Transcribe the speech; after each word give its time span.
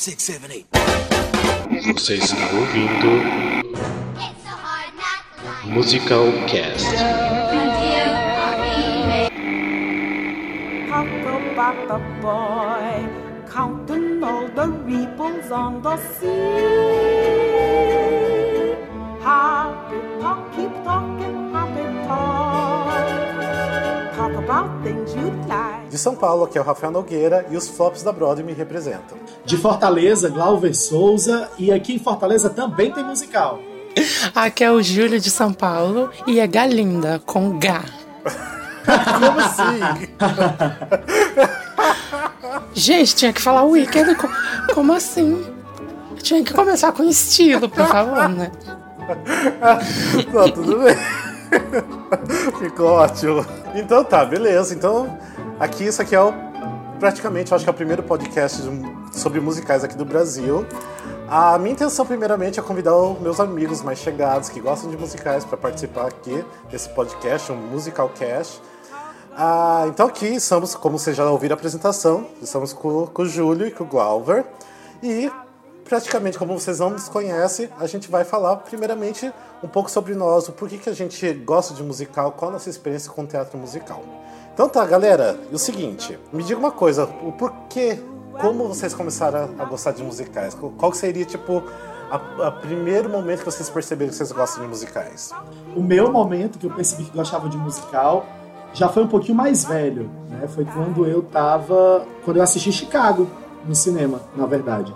six, 0.00 0.22
seven, 0.22 0.50
eight. 0.50 0.66
Você 1.92 2.14
está 2.14 2.36
ouvindo 2.54 3.20
Musical 5.66 6.32
Cast. 6.48 6.86
Talk 10.88 11.06
about 11.52 11.86
the 11.86 11.98
boy 12.22 13.08
counting 13.52 14.24
all 14.24 14.48
the 14.48 14.68
ripples 14.86 15.50
on 15.52 15.82
the 15.82 15.98
sea. 15.98 16.28
Happy 19.22 20.00
talk, 20.18 20.50
keep 20.56 20.72
talking, 20.82 21.52
happy 21.52 21.84
talk. 22.08 23.04
Talk 24.16 24.32
about 24.32 24.82
things 24.82 25.14
you'd 25.14 25.46
like. 25.46 25.79
De 25.90 25.98
São 25.98 26.14
Paulo, 26.14 26.44
aqui 26.44 26.56
é 26.56 26.60
o 26.60 26.64
Rafael 26.64 26.92
Nogueira 26.92 27.44
e 27.50 27.56
os 27.56 27.68
flops 27.68 28.02
da 28.04 28.12
Broadway 28.12 28.46
me 28.46 28.52
representam. 28.52 29.18
De 29.44 29.56
Fortaleza, 29.56 30.28
Glauber 30.28 30.72
Souza. 30.74 31.48
E 31.58 31.72
aqui 31.72 31.94
em 31.94 31.98
Fortaleza 31.98 32.48
também 32.48 32.92
tem 32.92 33.02
musical. 33.04 33.58
Aqui 34.34 34.62
é 34.62 34.70
o 34.70 34.80
Júlio 34.80 35.18
de 35.18 35.30
São 35.30 35.52
Paulo 35.52 36.10
e 36.28 36.38
é 36.38 36.46
Galinda 36.46 37.20
com 37.26 37.58
G. 37.60 37.68
Como 39.18 39.40
assim? 39.40 40.08
Gente, 42.72 43.14
tinha 43.16 43.32
que 43.32 43.42
falar 43.42 43.64
Wicked. 43.64 44.14
co- 44.14 44.28
Como 44.74 44.92
assim? 44.92 45.44
Tinha 46.22 46.44
que 46.44 46.52
começar 46.54 46.92
com 46.92 47.02
estilo, 47.02 47.68
por 47.68 47.86
favor, 47.86 48.28
né? 48.28 48.50
Não, 50.32 50.50
tudo 50.52 50.78
bem. 50.84 50.96
Ficou 52.60 52.86
ótimo. 52.90 53.44
Então 53.74 54.04
tá, 54.04 54.24
beleza. 54.24 54.72
Então, 54.74 55.18
aqui, 55.60 55.84
isso 55.84 56.02
aqui 56.02 56.14
é 56.14 56.20
o. 56.20 56.32
Praticamente, 56.98 57.54
acho 57.54 57.64
que 57.64 57.70
é 57.70 57.72
o 57.72 57.76
primeiro 57.76 58.02
podcast 58.02 58.60
sobre 59.12 59.40
musicais 59.40 59.84
aqui 59.84 59.96
do 59.96 60.04
Brasil. 60.04 60.66
A 61.28 61.56
minha 61.58 61.72
intenção, 61.72 62.04
primeiramente, 62.04 62.58
é 62.58 62.62
convidar 62.62 62.94
os 62.96 63.18
meus 63.20 63.38
amigos 63.38 63.80
mais 63.82 64.00
chegados 64.00 64.48
que 64.48 64.60
gostam 64.60 64.90
de 64.90 64.96
musicais 64.96 65.44
para 65.44 65.56
participar 65.56 66.08
aqui 66.08 66.44
desse 66.70 66.88
podcast, 66.88 67.52
um 67.52 67.56
Musical 67.56 68.10
Cast. 68.10 68.60
Ah, 69.34 69.84
então 69.86 70.08
aqui 70.08 70.26
estamos, 70.26 70.74
como 70.74 70.98
vocês 70.98 71.16
já 71.16 71.24
ouviram 71.30 71.54
a 71.54 71.56
apresentação, 71.56 72.26
estamos 72.42 72.72
com, 72.72 73.06
com 73.06 73.22
o 73.22 73.26
Júlio 73.26 73.66
e 73.66 73.70
com 73.70 73.84
o 73.84 73.86
Glauber. 73.86 74.44
E 75.02 75.30
praticamente, 75.84 76.36
como 76.36 76.58
vocês 76.58 76.80
não 76.80 76.90
nos 76.90 77.08
conhecem, 77.08 77.70
a 77.78 77.86
gente 77.86 78.10
vai 78.10 78.24
falar 78.24 78.56
primeiramente 78.56 79.32
um 79.62 79.68
pouco 79.68 79.90
sobre 79.90 80.14
nós, 80.14 80.48
o 80.48 80.52
porquê 80.52 80.78
que 80.78 80.90
a 80.90 80.94
gente 80.94 81.32
gosta 81.32 81.72
de 81.72 81.82
musical, 81.82 82.32
qual 82.32 82.50
a 82.50 82.54
nossa 82.54 82.68
experiência 82.68 83.10
com 83.10 83.24
teatro 83.24 83.56
musical. 83.56 84.02
Então 84.60 84.68
tá, 84.68 84.84
galera, 84.84 85.40
o 85.50 85.56
seguinte, 85.56 86.18
me 86.30 86.42
diga 86.42 86.60
uma 86.60 86.70
coisa, 86.70 87.04
o 87.22 87.32
porquê, 87.32 87.98
como 88.42 88.68
vocês 88.68 88.92
começaram 88.92 89.48
a, 89.58 89.64
gostar 89.64 89.92
de 89.92 90.02
musicais? 90.02 90.54
Qual- 90.76 90.92
seria, 90.92 91.24
tipo, 91.24 91.62
o 92.12 92.52
primeiro 92.60 93.08
momento 93.08 93.38
que 93.38 93.46
vocês 93.46 93.70
perceberam 93.70 94.10
que 94.10 94.16
vocês 94.18 94.30
gostam 94.30 94.62
de 94.62 94.68
musicais? 94.68 95.32
O 95.74 95.82
meu 95.82 96.12
momento 96.12 96.58
que 96.58 96.66
eu 96.66 96.70
percebi 96.70 97.04
que 97.04 97.16
gostava 97.16 97.48
de 97.48 97.56
musical 97.56 98.26
já 98.74 98.86
foi 98.90 99.02
um 99.02 99.08
pouquinho 99.08 99.34
mais 99.38 99.64
velho, 99.64 100.10
né? 100.28 100.46
Foi 100.46 100.66
quando 100.66 101.06
eu 101.06 101.22
tava. 101.22 102.04
Quando 102.22 102.36
eu 102.36 102.42
assisti 102.42 102.70
Chicago 102.70 103.28
no 103.66 103.74
cinema, 103.74 104.20
na 104.36 104.44
verdade. 104.44 104.92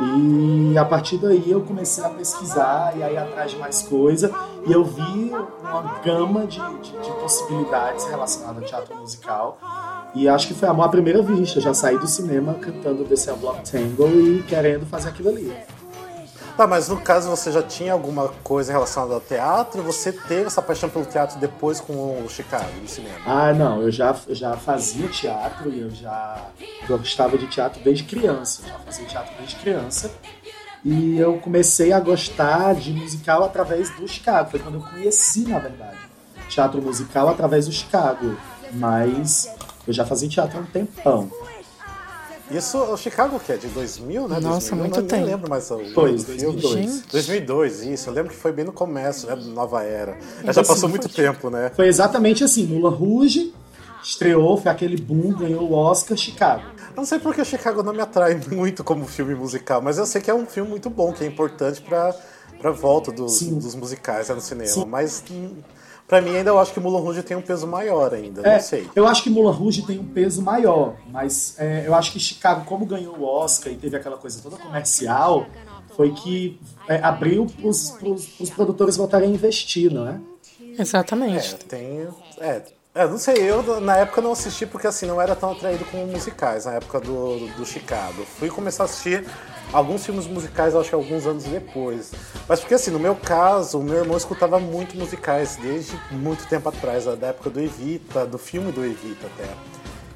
E 0.00 0.76
a 0.76 0.84
partir 0.84 1.16
daí 1.16 1.50
eu 1.50 1.62
comecei 1.62 2.04
a 2.04 2.08
pesquisar 2.10 2.94
e 2.96 3.02
aí 3.02 3.16
atrás 3.16 3.50
de 3.50 3.58
mais 3.58 3.82
coisa. 3.82 4.32
E 4.66 4.72
eu 4.72 4.84
vi 4.84 5.32
uma 5.62 6.00
gama 6.04 6.46
de, 6.46 6.58
de, 6.58 6.92
de 6.92 7.10
possibilidades 7.20 8.04
relacionadas 8.04 8.62
ao 8.62 8.68
teatro 8.68 8.96
musical. 8.96 9.58
E 10.14 10.28
acho 10.28 10.48
que 10.48 10.54
foi 10.54 10.68
amor 10.68 10.84
à 10.84 10.88
primeira 10.88 11.22
vista. 11.22 11.60
Já 11.60 11.72
saí 11.72 11.98
do 11.98 12.06
cinema 12.06 12.54
cantando 12.54 13.04
The 13.04 13.32
Block 13.34 13.70
Tango 13.70 14.08
e 14.08 14.42
querendo 14.46 14.86
fazer 14.86 15.08
aquilo 15.08 15.30
ali. 15.30 15.52
Tá, 16.56 16.66
mas 16.66 16.88
no 16.88 16.98
caso 16.98 17.28
você 17.28 17.52
já 17.52 17.62
tinha 17.62 17.92
alguma 17.92 18.28
coisa 18.42 18.72
relacionada 18.72 19.12
ao 19.12 19.20
teatro? 19.20 19.82
Você 19.82 20.10
teve 20.10 20.46
essa 20.46 20.62
paixão 20.62 20.88
pelo 20.88 21.04
teatro 21.04 21.38
depois 21.38 21.80
com 21.80 21.92
o 21.92 22.28
Chicago, 22.30 22.70
no 22.80 22.88
cinema? 22.88 23.18
Ah, 23.26 23.52
não, 23.52 23.82
eu 23.82 23.90
já, 23.90 24.16
já 24.30 24.56
fazia 24.56 25.06
teatro 25.08 25.70
e 25.70 25.80
eu 25.80 25.90
já 25.90 26.46
gostava 26.88 27.36
de 27.36 27.46
teatro 27.46 27.82
desde 27.84 28.04
criança. 28.04 28.62
Eu 28.62 28.68
já 28.68 28.78
fazia 28.78 29.04
teatro 29.04 29.34
desde 29.38 29.56
criança. 29.56 30.10
E 30.82 31.18
eu 31.18 31.36
comecei 31.38 31.92
a 31.92 32.00
gostar 32.00 32.74
de 32.74 32.90
musical 32.90 33.44
através 33.44 33.90
do 33.90 34.08
Chicago. 34.08 34.50
Foi 34.50 34.60
quando 34.60 34.76
eu 34.76 34.80
conheci, 34.80 35.40
na 35.46 35.58
verdade, 35.58 35.98
teatro 36.48 36.80
musical 36.80 37.28
através 37.28 37.66
do 37.66 37.72
Chicago. 37.72 38.34
Mas 38.72 39.54
eu 39.86 39.92
já 39.92 40.06
fazia 40.06 40.28
teatro 40.28 40.56
há 40.56 40.60
um 40.62 40.66
tempão. 40.66 41.30
Isso, 42.50 42.78
o 42.78 42.96
Chicago 42.96 43.40
que 43.40 43.52
é 43.52 43.56
de 43.56 43.66
2000, 43.68 44.28
né? 44.28 44.38
Nossa, 44.40 44.70
2000, 44.70 44.76
muito 44.76 45.00
não, 45.00 45.06
tempo. 45.06 45.22
Nem 45.22 45.34
lembro 45.34 45.50
mais 45.50 45.70
o 45.70 45.78
Foi, 45.92 46.18
filme. 46.18 46.24
2002. 46.24 47.02
2002, 47.10 47.82
isso. 47.82 48.08
Eu 48.08 48.14
lembro 48.14 48.30
que 48.30 48.36
foi 48.36 48.52
bem 48.52 48.64
no 48.64 48.72
começo, 48.72 49.26
né? 49.26 49.34
da 49.34 49.42
Nova 49.42 49.82
era. 49.82 50.12
Já 50.12 50.18
Então, 50.18 50.52
já 50.52 50.60
assim, 50.60 50.72
passou 50.72 50.88
muito 50.88 51.08
tempo, 51.08 51.50
né? 51.50 51.72
Foi 51.74 51.88
exatamente 51.88 52.44
assim: 52.44 52.66
Mulan 52.66 52.90
Rouge 52.90 53.52
estreou, 54.02 54.56
foi 54.56 54.70
aquele 54.70 54.96
boom, 54.96 55.32
ganhou 55.32 55.62
o 55.68 55.72
Oscar 55.72 56.16
Chicago. 56.16 56.62
Eu 56.90 56.96
não 56.96 57.04
sei 57.04 57.18
porque 57.18 57.40
o 57.40 57.44
Chicago 57.44 57.82
não 57.82 57.92
me 57.92 58.00
atrai 58.00 58.40
muito 58.50 58.84
como 58.84 59.04
filme 59.06 59.34
musical, 59.34 59.82
mas 59.82 59.98
eu 59.98 60.06
sei 60.06 60.20
que 60.20 60.30
é 60.30 60.34
um 60.34 60.46
filme 60.46 60.70
muito 60.70 60.88
bom, 60.88 61.12
que 61.12 61.24
é 61.24 61.26
importante 61.26 61.82
pra, 61.82 62.14
pra 62.60 62.70
volta 62.70 63.10
dos, 63.10 63.42
dos 63.42 63.74
musicais 63.74 64.28
né, 64.28 64.36
no 64.36 64.40
cinema. 64.40 64.68
Sim. 64.70 64.84
Mas 64.86 65.20
pra 66.06 66.20
mim 66.20 66.36
ainda 66.36 66.50
eu 66.50 66.58
acho 66.58 66.72
que 66.72 66.80
Mulan 66.80 67.00
Rouge 67.00 67.22
tem 67.22 67.36
um 67.36 67.42
peso 67.42 67.66
maior 67.66 68.14
ainda, 68.14 68.42
É, 68.42 68.54
não 68.54 68.60
sei. 68.60 68.88
Eu 68.94 69.06
acho 69.06 69.22
que 69.22 69.30
Mulan 69.30 69.52
Rouge 69.52 69.82
tem 69.82 69.98
um 69.98 70.06
peso 70.06 70.42
maior, 70.42 70.96
mas 71.10 71.54
é, 71.58 71.84
eu 71.86 71.94
acho 71.94 72.12
que 72.12 72.20
Chicago, 72.20 72.64
como 72.64 72.86
ganhou 72.86 73.16
o 73.16 73.24
Oscar 73.24 73.72
e 73.72 73.76
teve 73.76 73.96
aquela 73.96 74.16
coisa 74.16 74.40
toda 74.42 74.56
comercial, 74.56 75.46
foi 75.96 76.12
que 76.12 76.60
é, 76.88 76.96
abriu 77.02 77.46
para 77.46 77.68
os 77.68 78.50
produtores 78.54 78.96
voltarem 78.96 79.30
a 79.30 79.32
investir, 79.32 79.92
não 79.92 80.08
é? 80.08 80.20
É, 80.76 80.82
Exatamente. 80.82 81.56
tem. 81.64 82.06
É, 82.38 82.62
é, 82.94 83.06
não 83.06 83.18
sei, 83.18 83.34
eu 83.38 83.80
na 83.80 83.96
época 83.98 84.22
não 84.22 84.32
assisti 84.32 84.64
porque 84.64 84.86
assim, 84.86 85.06
não 85.06 85.20
era 85.20 85.34
tão 85.36 85.52
atraído 85.52 85.84
com 85.86 85.98
musicais, 86.06 86.64
na 86.64 86.74
época 86.74 87.00
do, 87.00 87.46
do 87.56 87.66
Chicago. 87.66 88.24
Fui 88.38 88.48
começar 88.48 88.84
a 88.84 88.86
assistir 88.86 89.22
alguns 89.72 90.04
filmes 90.04 90.26
musicais, 90.26 90.74
acho 90.74 90.88
que 90.88 90.94
alguns 90.94 91.26
anos 91.26 91.44
depois. 91.44 92.12
Mas 92.48 92.60
porque 92.60 92.74
assim, 92.74 92.90
no 92.90 92.98
meu 92.98 93.14
caso, 93.14 93.78
o 93.78 93.82
meu 93.82 93.96
irmão 93.96 94.16
escutava 94.16 94.58
muito 94.58 94.96
musicais 94.96 95.56
desde 95.60 95.98
muito 96.10 96.46
tempo 96.48 96.68
atrás, 96.68 97.04
da 97.04 97.26
época 97.28 97.50
do 97.50 97.60
Evita, 97.60 98.24
do 98.26 98.38
filme 98.38 98.72
do 98.72 98.84
Evita 98.84 99.26
até. 99.26 99.48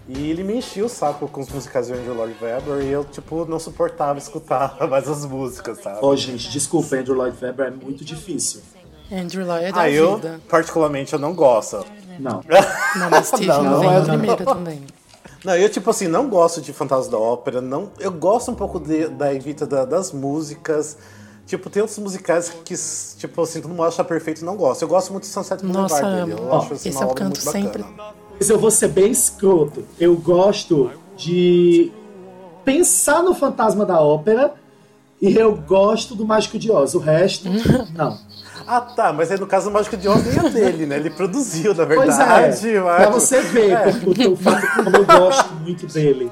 E 0.09 0.29
ele 0.31 0.43
me 0.43 0.57
enchia 0.57 0.85
o 0.85 0.89
saco 0.89 1.29
com 1.29 1.41
os 1.41 1.49
musicais 1.49 1.87
do 1.87 1.95
Andrew 1.95 2.15
Lloyd 2.15 2.35
Webber 2.43 2.83
e 2.83 2.89
eu, 2.89 3.05
tipo, 3.05 3.45
não 3.45 3.61
suportava 3.61 4.19
escutar 4.19 4.77
mais 4.89 5.09
as 5.09 5.25
músicas, 5.25 5.79
sabe? 5.83 5.99
Ó, 6.03 6.17
gente, 6.17 6.51
desculpa, 6.51 6.97
Andrew 6.97 7.15
Lloyd 7.15 7.37
Webber 7.41 7.67
é 7.67 7.71
muito 7.71 8.05
difícil. 8.05 8.61
Andrew 9.13 9.47
Lloyd 9.47 9.67
é 9.67 9.73
da 9.73 9.83
Ah, 9.83 9.91
eu, 9.91 10.17
vida. 10.17 10.41
particularmente, 10.49 11.13
eu 11.13 11.19
não 11.19 11.33
gosto. 11.33 11.85
Não. 12.19 12.43
Não, 12.97 13.11
mas 13.11 13.29
Steve 13.29 13.47
Não, 13.47 13.63
não, 13.63 13.83
não, 13.83 14.03
em 14.03 14.05
primeiro 14.05 14.45
também. 14.45 14.83
Não, 15.45 15.57
eu, 15.57 15.69
tipo 15.71 15.89
assim, 15.91 16.07
não 16.07 16.29
gosto 16.29 16.61
de 16.61 16.73
Fantasma 16.73 17.13
da 17.13 17.19
Ópera, 17.19 17.61
não, 17.61 17.91
eu 17.99 18.13
gosto 18.13 18.51
um 18.51 18.55
pouco 18.55 18.79
de- 18.79 19.09
da 19.09 19.33
Evita 19.35 19.67
da- 19.67 19.85
das 19.85 20.13
músicas. 20.13 20.99
Tipo, 21.47 21.69
tem 21.69 21.81
outros 21.83 21.99
musicais 21.99 22.53
que, 22.65 22.75
tipo 23.19 23.43
assim, 23.43 23.61
todo 23.61 23.71
mundo 23.71 23.83
acha 23.83 24.05
perfeito 24.05 24.43
e 24.43 24.45
não 24.45 24.55
gosta. 24.57 24.85
Eu 24.85 24.89
gosto 24.89 25.11
muito 25.13 25.25
de 25.25 25.31
Sunset 25.31 25.61
Boulevard 25.65 25.91
Nossa, 25.93 26.03
dele. 26.05 26.33
amo. 26.35 26.43
Eu 26.45 26.49
Ó, 26.49 26.59
acho 26.59 26.75
assim, 26.75 26.89
esse 26.91 26.99
uma 26.99 27.07
eu 27.11 27.15
canto 27.15 27.39
sempre. 27.41 27.83
bacana. 27.83 28.15
Mas 28.39 28.49
eu 28.51 28.59
vou 28.59 28.71
ser 28.71 28.89
bem 28.89 29.11
escroto. 29.11 29.83
Eu 29.99 30.17
gosto 30.17 30.91
de 31.17 31.91
pensar 32.65 33.23
no 33.23 33.35
Fantasma 33.35 33.85
da 33.85 34.01
Ópera 34.01 34.55
e 35.21 35.35
eu 35.35 35.55
gosto 35.57 36.15
do 36.15 36.25
Mágico 36.25 36.57
de 36.59 36.71
Oz. 36.71 36.95
O 36.95 36.99
resto, 36.99 37.49
não. 37.97 38.17
Ah, 38.67 38.81
tá, 38.81 39.13
mas 39.13 39.31
aí 39.31 39.39
no 39.39 39.47
caso 39.47 39.69
o 39.71 39.73
Mágico 39.73 39.97
de 39.97 40.09
Oz 40.09 40.25
nem 40.25 40.47
é 40.47 40.51
dele, 40.51 40.87
né? 40.87 40.97
Ele 40.97 41.11
produziu, 41.11 41.75
na 41.75 41.87
Pois 41.87 41.99
verdade. 42.17 42.69
é, 42.77 42.81
mas- 42.81 42.97
pra 43.03 43.11
você 43.11 43.41
ver 43.41 43.71
É. 43.73 43.87
o, 44.29 44.33
o 44.33 44.37
fato 44.37 44.67
como 44.85 44.97
eu 44.97 45.05
gosto 45.07 45.55
muito 45.55 45.87
dele. 45.87 46.31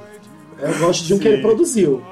Eu 0.61 0.79
gosto 0.79 1.05
de 1.05 1.15
um 1.15 1.19
que 1.19 1.29
ele 1.29 1.37
Sim. 1.37 1.43
produziu. 1.43 2.03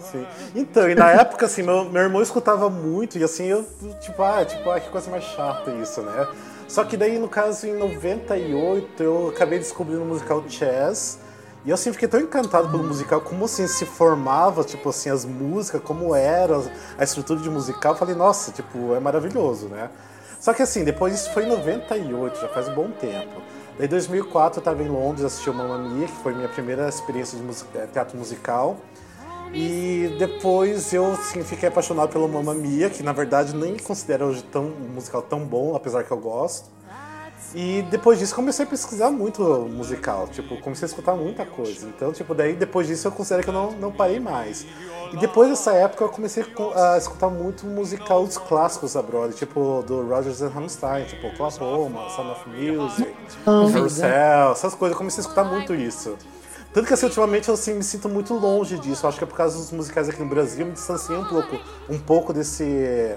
Sim. 0.00 0.26
Então, 0.54 0.88
e 0.88 0.94
na 0.94 1.10
época, 1.10 1.46
assim, 1.46 1.62
meu, 1.62 1.84
meu 1.84 2.02
irmão 2.02 2.22
escutava 2.22 2.70
muito, 2.70 3.18
e 3.18 3.24
assim, 3.24 3.44
eu, 3.46 3.64
tipo, 4.00 4.22
ah, 4.22 4.42
tipo, 4.44 4.70
ah, 4.70 4.80
que 4.80 4.88
coisa 4.88 5.10
mais 5.10 5.22
chata 5.24 5.70
isso, 5.72 6.00
né? 6.00 6.26
Só 6.66 6.82
que 6.84 6.96
daí, 6.96 7.18
no 7.18 7.28
caso, 7.28 7.66
em 7.66 7.74
98, 7.78 9.02
eu 9.02 9.28
acabei 9.34 9.58
descobrindo 9.58 10.02
o 10.02 10.06
musical 10.06 10.42
Chess, 10.48 11.18
e 11.64 11.70
eu 11.70 11.74
assim 11.74 11.92
fiquei 11.92 12.08
tão 12.08 12.20
encantado 12.20 12.68
pelo 12.68 12.84
musical, 12.84 13.20
como 13.20 13.44
assim 13.44 13.66
se 13.66 13.84
formava, 13.84 14.64
tipo 14.64 14.88
assim, 14.88 15.10
as 15.10 15.24
músicas, 15.24 15.82
como 15.82 16.14
era 16.14 16.62
a 16.96 17.04
estrutura 17.04 17.40
de 17.40 17.50
musical, 17.50 17.96
falei, 17.96 18.14
nossa, 18.14 18.52
tipo, 18.52 18.94
é 18.94 19.00
maravilhoso, 19.00 19.66
né? 19.66 19.90
Só 20.40 20.54
que 20.54 20.62
assim, 20.62 20.84
depois 20.84 21.14
isso 21.14 21.32
foi 21.32 21.44
em 21.44 21.48
98, 21.48 22.40
já 22.40 22.48
faz 22.48 22.68
um 22.68 22.74
bom 22.74 22.90
tempo. 22.90 23.42
Daí 23.76 23.86
em 23.86 23.90
2004 23.90 24.60
eu 24.60 24.64
tava 24.64 24.82
em 24.82 24.88
Londres, 24.88 25.24
assisti 25.24 25.50
o 25.50 25.54
Mamma 25.54 25.78
Mia, 25.78 26.06
que 26.06 26.16
foi 26.22 26.32
minha 26.34 26.48
primeira 26.48 26.88
experiência 26.88 27.36
de 27.36 27.44
music- 27.44 27.68
eh, 27.74 27.86
teatro 27.92 28.16
musical. 28.16 28.76
E 29.52 30.14
depois 30.18 30.92
eu 30.92 31.12
assim, 31.12 31.42
fiquei 31.42 31.68
apaixonado 31.68 32.10
pelo 32.10 32.28
Mamma 32.28 32.54
Mia, 32.54 32.90
que 32.90 33.02
na 33.02 33.12
verdade 33.12 33.54
nem 33.56 33.76
considero 33.76 34.26
hoje 34.26 34.42
tão, 34.44 34.64
um 34.64 34.88
musical 34.94 35.22
tão 35.22 35.40
bom, 35.40 35.74
apesar 35.74 36.04
que 36.04 36.10
eu 36.10 36.18
gosto. 36.18 36.68
E 37.54 37.82
depois 37.90 38.18
disso 38.18 38.34
comecei 38.34 38.66
a 38.66 38.68
pesquisar 38.68 39.10
muito 39.10 39.42
musical, 39.42 40.28
tipo, 40.28 40.60
comecei 40.60 40.84
a 40.84 40.88
escutar 40.88 41.14
muita 41.14 41.46
coisa. 41.46 41.86
Então, 41.86 42.12
tipo, 42.12 42.34
daí 42.34 42.54
depois 42.54 42.86
disso 42.86 43.08
eu 43.08 43.12
considero 43.12 43.42
que 43.42 43.48
eu 43.48 43.54
não, 43.54 43.70
não 43.72 43.90
parei 43.90 44.20
mais. 44.20 44.66
E 45.12 45.16
depois 45.16 45.48
dessa 45.48 45.72
época 45.72 46.04
eu 46.04 46.08
comecei 46.10 46.44
a 46.74 46.98
escutar 46.98 47.30
muito 47.30 47.66
musical 47.66 48.26
dos 48.26 48.36
clássicos 48.36 48.92
da 48.92 49.00
Broadway, 49.00 49.32
tipo 49.32 49.82
do 49.86 50.06
Rodgers 50.06 50.42
and 50.42 50.52
Hammerstein, 50.54 51.06
tipo 51.06 51.26
Oklahoma, 51.28 52.10
Sound 52.10 52.32
of 52.32 52.48
Music, 52.50 53.14
Carousel, 53.44 54.52
essas 54.52 54.74
coisas. 54.74 54.92
Eu 54.92 54.98
comecei 54.98 55.20
a 55.20 55.22
escutar 55.22 55.44
muito 55.44 55.74
isso. 55.74 56.16
Tanto 56.72 56.86
que 56.86 56.92
assim, 56.92 57.06
ultimamente 57.06 57.48
eu 57.48 57.54
assim, 57.54 57.72
me 57.72 57.82
sinto 57.82 58.10
muito 58.10 58.34
longe 58.34 58.78
disso. 58.78 59.06
Eu 59.06 59.08
acho 59.08 59.16
que 59.16 59.24
é 59.24 59.26
por 59.26 59.36
causa 59.36 59.56
dos 59.56 59.72
musicais 59.72 60.08
aqui 60.08 60.22
no 60.22 60.28
Brasil, 60.28 60.60
eu 60.60 60.66
me 60.66 60.72
distanciei 60.72 61.16
um 61.16 61.24
pouco, 61.24 61.58
um 61.88 61.98
pouco 61.98 62.32
desse, 62.34 63.16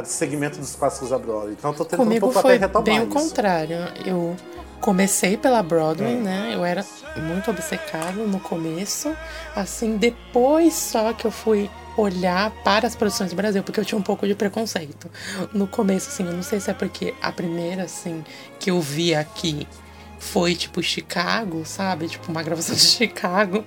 desse 0.00 0.12
segmento 0.14 0.58
dos 0.58 0.76
clássicos 0.76 1.10
da 1.10 1.18
Broadway. 1.18 1.54
Então 1.58 1.70
eu 1.70 1.76
tô 1.76 1.84
tentando 1.84 2.04
Comigo 2.06 2.26
um 2.26 2.32
pouco 2.32 2.42
foi 2.42 2.56
até 2.56 2.66
retomar 2.66 2.84
bem 2.84 3.00
o 3.00 3.04
isso. 3.04 3.12
contrário. 3.12 3.76
Eu 4.06 4.36
comecei 4.80 5.36
pela 5.36 5.62
Broadway, 5.62 6.12
É. 6.12 6.16
né? 6.16 6.50
Eu 6.54 6.64
era 6.64 6.84
muito 7.16 7.50
obcecado 7.50 8.26
no 8.26 8.38
começo. 8.40 9.14
Assim, 9.56 9.96
depois 9.96 10.74
só 10.74 11.12
que 11.12 11.26
eu 11.26 11.30
fui 11.30 11.68
olhar 11.96 12.50
para 12.64 12.86
as 12.86 12.94
produções 12.94 13.30
do 13.30 13.36
Brasil, 13.36 13.62
porque 13.62 13.78
eu 13.80 13.84
tinha 13.84 13.98
um 13.98 14.02
pouco 14.02 14.26
de 14.26 14.34
preconceito. 14.34 15.10
No 15.52 15.66
começo, 15.66 16.08
assim, 16.08 16.24
eu 16.24 16.32
não 16.32 16.42
sei 16.42 16.60
se 16.60 16.70
é 16.70 16.74
porque 16.74 17.12
a 17.20 17.30
primeira, 17.32 17.82
assim, 17.82 18.24
que 18.58 18.70
eu 18.70 18.80
vi 18.80 19.14
aqui 19.14 19.66
foi 20.18 20.54
tipo 20.54 20.82
Chicago, 20.82 21.62
sabe? 21.66 22.06
Tipo 22.08 22.30
uma 22.30 22.42
gravação 22.42 22.74
de 22.74 22.80
Chicago. 22.86 23.64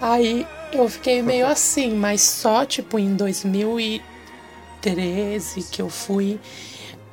Aí 0.00 0.46
eu 0.72 0.88
fiquei 0.88 1.22
meio 1.22 1.46
assim, 1.48 1.94
mas 1.94 2.22
só 2.22 2.64
tipo 2.64 2.98
em 2.98 3.14
2013 4.82 5.70
que 5.70 5.80
eu 5.80 5.88
fui 5.88 6.40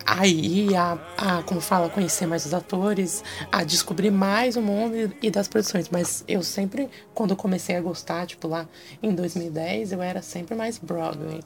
aí 0.06 0.75
a, 0.75 0.98
a 1.18 1.44
como 1.44 1.62
fala, 1.62 1.88
conhecer 1.89 2.25
mais 2.25 2.45
os 2.45 2.54
atores, 2.54 3.24
a 3.51 3.63
descobrir 3.63 4.10
mais 4.10 4.56
o 4.56 4.62
mundo 4.62 5.13
e 5.21 5.30
das 5.30 5.48
produções. 5.48 5.88
Mas 5.89 6.24
eu 6.27 6.42
sempre, 6.42 6.89
quando 7.13 7.31
eu 7.31 7.38
comecei 7.38 7.75
a 7.75 7.81
gostar, 7.81 8.25
tipo 8.25 8.48
lá 8.48 8.68
em 9.04 9.13
2010, 9.13 9.92
eu 9.92 10.01
era 10.01 10.21
sempre 10.21 10.56
mais 10.56 10.77
Broadway. 10.80 11.42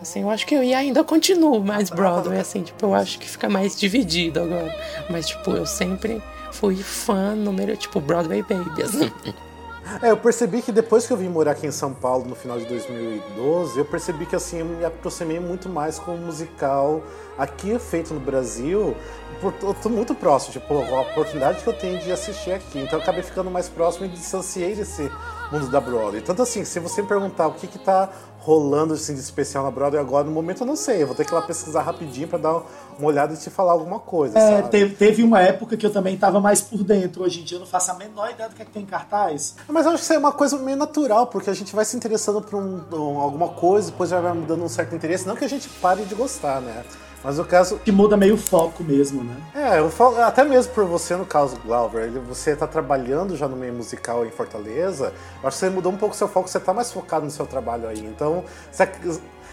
Assim, 0.00 0.22
eu 0.22 0.30
acho 0.30 0.44
que 0.46 0.54
eu 0.54 0.64
e 0.64 0.74
ainda 0.74 1.04
continuo 1.04 1.62
mais 1.62 1.88
Broadway, 1.88 2.40
assim, 2.40 2.64
tipo, 2.64 2.86
eu 2.86 2.92
acho 2.92 3.20
que 3.20 3.28
fica 3.28 3.48
mais 3.48 3.78
dividido 3.78 4.40
agora. 4.40 4.76
Mas, 5.08 5.28
tipo, 5.28 5.52
eu 5.52 5.64
sempre 5.64 6.20
fui 6.50 6.74
fã 6.76 7.36
número, 7.36 7.76
tipo, 7.76 8.00
Broadway 8.00 8.42
Baby, 8.42 8.82
assim. 8.82 9.12
É, 10.00 10.10
eu 10.10 10.16
percebi 10.16 10.62
que 10.62 10.70
depois 10.70 11.06
que 11.06 11.12
eu 11.12 11.16
vim 11.16 11.28
morar 11.28 11.52
aqui 11.52 11.66
em 11.66 11.72
São 11.72 11.92
Paulo 11.92 12.24
no 12.24 12.34
final 12.34 12.58
de 12.58 12.64
2012, 12.66 13.78
eu 13.78 13.84
percebi 13.84 14.26
que 14.26 14.36
assim 14.36 14.58
eu 14.58 14.64
me 14.64 14.84
aproximei 14.84 15.40
muito 15.40 15.68
mais 15.68 15.98
com 15.98 16.14
o 16.14 16.18
musical 16.18 17.02
aqui 17.36 17.78
feito 17.78 18.14
no 18.14 18.20
Brasil. 18.20 18.96
Eu 19.42 19.74
tô 19.74 19.88
muito 19.88 20.14
próximo, 20.14 20.52
tipo, 20.52 20.74
a 20.74 21.00
oportunidade 21.00 21.62
que 21.62 21.66
eu 21.66 21.72
tenho 21.72 21.98
de 21.98 22.12
assistir 22.12 22.52
aqui. 22.52 22.78
Então 22.78 22.98
eu 22.98 23.02
acabei 23.02 23.22
ficando 23.22 23.50
mais 23.50 23.68
próximo 23.68 24.06
e 24.06 24.08
distanciei 24.08 24.74
desse 24.74 25.10
mundo 25.50 25.68
da 25.68 25.80
Broadway. 25.80 26.22
Tanto 26.22 26.42
assim, 26.42 26.64
se 26.64 26.78
você 26.78 27.02
me 27.02 27.08
perguntar 27.08 27.48
o 27.48 27.54
que 27.54 27.66
que 27.66 27.78
tá 27.78 28.08
rolando 28.44 28.94
assim, 28.94 29.14
de 29.14 29.20
especial 29.20 29.62
na 29.62 29.70
Broadway 29.70 30.00
agora, 30.00 30.24
no 30.24 30.32
momento 30.32 30.62
eu 30.62 30.66
não 30.66 30.74
sei. 30.74 31.00
Eu 31.02 31.06
vou 31.06 31.14
ter 31.14 31.24
que 31.24 31.30
ir 31.32 31.34
lá 31.34 31.42
pesquisar 31.42 31.80
rapidinho 31.82 32.26
pra 32.26 32.38
dar 32.38 32.62
uma 32.98 33.06
olhada 33.08 33.32
e 33.32 33.36
te 33.36 33.48
falar 33.50 33.70
alguma 33.70 34.00
coisa, 34.00 34.36
É, 34.36 34.62
teve, 34.62 34.94
teve 34.96 35.22
uma 35.22 35.40
época 35.40 35.76
que 35.76 35.86
eu 35.86 35.92
também 35.92 36.16
tava 36.18 36.40
mais 36.40 36.60
por 36.60 36.82
dentro. 36.82 37.22
Hoje 37.22 37.40
em 37.40 37.44
dia 37.44 37.56
eu 37.56 37.60
não 37.60 37.66
faço 37.68 37.92
a 37.92 37.94
menor 37.94 38.30
ideia 38.30 38.48
do 38.48 38.54
que, 38.56 38.62
é 38.62 38.64
que 38.64 38.72
tem 38.72 38.82
em 38.82 38.86
cartaz. 38.86 39.54
Mas 39.68 39.86
eu 39.86 39.92
acho 39.92 39.98
que 39.98 40.04
isso 40.04 40.12
é 40.12 40.18
uma 40.18 40.32
coisa 40.32 40.58
meio 40.58 40.76
natural, 40.76 41.28
porque 41.28 41.48
a 41.50 41.54
gente 41.54 41.72
vai 41.74 41.84
se 41.84 41.96
interessando 41.96 42.42
por 42.42 42.58
um- 42.60 42.82
um- 42.92 43.18
alguma 43.20 43.48
coisa, 43.50 43.90
depois 43.92 44.10
já 44.10 44.20
vai 44.20 44.32
mudando 44.32 44.64
um 44.64 44.68
certo 44.68 44.92
interesse. 44.94 45.24
Não 45.26 45.36
que 45.36 45.44
a 45.44 45.48
gente 45.48 45.68
pare 45.68 46.02
de 46.04 46.14
gostar, 46.16 46.60
né? 46.60 46.82
Mas 47.24 47.38
no 47.38 47.44
caso. 47.44 47.78
Que 47.78 47.92
muda 47.92 48.16
meio 48.16 48.34
o 48.34 48.38
foco 48.38 48.82
mesmo, 48.82 49.22
né? 49.22 49.36
É, 49.54 49.78
eu 49.78 49.88
falo, 49.90 50.20
até 50.20 50.42
mesmo 50.44 50.72
por 50.72 50.84
você, 50.84 51.14
no 51.16 51.24
caso, 51.24 51.56
Glauber, 51.64 52.10
você 52.20 52.56
tá 52.56 52.66
trabalhando 52.66 53.36
já 53.36 53.46
no 53.46 53.56
meio 53.56 53.72
musical 53.72 54.26
em 54.26 54.30
Fortaleza, 54.30 55.12
eu 55.42 55.48
acho 55.48 55.56
que 55.56 55.64
você 55.66 55.70
mudou 55.70 55.92
um 55.92 55.96
pouco 55.96 56.14
o 56.14 56.18
seu 56.18 56.26
foco, 56.28 56.48
você 56.48 56.58
tá 56.58 56.74
mais 56.74 56.90
focado 56.92 57.24
no 57.24 57.30
seu 57.30 57.46
trabalho 57.46 57.88
aí. 57.88 58.00
Então, 58.00 58.44
você, 58.70 58.88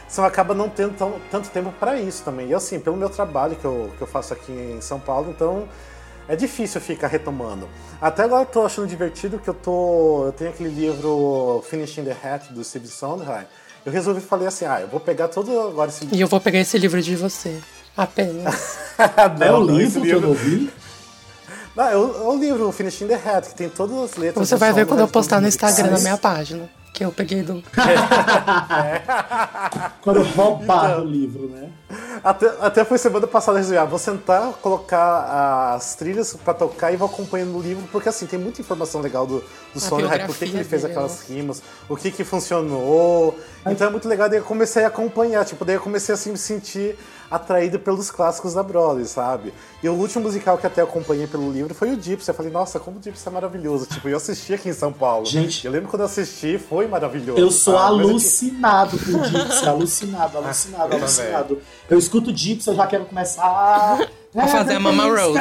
você 0.07 0.21
acaba 0.21 0.55
não 0.55 0.67
tendo 0.69 0.95
tão- 0.97 1.19
tanto 1.29 1.49
tempo 1.49 1.71
para 1.79 1.99
isso 1.99 2.23
também. 2.23 2.47
E 2.49 2.53
assim, 2.55 2.79
pelo 2.79 2.97
meu 2.97 3.09
trabalho 3.09 3.55
que 3.55 3.65
eu, 3.65 3.91
que 3.97 4.01
eu 4.01 4.07
faço 4.07 4.33
aqui 4.33 4.51
em 4.51 4.81
São 4.81 4.99
Paulo, 4.99 5.29
então 5.29 5.67
é 6.27 6.35
difícil 6.35 6.81
ficar 6.81 7.07
retomando. 7.07 7.67
Até 8.01 8.23
agora 8.23 8.41
eu 8.43 8.45
tô 8.47 8.65
achando 8.65 8.87
divertido 8.87 9.37
que 9.39 9.47
eu 9.49 9.53
tô. 9.53 10.25
Eu 10.25 10.31
tenho 10.31 10.49
aquele 10.49 10.69
livro 10.69 11.63
Finishing 11.69 12.03
the 12.03 12.15
Hat 12.23 12.51
do 12.53 12.63
Steve 12.63 12.87
Sondheim. 12.87 13.45
Eu 13.85 13.91
resolvi 13.91 14.21
falei 14.21 14.47
assim, 14.47 14.65
ah, 14.65 14.81
eu 14.81 14.87
vou 14.87 14.99
pegar 14.99 15.27
todo 15.29 15.59
agora 15.61 15.89
esse 15.89 16.07
E 16.11 16.21
eu 16.21 16.27
vou 16.27 16.39
pegar 16.39 16.59
esse 16.59 16.77
livro 16.77 17.01
de 17.01 17.15
você. 17.15 17.57
Apenas. 17.95 18.77
é 19.41 19.51
o 19.51 19.65
não, 19.65 19.77
livro 19.77 20.01
que 20.01 20.09
eu 20.09 20.21
não 20.21 20.33
vi? 20.33 20.69
Não, 21.75 21.83
é 21.87 21.95
o, 21.95 22.15
é 22.15 22.27
o 22.27 22.37
livro 22.37 22.71
Finishing 22.71 23.07
the 23.07 23.15
Hat, 23.15 23.49
que 23.49 23.55
tem 23.55 23.69
todas 23.69 23.97
as 23.97 24.15
letras. 24.17 24.47
Você 24.47 24.55
vai 24.55 24.73
ver 24.73 24.85
quando 24.85 24.99
eu 25.01 25.07
postar 25.07 25.41
no. 25.41 25.47
Instagram 25.47 25.91
na 25.91 25.99
minha 25.99 26.17
página. 26.17 26.69
Que 26.93 27.05
eu 27.05 27.11
peguei 27.11 27.43
do. 27.43 27.63
Quando 30.01 30.23
roubar 30.23 30.91
Então. 30.91 31.03
o 31.03 31.07
livro, 31.07 31.47
né? 31.49 31.69
Até, 32.23 32.47
até 32.61 32.85
foi 32.85 32.97
semana 32.97 33.27
passada 33.27 33.57
eu 33.57 33.61
resolvi, 33.61 33.77
ah, 33.77 33.85
vou 33.85 33.99
sentar, 33.99 34.53
colocar 34.53 35.73
as 35.75 35.95
trilhas 35.95 36.35
pra 36.43 36.53
tocar 36.53 36.91
e 36.91 36.97
vou 36.97 37.07
acompanhando 37.07 37.57
o 37.57 37.61
livro, 37.61 37.87
porque 37.91 38.09
assim, 38.09 38.25
tem 38.25 38.39
muita 38.39 38.61
informação 38.61 39.01
legal 39.01 39.25
do, 39.25 39.43
do 39.73 39.79
Sondheim, 39.79 40.25
por 40.25 40.35
que, 40.35 40.47
que 40.47 40.55
ele 40.55 40.63
fez 40.63 40.83
aquelas 40.83 41.21
rimas, 41.21 41.61
o 41.87 41.95
que 41.95 42.11
que 42.11 42.23
funcionou. 42.23 43.37
Então 43.65 43.87
é 43.87 43.89
muito 43.89 44.07
legal, 44.07 44.29
daí 44.29 44.39
eu 44.39 44.43
comecei 44.43 44.83
a 44.83 44.87
acompanhar, 44.87 45.45
tipo, 45.45 45.63
daí 45.63 45.75
eu 45.75 45.81
comecei 45.81 46.13
assim, 46.13 46.31
me 46.31 46.37
sentir 46.37 46.97
atraído 47.29 47.79
pelos 47.79 48.09
clássicos 48.09 48.53
da 48.55 48.63
Broadway, 48.63 49.05
sabe? 49.05 49.53
E 49.83 49.87
o 49.87 49.93
último 49.93 50.23
musical 50.23 50.57
que 50.57 50.65
até 50.65 50.81
acompanhei 50.81 51.27
pelo 51.27 51.51
livro 51.51 51.73
foi 51.73 51.91
o 51.91 52.01
Gypsy. 52.01 52.29
Eu 52.29 52.33
falei, 52.33 52.51
nossa, 52.51 52.79
como 52.79 52.99
o 52.99 53.03
Gypsy 53.03 53.27
é 53.27 53.31
maravilhoso. 53.31 53.85
Tipo, 53.85 54.09
eu 54.09 54.17
assisti 54.17 54.53
aqui 54.53 54.69
em 54.69 54.73
São 54.73 54.91
Paulo. 54.91 55.25
Gente. 55.25 55.65
Eu 55.65 55.71
lembro 55.71 55.89
quando 55.89 56.01
eu 56.01 56.07
assisti, 56.07 56.57
foi 56.57 56.87
maravilhoso. 56.87 57.39
Eu 57.39 57.51
sou 57.51 57.75
sabe? 57.75 58.01
Eu 58.01 58.09
alucinado 58.09 58.97
com 58.97 59.11
o 59.11 59.25
Gypsy, 59.25 59.65
alucinado, 59.67 60.37
alucinado, 60.39 60.93
eu 60.93 60.99
alucinado. 60.99 61.61
Eu 61.89 61.97
escuto 62.09 62.35
Gypsy, 62.35 62.67
eu 62.69 62.75
já 62.75 62.87
quero 62.87 63.05
começar 63.05 63.99
A 64.35 64.47
fazer 64.47 64.75
a 64.75 64.79
Mama 64.79 65.05
Rose. 65.05 65.39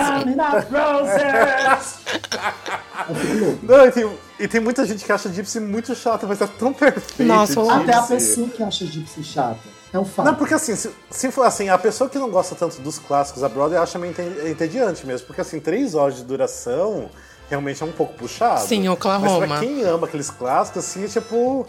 Eu 3.09 3.15
fico 3.15 3.45
louco. 3.45 3.59
Não, 3.63 3.87
e 3.87 3.93
tem, 3.93 4.11
e 4.41 4.49
tem 4.49 4.61
muita 4.61 4.87
gente 4.87 5.05
que 5.05 5.13
acha 5.13 5.31
Gypsy 5.31 5.61
muito 5.61 5.95
chato, 5.95 6.27
mas 6.27 6.41
é 6.41 6.47
tão 6.47 6.73
perfeito. 6.73 7.29
Nossa, 7.29 7.55
Gypsy. 7.55 7.71
Até 7.71 7.95
a 7.95 8.03
pessoa 8.03 8.49
que 8.49 8.63
acha 8.63 8.87
Gypsy 8.87 9.23
chata. 9.23 9.59
É 9.93 9.99
um 9.99 10.05
fato. 10.05 10.27
Não, 10.27 10.35
porque 10.35 10.55
assim, 10.55 10.75
se, 10.75 10.91
se 11.11 11.31
for 11.31 11.45
assim, 11.45 11.69
a 11.69 11.79
pessoa 11.79 12.09
que 12.09 12.19
não 12.19 12.31
gosta 12.31 12.55
tanto 12.55 12.81
dos 12.81 12.99
clássicos 12.99 13.43
da 13.43 13.49
Broadway 13.49 13.79
acha 13.79 13.99
meio 13.99 14.15
entediante 14.47 15.07
mesmo, 15.07 15.27
porque 15.27 15.41
assim, 15.41 15.61
três 15.61 15.95
horas 15.95 16.17
de 16.17 16.25
duração 16.25 17.11
realmente 17.49 17.83
é 17.83 17.87
um 17.87 17.93
pouco 17.93 18.15
puxado. 18.15 18.61
Sim, 18.61 18.89
Oklahoma. 18.89 19.47
Mas 19.47 19.49
pra 19.49 19.61
quem 19.61 19.83
ama 19.83 20.07
aqueles 20.07 20.31
clássicos, 20.31 20.85
assim, 20.85 21.05
é 21.05 21.09
tipo. 21.09 21.67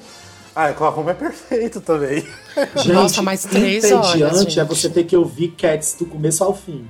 Ah, 0.61 0.71
Oklahoma 0.71 1.11
é 1.11 1.13
perfeito 1.13 1.79
também. 1.79 2.21
Gente, 2.75 2.92
Nossa, 2.92 3.21
mas 3.21 3.45
três 3.45 3.85
entediante 3.85 4.21
horas, 4.23 4.39
gente. 4.42 4.59
é 4.59 4.66
você 4.66 4.89
ter 4.89 5.06
que 5.06 5.16
ouvir 5.16 5.54
Cats 5.57 5.95
do 5.97 6.06
começo 6.06 6.44
ao 6.44 6.54
fim. 6.54 6.85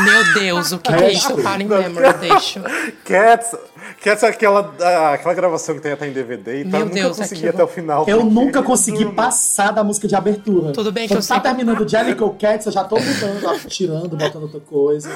Meu 0.00 0.34
Deus, 0.34 0.72
o 0.72 0.78
que, 0.78 0.92
que 0.92 1.04
é 1.04 1.12
isso? 1.12 1.34
Para 1.42 1.62
em 1.62 1.66
memory, 1.66 2.12
deixa. 2.20 2.60
Cats, 3.04 3.54
Cats 4.02 4.22
é 4.22 4.28
aquela, 4.28 4.74
ah, 4.80 5.14
aquela 5.14 5.34
gravação 5.34 5.74
que 5.74 5.80
tem 5.80 5.92
até 5.92 6.06
em 6.06 6.12
DVD, 6.12 6.60
então 6.60 6.70
Meu 6.72 6.80
eu 6.80 6.86
nunca 6.86 6.94
Deus, 7.00 7.16
consegui 7.16 7.34
aquilo- 7.48 7.54
até 7.54 7.64
o 7.64 7.66
final. 7.74 8.04
Eu 8.06 8.18
porque 8.20 8.34
nunca 8.34 8.62
consegui 8.62 9.06
passar 9.06 9.72
da 9.72 9.82
música 9.82 10.06
de 10.06 10.14
abertura. 10.14 10.72
Tudo 10.72 10.92
bem 10.92 11.08
que 11.08 11.14
Quando 11.14 11.22
eu 11.22 11.28
tá 11.28 11.34
sei- 11.34 11.42
terminando 11.42 11.88
Jellicle 11.88 12.30
Cats, 12.38 12.66
eu 12.66 12.72
já 12.72 12.84
tô 12.84 12.96
mudando, 12.98 13.40
já 13.40 13.58
tirando, 13.68 14.16
botando 14.16 14.42
outra 14.42 14.60
coisa. 14.60 15.10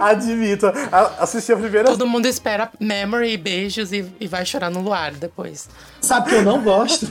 Admito, 0.00 0.66
a- 0.66 1.12
assisti 1.20 1.52
a 1.52 1.56
primeira 1.56 1.84
Todo 1.88 2.06
mundo 2.06 2.26
espera 2.26 2.70
memory 2.80 3.32
e 3.32 3.36
beijos 3.36 3.92
e, 3.92 4.04
e 4.20 4.26
vai 4.26 4.44
chorar 4.46 4.70
no 4.70 4.80
luar 4.80 5.12
depois. 5.12 5.68
Sabe 6.00 6.30
que 6.30 6.34
eu 6.36 6.42
não 6.42 6.62
gosto? 6.62 7.06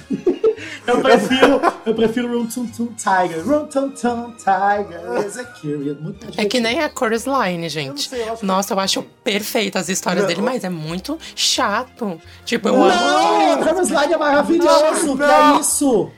Eu 0.88 1.01
prefiro, 1.01 1.62
eu 1.86 1.95
prefiro 1.95 2.27
Room 2.31 2.45
Tum 2.48 2.67
Tum 2.67 2.88
Tiger. 2.95 3.43
Room 3.48 3.65
Tum 3.67 3.89
Tum 3.89 4.31
Tiger 4.38 5.25
is 5.25 5.38
a 5.38 5.43
curious. 5.45 5.98
É 6.38 6.45
que 6.45 6.60
nem 6.60 6.81
a 6.81 6.89
Chorus 6.89 7.25
Line, 7.25 7.67
gente. 7.69 8.07
sei, 8.10 8.22
eu 8.24 8.31
acho 8.34 8.39
que- 8.41 8.45
Nossa, 8.45 8.74
eu 8.74 8.79
acho 8.79 9.03
perfeita 9.24 9.79
as 9.79 9.89
histórias 9.89 10.24
Não. 10.24 10.27
dele, 10.29 10.41
mas 10.41 10.63
é 10.63 10.69
muito 10.69 11.17
chato. 11.36 12.19
Tipo, 12.45 12.67
eu 12.69 12.75
Não, 12.77 12.84
amo. 12.89 13.63
Chorus 13.63 13.89
Line 13.89 14.13
é 14.13 14.17
maravilhoso. 14.17 15.17
Que 15.17 15.24
é 15.24 15.60
isso? 15.60 16.12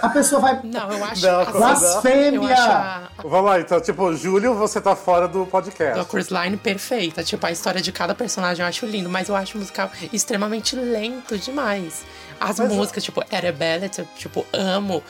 A 0.00 0.08
pessoa 0.08 0.40
vai. 0.40 0.60
Não, 0.64 0.90
eu 0.92 1.04
acho. 1.04 1.26
Não, 1.26 1.40
assim, 1.40 1.52
Blasfêmia! 1.52 2.36
Eu 2.38 2.44
acho 2.46 2.62
a, 2.70 3.08
Vamos 3.24 3.50
lá, 3.50 3.60
então, 3.60 3.80
tipo, 3.80 4.12
Júlio, 4.14 4.54
você 4.54 4.80
tá 4.80 4.94
fora 4.96 5.26
do 5.28 5.46
podcast. 5.46 5.98
a 6.00 6.04
Chorus 6.04 6.28
Line 6.28 6.56
perfeita. 6.56 7.22
Tipo, 7.22 7.46
a 7.46 7.50
história 7.52 7.80
de 7.80 7.90
cada 7.92 8.14
personagem 8.14 8.62
eu 8.62 8.68
acho 8.68 8.86
lindo, 8.86 9.08
mas 9.08 9.28
eu 9.28 9.36
acho 9.36 9.56
o 9.56 9.60
musical 9.60 9.90
extremamente 10.12 10.76
lento 10.76 11.36
demais. 11.38 12.02
As 12.50 12.58
Mas- 12.58 12.72
músicas, 12.72 13.02
tipo, 13.04 13.22
Arabella, 13.30 13.88
tipo, 14.16 14.44
amo. 14.52 15.02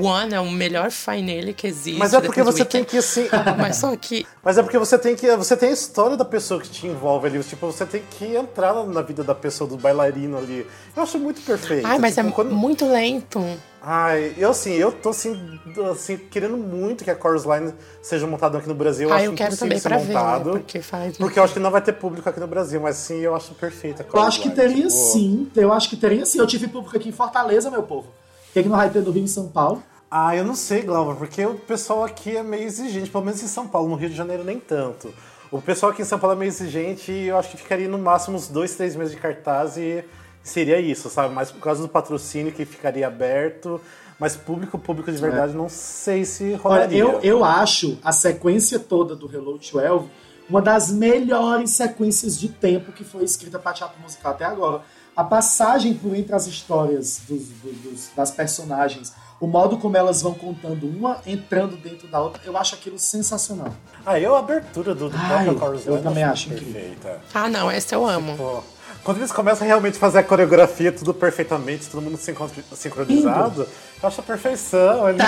One 0.00 0.32
é 0.32 0.40
o 0.40 0.50
melhor 0.50 0.90
finale 0.90 1.52
que 1.52 1.66
existe. 1.66 1.98
Mas 1.98 2.14
é 2.14 2.20
porque 2.22 2.42
você 2.42 2.64
tem 2.64 2.82
que 2.82 2.96
assim. 2.96 3.28
Mas 3.60 3.76
só 3.76 3.94
que 3.94 4.26
Mas 4.42 4.56
é 4.56 4.62
porque 4.62 4.78
você 4.78 4.96
tem 4.98 5.14
que. 5.14 5.36
Você 5.36 5.54
tem 5.58 5.68
a 5.68 5.72
história 5.72 6.16
da 6.16 6.24
pessoa 6.24 6.58
que 6.58 6.70
te 6.70 6.86
envolve 6.86 7.26
ali. 7.26 7.44
Tipo, 7.44 7.66
você 7.66 7.84
tem 7.84 8.02
que 8.18 8.34
entrar 8.34 8.72
na 8.86 9.02
vida 9.02 9.22
da 9.22 9.34
pessoa, 9.34 9.68
do 9.68 9.76
bailarino 9.76 10.38
ali. 10.38 10.66
Eu 10.96 11.02
acho 11.02 11.18
muito 11.18 11.42
perfeito. 11.42 11.86
Ai, 11.86 11.98
mas 11.98 12.14
tipo, 12.14 12.28
é 12.28 12.32
quando- 12.32 12.54
muito 12.54 12.86
lento. 12.90 13.44
Ai, 13.86 14.34
eu 14.38 14.48
assim, 14.50 14.72
eu 14.72 14.90
tô 14.90 15.10
assim, 15.10 15.60
assim, 15.92 16.16
querendo 16.16 16.56
muito 16.56 17.04
que 17.04 17.10
a 17.10 17.20
Chorus 17.20 17.44
Line 17.44 17.74
seja 18.02 18.26
montada 18.26 18.56
aqui 18.56 18.66
no 18.66 18.74
Brasil. 18.74 19.08
Eu 19.10 19.12
Ah, 19.14 19.16
acho 19.18 19.24
eu 19.26 19.32
quero 19.34 19.48
impossível 19.54 19.58
também 19.68 19.78
ser 19.78 19.88
pra 19.88 19.98
ver, 19.98 20.04
né, 20.14 20.14
montado. 20.14 20.50
porque 20.52 20.80
faz- 20.80 21.16
Porque 21.18 21.38
eu 21.38 21.44
acho 21.44 21.52
que 21.52 21.60
não 21.60 21.70
vai 21.70 21.82
ter 21.82 21.92
público 21.92 22.26
aqui 22.26 22.40
no 22.40 22.46
Brasil, 22.46 22.80
mas 22.80 22.96
sim, 22.96 23.18
eu 23.20 23.34
acho 23.36 23.54
perfeita 23.54 24.02
a 24.02 24.06
Eu 24.06 24.10
Chorus 24.10 24.26
acho 24.28 24.38
que 24.40 24.48
Line, 24.48 24.56
teria 24.60 24.76
tipo- 24.88 24.90
sim. 24.90 25.50
Eu 25.54 25.70
acho 25.72 25.90
que 25.90 25.96
teria 25.96 26.24
sim. 26.24 26.38
Eu 26.38 26.46
tive 26.46 26.66
público 26.68 26.96
aqui 26.96 27.10
em 27.10 27.12
Fortaleza, 27.12 27.70
meu 27.70 27.82
povo. 27.82 28.08
que, 28.54 28.62
que 28.62 28.68
não 28.68 28.76
vai 28.76 28.88
ter 28.88 29.02
no 29.02 29.10
Rio 29.10 29.24
e 29.24 29.28
São 29.28 29.48
Paulo? 29.48 29.82
Ah, 30.10 30.34
eu 30.36 30.44
não 30.44 30.54
sei, 30.54 30.80
Glauber, 30.82 31.16
porque 31.16 31.44
o 31.44 31.54
pessoal 31.56 32.04
aqui 32.04 32.36
é 32.36 32.42
meio 32.42 32.62
exigente, 32.62 33.10
pelo 33.10 33.24
menos 33.24 33.42
em 33.42 33.48
São 33.48 33.66
Paulo, 33.66 33.88
no 33.88 33.96
Rio 33.96 34.08
de 34.08 34.14
Janeiro 34.14 34.44
nem 34.44 34.60
tanto. 34.60 35.12
O 35.50 35.60
pessoal 35.60 35.92
aqui 35.92 36.02
em 36.02 36.04
São 36.04 36.18
Paulo 36.20 36.34
é 36.36 36.38
meio 36.38 36.48
exigente 36.48 37.10
e 37.12 37.26
eu 37.26 37.36
acho 37.36 37.50
que 37.50 37.56
ficaria 37.56 37.88
no 37.88 37.98
máximo 37.98 38.36
uns 38.36 38.46
dois, 38.48 38.74
três 38.76 38.94
meses 38.96 39.12
de 39.14 39.20
cartaz 39.20 39.76
e 39.76 40.04
seria 40.44 40.78
isso, 40.78 41.08
sabe? 41.10 41.34
Mas 41.34 41.50
por 41.50 41.60
causa 41.60 41.82
do 41.82 41.88
patrocínio 41.88 42.52
que 42.52 42.64
ficaria 42.64 43.06
aberto, 43.08 43.80
mas 44.20 44.36
público, 44.36 44.78
público 44.78 45.10
de 45.10 45.18
verdade, 45.18 45.54
não 45.54 45.68
sei 45.68 46.24
se 46.24 46.52
Olha, 46.52 46.58
rolaria. 46.84 46.98
eu, 46.98 47.20
eu 47.22 47.44
acho 47.44 47.98
a 48.04 48.12
sequência 48.12 48.78
toda 48.78 49.16
do 49.16 49.26
Hello 49.34 49.58
12 49.58 50.08
uma 50.48 50.60
das 50.60 50.90
melhores 50.92 51.70
sequências 51.70 52.38
de 52.38 52.48
tempo 52.50 52.92
que 52.92 53.02
foi 53.02 53.24
escrita 53.24 53.58
para 53.58 53.72
teatro 53.72 53.98
musical 54.00 54.32
até 54.32 54.44
agora. 54.44 54.82
A 55.16 55.24
passagem 55.24 55.94
por 55.94 56.14
entre 56.14 56.34
as 56.34 56.46
histórias 56.46 57.22
dos- 57.26 57.46
do- 57.48 57.72
dos- 57.90 58.10
das 58.14 58.30
personagens, 58.30 59.14
o 59.40 59.46
modo 59.46 59.78
como 59.78 59.96
elas 59.96 60.20
vão 60.20 60.34
contando, 60.34 60.86
uma 60.86 61.20
entrando 61.26 61.76
dentro 61.78 62.06
da 62.08 62.20
outra, 62.20 62.42
eu 62.44 62.56
acho 62.58 62.74
aquilo 62.74 62.98
sensacional. 62.98 63.72
Ah, 64.04 64.20
eu 64.20 64.34
a 64.34 64.40
abertura 64.40 64.94
do, 64.94 65.08
do 65.08 65.16
Ai, 65.16 65.46
próprio 65.54 65.80
eu 65.86 66.02
também 66.02 66.22
acho 66.24 66.50
incrível. 66.52 66.74
perfeita. 66.74 67.20
Ah, 67.32 67.48
não, 67.48 67.70
essa 67.70 67.94
eu 67.94 68.04
amo. 68.06 68.36
Pô, 68.36 68.62
quando 69.04 69.18
eles 69.18 69.30
começam 69.30 69.64
a 69.64 69.68
realmente 69.68 69.98
fazer 69.98 70.18
a 70.20 70.22
coreografia 70.22 70.90
tudo 70.90 71.12
perfeitamente, 71.12 71.88
todo 71.88 72.00
mundo 72.02 72.16
sincron- 72.16 72.48
sincronizado, 72.74 73.68
eu 74.02 74.08
acho 74.08 74.20
a 74.20 74.24
perfeição. 74.24 75.08
Ele... 75.10 75.18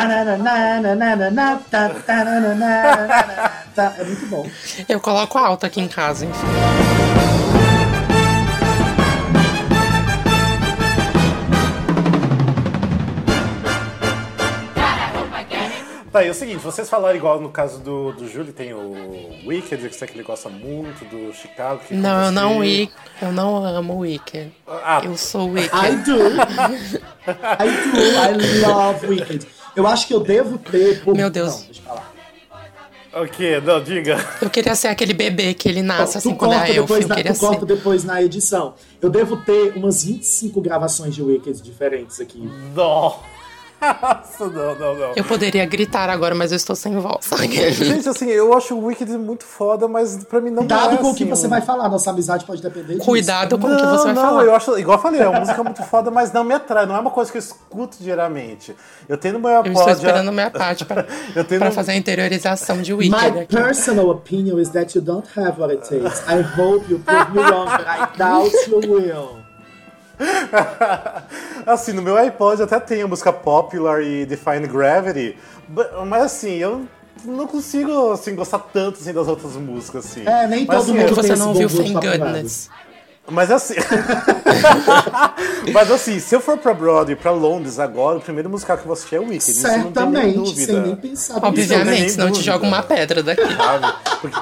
É 3.76 4.04
muito 4.04 4.26
bom. 4.26 4.48
Eu 4.88 4.98
coloco 5.00 5.36
alto 5.36 5.66
aqui 5.66 5.80
em 5.80 5.88
casa, 5.88 6.24
enfim. 6.24 6.46
Tá, 16.10 16.24
e 16.24 16.28
é 16.28 16.30
o 16.30 16.34
seguinte, 16.34 16.60
vocês 16.60 16.88
falaram 16.88 17.14
igual 17.14 17.38
no 17.38 17.50
caso 17.50 17.78
do, 17.80 18.12
do 18.12 18.26
Júlio, 18.26 18.50
tem 18.50 18.72
o 18.72 19.35
Wicked, 19.46 19.88
que 19.88 19.94
sei 19.94 20.08
que 20.08 20.14
ele 20.14 20.22
gosta 20.24 20.48
muito, 20.48 21.04
do 21.04 21.32
Chicago. 21.32 21.80
Que 21.86 21.94
Não, 21.94 22.24
eu 22.26 22.30
não, 22.32 22.54
você- 22.54 22.60
Wick, 22.60 22.92
eu 23.22 23.32
não 23.32 23.64
amo 23.64 23.98
Wicked. 23.98 24.52
Ah, 24.66 25.00
Eu 25.04 25.16
sou 25.16 25.50
Wicked. 25.50 25.70
I 25.74 25.96
do. 26.04 26.18
I 27.26 27.68
do. 27.90 27.98
I 27.98 28.60
love 28.66 29.06
Wicked. 29.06 29.46
Eu 29.74 29.86
acho 29.86 30.06
que 30.06 30.14
eu 30.14 30.20
devo 30.20 30.58
ter. 30.58 31.02
Por... 31.04 31.14
Meu 31.14 31.30
Deus. 31.30 31.54
Não, 31.60 31.64
deixa 31.66 31.80
eu 31.80 31.84
falar. 31.84 32.12
o 33.22 33.28
quê? 33.28 33.60
Não, 33.64 33.82
diga. 33.82 34.16
Eu 34.42 34.50
queria 34.50 34.74
ser 34.74 34.88
aquele 34.88 35.12
bebê 35.14 35.54
que 35.54 35.68
ele 35.68 35.82
nasce 35.82 36.18
assim 36.18 36.30
tu 36.32 36.36
quando 36.36 36.52
corta, 36.52 36.66
é 36.66 36.76
elfo. 36.76 36.82
depois 36.82 37.02
Eu 37.02 37.08
na, 37.08 37.14
queria 37.14 37.32
tu 37.34 37.38
corta 37.40 37.60
ser. 37.60 37.66
depois 37.66 38.04
na 38.04 38.22
edição. 38.22 38.74
Eu 39.00 39.10
devo 39.10 39.36
ter 39.38 39.72
umas 39.76 40.02
25 40.04 40.60
gravações 40.60 41.14
de 41.14 41.22
Wicked 41.22 41.62
diferentes 41.62 42.20
aqui. 42.20 42.38
Não. 42.74 43.16
Nossa, 43.80 44.46
não, 44.48 44.74
não, 44.74 44.94
não. 44.94 45.12
Eu 45.14 45.24
poderia 45.24 45.64
gritar 45.66 46.08
agora, 46.08 46.34
mas 46.34 46.50
eu 46.50 46.56
estou 46.56 46.74
sem 46.74 46.98
voz. 46.98 47.28
Gente, 47.72 48.08
assim, 48.08 48.26
eu 48.30 48.52
acho 48.56 48.74
o 48.74 48.84
Wicked 48.86 49.10
muito 49.18 49.44
foda, 49.44 49.86
mas 49.86 50.24
pra 50.24 50.40
mim 50.40 50.50
não 50.50 50.58
Cuidado 50.58 50.94
é 50.94 50.96
com 50.98 51.10
o 51.10 51.14
que 51.14 51.24
assim, 51.24 51.30
você 51.30 51.46
um- 51.46 51.50
vai 51.50 51.60
falar, 51.60 51.88
nossa 51.88 52.10
amizade 52.10 52.44
pode 52.44 52.62
depender 52.62 52.94
disso. 52.94 53.04
Cuidado 53.04 53.58
com 53.58 53.66
o 53.66 53.76
que 53.76 53.82
Não, 53.82 53.90
você 53.98 54.04
vai 54.06 54.14
não, 54.14 54.22
falar. 54.22 54.44
eu 54.44 54.54
acho, 54.54 54.78
igual 54.78 54.96
eu 54.98 55.02
falei, 55.02 55.20
é 55.20 55.28
uma 55.28 55.40
música 55.40 55.62
muito 55.62 55.82
foda, 55.84 56.10
mas 56.10 56.32
não 56.32 56.42
me 56.44 56.54
atrai, 56.54 56.86
não 56.86 56.96
é 56.96 57.00
uma 57.00 57.10
coisa 57.10 57.30
que 57.30 57.38
eu 57.38 57.40
escuto 57.40 57.96
diariamente. 58.00 58.74
Eu 59.08 59.16
tenho 59.18 59.34
no 59.34 59.40
meu 59.40 59.50
Eu 59.50 59.72
estou 59.72 59.90
esperando 59.90 60.28
a 60.28 60.32
minha 60.32 60.50
parte 60.50 60.84
pra, 60.84 61.04
Eu 61.36 61.44
tenho 61.44 61.60
pra 61.60 61.68
no- 61.68 61.74
fazer 61.74 61.92
a 61.92 61.96
interiorização 61.96 62.80
de 62.82 62.92
Wicked 62.94 63.14
My 63.34 63.40
aqui. 63.42 63.54
personal 63.56 64.10
opinion 64.10 64.58
is 64.58 64.70
that 64.70 64.96
you 64.96 65.04
don't 65.04 65.26
have 65.38 65.60
what 65.60 65.72
it 65.74 65.86
takes. 65.88 66.20
I 66.28 66.40
hope 66.58 66.90
you 66.90 66.98
prove 67.00 67.30
me 67.32 67.42
wrong, 67.42 67.66
but 67.70 67.86
I 67.86 68.16
doubt 68.16 68.52
you 68.68 68.78
will. 68.92 69.45
assim, 71.66 71.92
no 71.92 72.02
meu 72.02 72.16
iPod 72.16 72.62
até 72.62 72.80
tem 72.80 73.02
a 73.02 73.06
música 73.06 73.32
Popular 73.32 74.02
e 74.02 74.24
Define 74.24 74.66
Gravity, 74.66 75.36
mas 76.06 76.22
assim, 76.22 76.56
eu 76.56 76.86
não 77.24 77.46
consigo 77.46 78.12
assim, 78.12 78.34
gostar 78.34 78.58
tanto 78.58 79.00
assim, 79.00 79.12
das 79.12 79.28
outras 79.28 79.52
músicas. 79.54 80.06
Assim. 80.06 80.22
É, 80.26 80.46
nem 80.46 80.66
mas, 80.66 80.76
todo 80.76 80.84
assim, 80.84 80.98
mundo 81.00 81.08
Que 81.08 81.14
você 81.14 81.36
não 81.36 81.52
bom 81.52 81.54
viu 81.54 81.68
gosto 81.68 81.92
Thank. 81.92 82.06
Goodness. 82.06 82.70
Mas 83.28 83.50
assim. 83.50 83.74
mas 85.72 85.90
assim, 85.90 86.20
se 86.20 86.34
eu 86.34 86.40
for 86.40 86.56
pra 86.58 86.72
Broadway, 86.72 87.16
pra 87.16 87.32
Londres 87.32 87.78
agora, 87.78 88.18
o 88.18 88.20
primeiro 88.20 88.48
musical 88.48 88.76
que 88.76 88.82
eu 88.82 88.86
vou 88.86 88.92
assistir 88.92 89.16
é 89.16 89.18
o 89.18 89.22
Wicked. 89.22 89.50
isso 89.50 89.62
não 89.62 89.70
tem 89.70 89.80
nem 89.80 89.92
Certamente, 89.92 90.34
dúvida. 90.36 90.66
sem 90.66 90.80
nem 90.80 90.96
pensar. 90.96 91.40
Não 91.40 91.48
Obviamente, 91.48 92.00
nem 92.00 92.08
senão 92.08 92.28
eu 92.28 92.32
te 92.32 92.42
jogo 92.42 92.66
uma 92.66 92.82
pedra 92.82 93.22
daqui. 93.24 93.42
sabe? 93.42 93.94
Porque, 94.20 94.38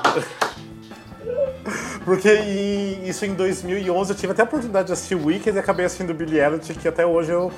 porque 2.05 2.29
em- 2.35 3.09
isso 3.09 3.25
em 3.25 3.35
2011 3.35 4.13
eu 4.13 4.17
tive 4.17 4.33
até 4.33 4.43
a 4.43 4.45
oportunidade 4.45 4.87
de 4.89 4.93
assistir 4.93 5.15
o 5.15 5.27
Wicked 5.27 5.57
e 5.57 5.59
acabei 5.59 5.87
assistindo 5.87 6.13
Billy 6.15 6.39
Elliot, 6.39 6.75
que 6.75 6.87
até 6.89 7.05
hoje 7.07 7.31
eu, 7.31 7.51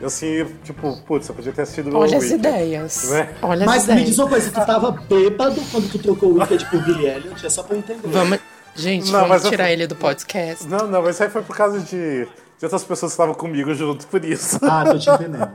eu 0.00 0.06
assim, 0.08 0.44
tipo, 0.64 0.96
putz, 1.02 1.28
eu 1.28 1.34
podia 1.34 1.52
ter 1.52 1.62
assistido 1.62 1.90
o 1.94 1.96
Olha 1.98 2.16
as 2.18 2.24
Wicked. 2.24 2.34
ideias. 2.34 3.10
Né? 3.10 3.28
Olha 3.42 3.60
as 3.60 3.66
Mas 3.66 3.86
me 3.86 3.92
ideias. 3.92 4.08
diz 4.10 4.18
uma 4.18 4.28
coisa, 4.28 4.50
tu 4.50 4.66
tava 4.66 4.90
bêbado 4.90 5.60
quando 5.70 5.90
tu 5.90 5.98
trocou 5.98 6.30
o 6.32 6.38
Wicked 6.40 6.66
por 6.70 6.82
Billy 6.84 7.06
Elliot? 7.06 7.46
É 7.46 7.48
só 7.50 7.62
pra 7.62 7.74
eu 7.74 7.78
entender. 7.78 8.00
Vamos, 8.08 8.38
gente, 8.74 9.10
Não, 9.10 9.20
vamos 9.26 9.44
eu- 9.44 9.50
tirar 9.50 9.70
ele 9.70 9.86
do 9.86 9.96
podcast. 9.96 10.66
Não, 10.66 10.86
não, 10.86 11.02
mas 11.02 11.14
isso 11.14 11.22
aí 11.24 11.30
foi 11.30 11.42
por 11.42 11.56
causa 11.56 11.80
de, 11.80 12.24
de 12.24 12.28
outras 12.64 12.82
pessoas 12.84 13.12
que 13.12 13.14
estavam 13.14 13.34
comigo 13.34 13.72
junto, 13.74 14.06
por 14.08 14.24
isso. 14.24 14.58
Ah, 14.62 14.84
tô 14.84 14.98
te 14.98 15.08
entendendo. 15.10 15.50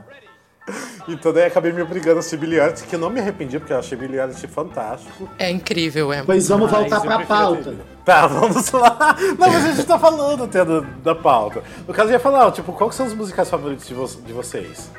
Então 1.08 1.32
daí 1.32 1.44
acabei 1.44 1.72
me 1.72 1.82
obrigando 1.82 2.16
a 2.16 2.18
assistir 2.20 2.36
Billy 2.36 2.56
Elliot, 2.58 2.82
que 2.84 2.94
eu 2.94 2.98
não 2.98 3.10
me 3.10 3.20
arrependi, 3.20 3.58
porque 3.58 3.72
eu 3.72 3.78
achei 3.78 3.96
Billy 3.98 4.18
Elliot 4.18 4.46
fantástico. 4.48 5.28
É 5.38 5.50
incrível, 5.50 6.12
é. 6.12 6.22
Pois 6.22 6.48
vamos 6.48 6.70
voltar 6.70 7.00
pra 7.00 7.20
pauta. 7.26 7.74
Tá, 8.04 8.26
vamos 8.26 8.70
lá. 8.72 9.16
Não, 9.38 9.48
mas 9.50 9.64
a 9.64 9.72
gente 9.72 9.86
tá 9.86 9.98
falando 9.98 10.44
até 10.44 10.64
da, 10.64 10.80
da 11.02 11.14
pauta. 11.14 11.62
No 11.86 11.92
caso, 11.94 12.08
eu 12.10 12.14
ia 12.14 12.20
falar, 12.20 12.46
ó, 12.46 12.50
tipo, 12.50 12.72
quais 12.72 12.94
são 12.94 13.06
os 13.06 13.14
musicais 13.14 13.48
favoritos 13.48 13.86
de, 13.86 13.94
vo- 13.94 14.06
de 14.26 14.32
vocês? 14.32 14.90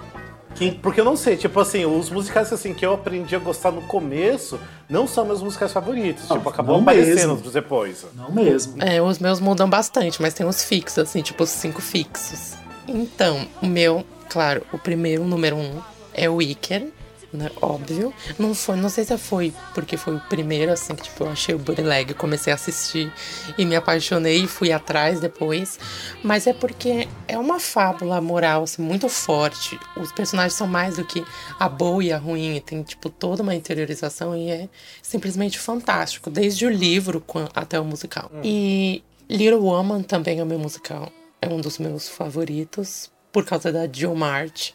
Quem- 0.56 0.74
Porque 0.74 1.02
eu 1.02 1.06
não 1.06 1.16
sei, 1.18 1.36
tipo 1.36 1.60
assim, 1.60 1.84
os 1.86 2.10
musicais 2.12 2.54
assim, 2.54 2.74
que 2.74 2.86
eu 2.86 2.94
aprendi 2.94 3.36
a 3.36 3.40
gostar 3.40 3.72
no 3.72 3.82
começo 3.82 4.60
não 4.88 5.08
são 5.08 5.26
meus 5.26 5.42
musicais 5.42 5.74
favoritos. 5.74 6.30
Não, 6.30 6.38
tipo, 6.38 6.50
acabou 6.50 6.80
aparecendo 6.80 7.36
mesmo. 7.36 7.52
depois. 7.52 8.06
Não 8.16 8.32
mesmo. 8.32 8.76
É, 8.82 9.02
os 9.02 9.18
meus 9.20 9.40
mudam 9.40 9.68
bastante, 9.70 10.22
mas 10.22 10.34
tem 10.34 10.46
uns 10.46 10.64
fixos, 10.64 11.00
assim, 11.00 11.22
tipo 11.22 11.44
os 11.44 11.50
cinco 11.50 11.82
fixos. 11.82 12.54
Então, 12.88 13.48
o 13.62 13.66
meu, 13.66 14.06
claro, 14.30 14.62
o 14.72 14.78
primeiro, 14.78 15.24
o 15.24 15.26
número 15.28 15.56
um, 15.56 15.72
é 16.14 16.30
o 16.30 16.36
Wicked, 16.36 16.92
né? 17.34 17.50
Óbvio. 17.62 18.14
Não 18.38 18.54
foi, 18.54 18.76
não 18.76 18.90
sei 18.90 19.04
se 19.04 19.18
foi 19.18 19.54
porque 19.74 19.98
foi 19.98 20.16
o 20.16 20.20
primeiro, 20.20 20.72
assim, 20.72 20.96
que 20.96 21.04
tipo, 21.04 21.24
eu 21.24 21.30
achei 21.30 21.56
o 21.56 21.60
bootleg, 21.60 22.14
comecei 22.14 22.54
a 22.54 22.56
assistir 22.56 23.12
e 23.58 23.66
me 23.66 23.76
apaixonei 23.76 24.44
e 24.44 24.48
fui 24.48 24.72
atrás 24.72 25.20
depois. 25.20 25.80
Mas 26.24 26.48
é 26.48 26.54
porque 26.54 27.08
é 27.28 27.38
uma 27.38 27.60
fábula 27.60 28.22
moral, 28.22 28.64
assim, 28.64 28.82
muito 28.82 29.10
forte. 29.10 29.80
Os 29.98 30.12
personagens 30.12 30.54
são 30.54 30.68
mais 30.68 30.98
do 30.98 31.06
que 31.06 31.26
a 31.60 31.68
boa 31.68 32.04
e 32.04 32.14
a 32.14 32.18
ruim, 32.18 32.56
e 32.56 32.62
tem, 32.62 32.84
tipo, 32.84 33.10
toda 33.10 33.42
uma 33.42 33.56
interiorização 33.56 34.36
e 34.36 34.52
é 34.52 34.70
simplesmente 35.02 35.58
fantástico, 35.58 36.30
desde 36.30 36.66
o 36.66 36.70
livro 36.70 37.24
até 37.56 37.80
o 37.80 37.86
musical. 37.86 38.32
E 38.44 39.04
Little 39.30 39.64
Woman 39.64 40.04
também 40.04 40.40
é 40.40 40.44
o 40.44 40.46
meu 40.46 40.60
musical. 40.60 41.12
É 41.42 41.48
um 41.48 41.60
dos 41.60 41.78
meus 41.78 42.08
favoritos, 42.08 43.12
por 43.32 43.44
causa 43.44 43.72
da 43.72 43.88
Jill 43.92 44.16
March 44.16 44.74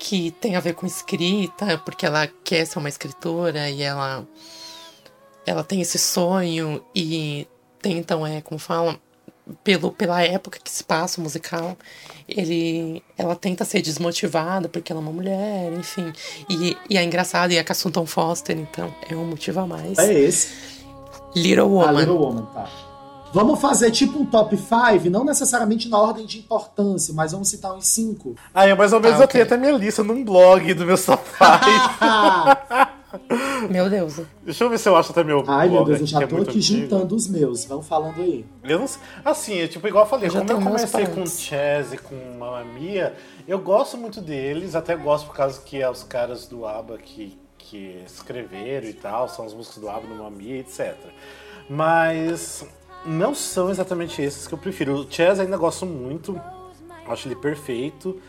que 0.00 0.30
tem 0.30 0.56
a 0.56 0.60
ver 0.60 0.72
com 0.72 0.86
escrita, 0.86 1.76
porque 1.84 2.06
ela 2.06 2.26
quer 2.42 2.64
ser 2.64 2.78
uma 2.78 2.88
escritora 2.88 3.68
e 3.68 3.82
ela 3.82 4.26
ela 5.46 5.62
tem 5.62 5.80
esse 5.82 5.98
sonho 5.98 6.82
e 6.94 7.46
tem 7.82 7.98
então 7.98 8.26
é 8.26 8.40
como 8.40 8.58
fala 8.58 8.98
pelo 9.62 9.92
pela 9.92 10.22
época 10.22 10.58
que 10.62 10.70
se 10.70 10.82
passa 10.84 11.20
o 11.20 11.24
musical 11.24 11.76
ele 12.28 13.02
ela 13.18 13.34
tenta 13.34 13.64
ser 13.64 13.82
desmotivada 13.82 14.68
porque 14.68 14.92
ela 14.92 15.00
é 15.00 15.04
uma 15.04 15.12
mulher 15.12 15.72
enfim 15.72 16.12
e, 16.48 16.76
e 16.88 16.96
é 16.96 17.02
engraçado 17.02 17.52
e 17.52 17.56
é 17.56 17.64
com 17.64 17.72
a 17.72 18.06
Foster 18.06 18.56
então 18.56 18.94
é 19.08 19.14
um 19.14 19.24
motivo 19.24 19.60
a 19.60 19.66
mais 19.66 19.98
É 19.98 20.12
esse. 20.12 20.48
Little 21.34 21.64
A 21.64 21.86
Woman 21.86 22.00
Little 22.00 22.18
Woman, 22.18 22.46
tá. 22.46 22.89
Vamos 23.32 23.60
fazer 23.60 23.92
tipo 23.92 24.18
um 24.18 24.26
top 24.26 24.56
5, 24.56 25.08
não 25.08 25.24
necessariamente 25.24 25.88
na 25.88 25.98
ordem 25.98 26.26
de 26.26 26.38
importância, 26.38 27.14
mas 27.14 27.30
vamos 27.30 27.48
citar 27.48 27.72
uns 27.72 27.86
5. 27.86 28.34
Ah, 28.52 28.66
eu 28.66 28.76
mais 28.76 28.92
ou 28.92 29.00
menos 29.00 29.20
Ah, 29.20 29.24
eu 29.24 29.28
tenho 29.28 29.44
até 29.44 29.56
minha 29.56 29.72
lista 29.72 30.02
num 30.02 30.24
blog 30.24 30.74
do 30.74 30.84
meu 30.84 30.96
safari. 30.96 31.70
meu 33.70 33.88
Deus 33.88 34.20
Deixa 34.44 34.64
eu 34.64 34.70
ver 34.70 34.78
se 34.78 34.88
eu 34.88 34.96
acho 34.96 35.12
até 35.12 35.22
meu 35.22 35.44
Ai, 35.46 35.68
meu 35.68 35.78
blog 35.78 35.86
Deus, 35.88 36.00
eu 36.00 36.06
já 36.06 36.20
é 36.22 36.26
tô 36.26 36.36
muito 36.36 36.50
aqui 36.50 36.58
antigo. 36.58 36.80
juntando 36.80 37.14
os 37.14 37.28
meus. 37.28 37.64
Vamos 37.64 37.86
falando 37.86 38.20
aí. 38.20 38.44
Eu 38.64 38.80
não 38.80 38.86
sei. 38.88 39.00
Assim, 39.24 39.58
é 39.60 39.68
tipo, 39.68 39.86
igual 39.86 40.04
eu 40.04 40.10
falei, 40.10 40.26
Eu 40.26 40.32
já 40.32 40.40
como 40.40 40.52
eu 40.52 40.62
comecei 40.64 41.06
com. 41.06 41.26
Chess 41.26 41.92
e 41.92 41.98
com 41.98 42.16
Mamma 42.36 42.64
Mia, 42.64 43.14
eu 43.46 43.60
gosto 43.60 43.96
muito 43.96 44.20
deles, 44.20 44.74
até 44.74 44.96
gosto 44.96 45.26
por 45.26 45.36
causa 45.36 45.60
que 45.60 45.80
é 45.80 45.88
os 45.88 46.02
caras 46.02 46.46
do 46.46 46.66
ABBA 46.66 46.98
que, 46.98 47.38
que 47.58 48.02
escreveram 48.04 48.88
e 48.88 48.92
tal, 48.92 49.28
são 49.28 49.46
os 49.46 49.54
músicos 49.54 49.78
do 49.78 49.88
ABBA, 49.88 50.08
do 50.08 50.14
Mamma 50.16 50.30
Mia, 50.30 50.58
etc. 50.58 50.96
Mas 51.68 52.64
não 53.04 53.34
são 53.34 53.70
exatamente 53.70 54.20
esses 54.22 54.46
que 54.46 54.54
eu 54.54 54.58
prefiro. 54.58 54.94
O 54.94 55.06
Chess 55.10 55.40
ainda 55.40 55.56
gosto 55.56 55.86
muito, 55.86 56.40
acho 57.08 57.26
ele 57.28 57.36
perfeito, 57.36 58.20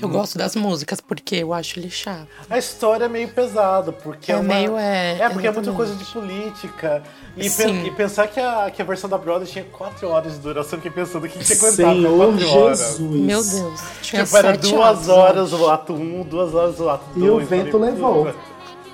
Eu 0.00 0.08
gosto 0.08 0.38
das 0.38 0.56
músicas 0.56 1.02
porque 1.02 1.36
eu 1.36 1.52
acho 1.52 1.78
ele 1.78 1.90
chato. 1.90 2.26
A 2.48 2.56
história 2.56 3.04
é 3.04 3.08
meio 3.08 3.28
pesada, 3.28 3.92
porque 3.92 4.32
é, 4.32 4.36
É 4.36 4.38
uma... 4.38 4.44
meio, 4.54 4.76
é, 4.78 5.18
É, 5.20 5.28
porque 5.28 5.46
é 5.46 5.50
muita 5.52 5.70
exatamente. 5.70 5.76
coisa 5.76 5.94
de 5.96 6.04
política. 6.06 7.02
E, 7.36 7.50
pe- 7.50 7.86
e 7.88 7.90
pensar 7.90 8.26
que 8.28 8.40
a, 8.40 8.70
que 8.70 8.80
a 8.80 8.84
versão 8.86 9.10
da 9.10 9.18
Broadway 9.18 9.46
tinha 9.46 9.64
4 9.66 10.08
horas 10.08 10.32
de 10.32 10.38
duração, 10.40 10.78
fiquei 10.78 10.90
pensando 10.90 11.28
que 11.28 11.38
tinha 11.38 11.44
que 11.44 11.54
Senhor 11.76 12.16
4 12.16 12.50
horas. 12.58 12.78
Jesus. 12.78 13.00
Meu 13.20 13.44
Deus. 13.44 13.80
Tinha 14.00 14.24
Tipo, 14.24 14.36
era 14.38 14.52
sete 14.54 14.70
duas 14.70 14.96
atos, 14.98 15.08
horas 15.10 15.52
o 15.52 15.68
ato 15.70 15.92
1, 15.92 16.22
duas 16.24 16.54
horas 16.54 16.80
o 16.80 16.88
ato 16.88 17.04
2. 17.14 17.24
E 17.26 17.28
o 17.30 17.38
vento 17.46 17.76
levou. 17.76 18.32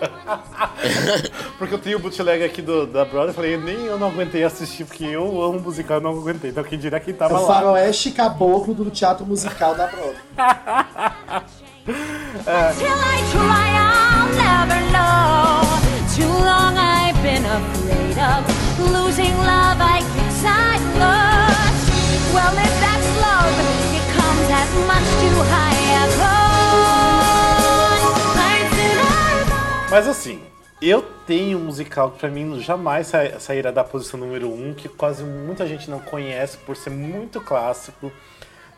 Porque 1.58 1.74
eu 1.74 1.78
tenho 1.78 1.98
o 1.98 2.00
bootleg 2.00 2.44
aqui 2.44 2.62
do, 2.62 2.86
da 2.86 3.04
Broadway, 3.04 3.30
eu 3.30 3.34
falei, 3.34 3.56
nem 3.56 3.84
eu 3.86 3.98
não 3.98 4.08
aguentei 4.08 4.44
assistir, 4.44 4.84
porque 4.84 5.04
eu 5.04 5.42
amo 5.42 5.58
musical, 5.58 5.96
eu 5.96 6.00
não 6.02 6.12
aguentei. 6.12 6.50
Então 6.50 6.62
quem 6.62 6.78
dirá 6.78 7.00
quem 7.00 7.12
É 7.12 7.16
tava 7.16 7.36
o 7.40 7.42
lá. 7.46 7.54
faroeste 7.54 8.12
caboclo 8.12 8.72
do 8.74 8.88
teatro 8.90 9.26
musical 9.26 9.74
da 9.74 9.88
Broadway. 9.88 10.14
Till 11.84 11.96
I 11.96 13.18
try, 13.32 13.70
I'll 13.74 14.28
never 14.36 14.80
know. 14.92 15.66
Too 16.14 16.30
long 16.44 16.76
I've 16.78 17.20
been 17.22 17.44
afraid 17.44 18.18
of 18.18 18.44
losing 18.92 19.34
love 19.38 19.80
I 19.80 20.00
guess 20.14 20.44
I 20.44 20.78
lost. 20.98 21.88
Well, 22.34 22.54
if 22.54 22.74
that's 22.78 23.08
love, 23.18 23.56
it 23.96 24.04
comes 24.14 24.48
at 24.52 24.68
much 24.86 25.08
too 25.18 25.42
high 25.50 25.80
a 25.96 26.06
cost. 26.18 28.04
I'd 28.36 28.68
sooner 28.70 29.90
Mas 29.90 30.06
assim, 30.06 30.40
eu 30.80 31.02
tenho 31.26 31.58
um 31.58 31.64
musical 31.64 32.10
que 32.12 32.18
pra 32.18 32.28
mim 32.30 32.60
jamais 32.60 33.06
sa- 33.08 33.38
sairá 33.40 33.70
da 33.70 33.82
posição 33.84 34.18
número 34.18 34.48
1, 34.48 34.68
um, 34.70 34.74
que 34.74 34.88
quase 34.88 35.22
muita 35.24 35.66
gente 35.66 35.90
não 35.90 35.98
conhece 36.00 36.56
por 36.58 36.76
ser 36.76 36.90
muito 36.90 37.40
clássico. 37.40 38.12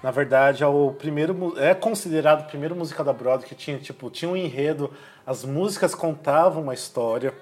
Na 0.02 0.10
verdade, 0.10 0.62
é 0.62 0.66
o 0.66 0.92
primeiro 0.92 1.54
é 1.58 1.74
considerado 1.74 2.40
o 2.42 2.44
primeiro 2.44 2.74
musical 2.74 3.04
da 3.04 3.12
Broadway 3.12 3.46
que 3.48 3.54
tinha 3.54 3.76
tipo, 3.78 4.08
tinha 4.10 4.30
um 4.30 4.36
enredo, 4.36 4.90
as 5.26 5.44
músicas 5.44 5.94
contavam 5.94 6.62
uma 6.62 6.72
história. 6.72 7.34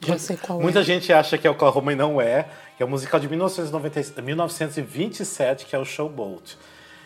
Já 0.00 0.18
sei 0.18 0.36
qual 0.36 0.60
Muita 0.60 0.80
é. 0.80 0.82
gente 0.82 1.10
acha 1.12 1.38
que 1.38 1.46
é 1.46 1.50
Oklahoma 1.50 1.92
e 1.92 1.96
não 1.96 2.20
é, 2.20 2.46
que 2.76 2.82
é 2.82 2.86
o 2.86 2.88
musical 2.88 3.18
de 3.18 3.26
1990, 3.28 4.20
1927, 4.20 5.64
que 5.64 5.74
é 5.74 5.78
o 5.78 5.84
Showboat. 5.84 6.58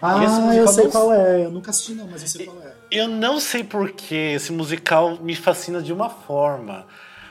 Ah, 0.03 0.25
Esse 0.25 0.57
eu 0.57 0.67
sei 0.69 0.85
não- 0.85 0.91
qual 0.91 1.13
é. 1.13 1.45
Eu 1.45 1.51
nunca 1.51 1.71
assisti, 1.71 1.93
não, 1.93 2.07
mas 2.09 2.23
eu 2.23 2.29
sei 2.29 2.47
qual 2.47 2.61
é. 2.63 2.73
Eu 2.91 3.07
não 3.09 3.39
sei 3.39 3.63
porquê, 3.65 4.33
esse 4.37 4.51
musical 4.53 5.19
me 5.21 5.35
fascina 5.35 5.83
de 5.83 5.93
uma 5.93 6.09
forma. 6.09 6.87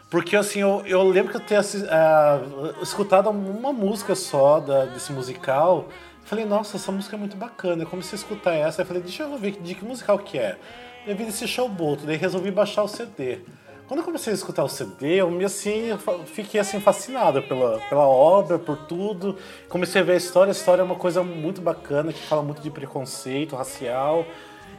Porque 0.10 0.36
assim, 0.36 0.60
eu, 0.60 0.84
eu 0.86 1.04
lembro 1.04 1.32
que 1.32 1.38
eu 1.38 1.46
tenho 1.46 1.60
assi- 1.60 1.86
ah, 1.90 2.40
escutado 2.82 3.30
uma 3.30 3.74
música 3.74 4.16
só 4.16 4.60
da- 4.60 4.86
desse 4.86 5.12
musical. 5.12 5.88
Falei, 6.24 6.46
nossa, 6.46 6.78
essa 6.78 6.92
música 6.92 7.16
é 7.16 7.20
muito 7.20 7.36
bacana. 7.36 7.84
Eu 7.84 7.88
comecei 7.88 8.18
a 8.18 8.22
escutar 8.22 8.54
essa. 8.54 8.82
Eu 8.82 8.86
falei, 8.86 9.02
deixa 9.02 9.24
eu 9.24 9.38
ver 9.38 9.52
de 9.52 9.74
que 9.76 9.84
musical 9.84 10.20
que 10.20 10.38
é. 10.38 10.58
Eu 11.06 11.16
vi 11.16 11.24
esse 11.28 11.48
showboat, 11.48 12.06
daí 12.06 12.18
resolvi 12.18 12.52
baixar 12.52 12.84
o 12.84 12.88
CD. 12.88 13.40
Quando 13.88 14.02
eu 14.02 14.06
comecei 14.06 14.34
a 14.34 14.36
escutar 14.36 14.64
o 14.66 14.68
CD, 14.70 15.16
eu 15.22 15.32
me 15.32 15.46
assim, 15.46 15.98
fiquei 16.26 16.60
assim 16.60 16.80
fascinado 16.82 17.42
pela, 17.44 17.80
pela 17.90 18.06
obra, 18.06 18.60
por 18.60 18.78
tudo. 18.86 19.38
Comecei 19.70 20.02
a 20.02 20.04
ver 20.04 20.14
a 20.14 20.18
história. 20.18 20.52
A 20.52 20.56
história 20.56 20.82
é 20.82 20.86
uma 20.86 20.96
coisa 20.96 21.24
muito 21.24 21.62
bacana, 21.62 22.12
que 22.14 22.22
fala 22.22 22.44
muito 22.44 22.62
de 22.62 22.70
preconceito 22.70 23.56
racial. 23.56 24.26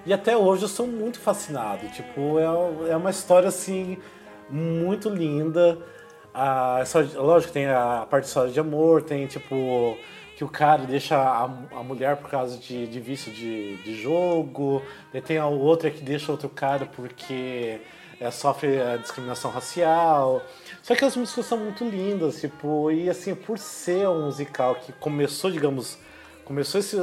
E 0.07 0.13
até 0.13 0.37
hoje 0.37 0.63
eu 0.63 0.69
sou 0.69 0.87
muito 0.87 1.19
fascinado. 1.19 1.87
Tipo, 1.89 2.39
é, 2.39 2.91
é 2.93 2.97
uma 2.97 3.11
história 3.11 3.49
assim 3.49 3.99
muito 4.49 5.09
linda. 5.09 5.79
A 6.33 6.81
história, 6.83 7.09
de- 7.09 7.17
lógico, 7.17 7.53
tem 7.53 7.67
a 7.67 8.07
parte 8.09 8.25
de 8.25 8.29
história 8.29 8.53
de 8.53 8.61
amor, 8.61 9.03
tem 9.03 9.27
tipo 9.27 9.97
que 10.37 10.45
o 10.45 10.49
cara 10.49 10.85
deixa 10.87 11.17
a, 11.17 11.45
a 11.73 11.83
mulher 11.83 12.17
por 12.17 12.31
causa 12.31 12.57
de, 12.59 12.87
de 12.87 13.01
vício 13.01 13.33
de, 13.33 13.75
de 13.79 14.01
jogo, 14.01 14.81
daí 15.13 15.21
tem 15.21 15.37
a 15.37 15.49
outra 15.49 15.91
que 15.91 16.01
deixa 16.01 16.31
outro 16.31 16.49
cara 16.49 16.87
porque 16.87 17.81
é, 18.21 18.31
sofre 18.31 18.77
é, 18.77 18.99
discriminação 18.99 19.51
racial. 19.51 20.41
Só 20.81 20.95
que 20.95 21.05
as 21.05 21.17
músicas 21.17 21.45
são 21.45 21.59
muito 21.59 21.85
lindas, 21.85 22.41
tipo, 22.41 22.89
e 22.93 23.11
assim, 23.11 23.35
por 23.35 23.59
ser 23.59 24.09
um 24.09 24.27
musical 24.27 24.77
que 24.77 24.93
começou, 24.93 25.51
digamos, 25.51 25.99
começou 26.45 26.79
esse, 26.79 26.97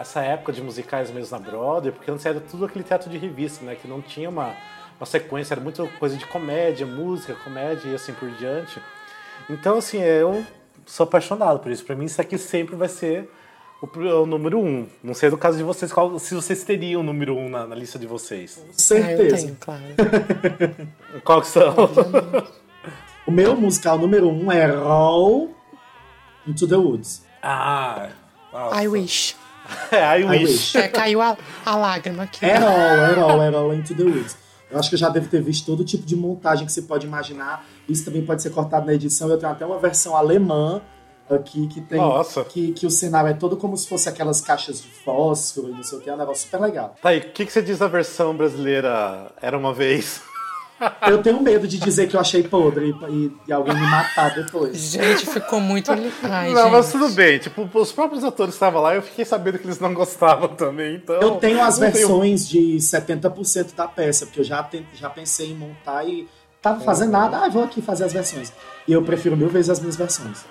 essa 0.00 0.20
época 0.22 0.52
de 0.52 0.62
musicais 0.62 1.10
mesmo 1.10 1.38
na 1.38 1.44
Broadway, 1.44 1.92
porque 1.92 2.10
antes 2.10 2.24
era 2.24 2.40
tudo 2.40 2.64
aquele 2.64 2.82
teatro 2.84 3.10
de 3.10 3.18
revista, 3.18 3.64
né? 3.64 3.74
Que 3.74 3.86
não 3.86 4.00
tinha 4.00 4.28
uma, 4.28 4.54
uma 4.98 5.06
sequência, 5.06 5.54
era 5.54 5.60
muito 5.60 5.86
coisa 5.98 6.16
de 6.16 6.26
comédia, 6.26 6.86
música, 6.86 7.34
comédia 7.44 7.88
e 7.90 7.94
assim 7.94 8.12
por 8.14 8.30
diante. 8.32 8.80
Então, 9.48 9.78
assim, 9.78 9.98
eu 10.02 10.44
sou 10.86 11.04
apaixonado 11.04 11.60
por 11.60 11.70
isso. 11.70 11.84
Pra 11.84 11.94
mim, 11.94 12.06
isso 12.06 12.20
aqui 12.20 12.38
sempre 12.38 12.76
vai 12.76 12.88
ser 12.88 13.30
o, 13.82 13.86
o 14.22 14.26
número 14.26 14.58
um. 14.58 14.86
Não 15.02 15.12
sei 15.14 15.28
do 15.30 15.36
caso 15.38 15.58
de 15.58 15.62
vocês, 15.64 15.92
qual, 15.92 16.18
se 16.18 16.34
vocês 16.34 16.64
teriam 16.64 17.00
o 17.02 17.04
número 17.04 17.36
um 17.36 17.48
na, 17.48 17.66
na 17.66 17.74
lista 17.74 17.98
de 17.98 18.06
vocês. 18.06 18.54
Com 18.56 18.62
Ah, 18.62 18.66
eu 18.68 19.16
certeza. 19.18 19.36
tenho, 19.46 19.56
claro. 19.60 19.82
Qual 21.24 21.40
que 21.42 21.46
são? 21.48 21.74
o 23.26 23.30
meu 23.30 23.54
musical 23.56 23.98
número 23.98 24.28
um 24.28 24.50
é 24.50 24.66
Roll 24.66 25.54
Into 26.46 26.66
the 26.66 26.76
Woods. 26.76 27.22
ah, 27.42 28.08
nossa. 28.52 28.82
I 28.82 28.88
wish. 28.88 29.36
É, 29.92 30.20
I 30.20 30.22
I 30.22 30.24
wish. 30.24 30.42
wish. 30.44 30.78
É, 30.78 30.88
caiu 30.88 31.20
a, 31.20 31.36
a 31.64 31.76
lágrima 31.76 32.24
aqui. 32.24 32.44
É 32.44 32.58
Roll, 32.58 32.70
é 32.70 33.12
Roll, 33.14 33.42
é 33.42 33.48
Roll 33.48 33.74
Into 33.74 33.94
the 33.94 34.02
Woods. 34.04 34.36
Eu 34.70 34.78
acho 34.78 34.88
que 34.88 34.94
eu 34.94 34.98
já 35.00 35.08
devo 35.08 35.28
ter 35.28 35.42
visto 35.42 35.66
todo 35.66 35.84
tipo 35.84 36.06
de 36.06 36.14
montagem 36.14 36.64
que 36.64 36.72
você 36.72 36.82
pode 36.82 37.04
imaginar. 37.06 37.66
Isso 37.88 38.04
também 38.04 38.24
pode 38.24 38.40
ser 38.40 38.50
cortado 38.50 38.86
na 38.86 38.94
edição. 38.94 39.28
Eu 39.28 39.36
tenho 39.36 39.50
até 39.50 39.66
uma 39.66 39.78
versão 39.80 40.16
alemã 40.16 40.80
aqui 41.28 41.66
que 41.66 41.80
tem. 41.80 41.98
Nossa. 41.98 42.44
Que, 42.44 42.72
que 42.72 42.86
o 42.86 42.90
cenário 42.90 43.30
é 43.30 43.34
todo 43.34 43.56
como 43.56 43.76
se 43.76 43.88
fosse 43.88 44.08
aquelas 44.08 44.40
caixas 44.40 44.80
de 44.80 44.88
fósforo 44.88 45.68
e 45.70 45.72
não 45.72 45.82
sei 45.82 45.98
o 45.98 46.00
que. 46.00 46.08
É 46.08 46.14
um 46.14 46.16
negócio 46.16 46.44
super 46.44 46.60
legal. 46.60 46.94
Tá, 47.02 47.12
e 47.12 47.18
o 47.18 47.30
que, 47.32 47.46
que 47.46 47.52
você 47.52 47.60
diz 47.62 47.78
da 47.78 47.88
versão 47.88 48.36
brasileira 48.36 49.32
Era 49.42 49.58
Uma 49.58 49.74
Vez? 49.74 50.22
Eu 51.08 51.22
tenho 51.22 51.42
medo 51.42 51.68
de 51.68 51.78
dizer 51.78 52.08
que 52.08 52.16
eu 52.16 52.20
achei 52.20 52.42
podre 52.42 52.94
e, 53.08 53.32
e 53.46 53.52
alguém 53.52 53.74
me 53.74 53.86
matar 53.86 54.34
depois. 54.34 54.76
Gente, 54.76 55.26
ficou 55.26 55.60
muito. 55.60 55.90
Ai, 56.22 56.52
não, 56.52 56.62
gente. 56.64 56.72
mas 56.72 56.90
tudo 56.92 57.08
bem. 57.10 57.38
Tipo, 57.38 57.68
os 57.74 57.92
próprios 57.92 58.24
atores 58.24 58.52
que 58.54 58.56
estavam 58.56 58.80
lá, 58.80 58.94
eu 58.94 59.02
fiquei 59.02 59.24
sabendo 59.24 59.58
que 59.58 59.66
eles 59.66 59.78
não 59.78 59.92
gostavam 59.92 60.48
também, 60.48 60.96
então... 60.96 61.16
Eu 61.20 61.32
tenho 61.36 61.62
as 61.62 61.78
versões 61.78 62.48
de 62.48 62.76
70% 62.76 63.74
da 63.74 63.86
peça, 63.86 64.26
porque 64.26 64.40
eu 64.40 64.44
já, 64.44 64.66
já 64.94 65.10
pensei 65.10 65.50
em 65.50 65.54
montar 65.54 66.04
e 66.04 66.26
tava 66.62 66.80
É. 66.82 66.84
fazendo 66.84 67.10
nada, 67.12 67.38
ah, 67.44 67.48
vou 67.48 67.64
aqui 67.64 67.82
fazer 67.82 68.04
as 68.04 68.12
versões. 68.12 68.52
E 68.88 68.92
eu 68.92 69.02
prefiro 69.02 69.36
mil 69.36 69.48
vezes 69.48 69.70
as 69.70 69.80
minhas 69.80 69.96
versões. 69.96 70.44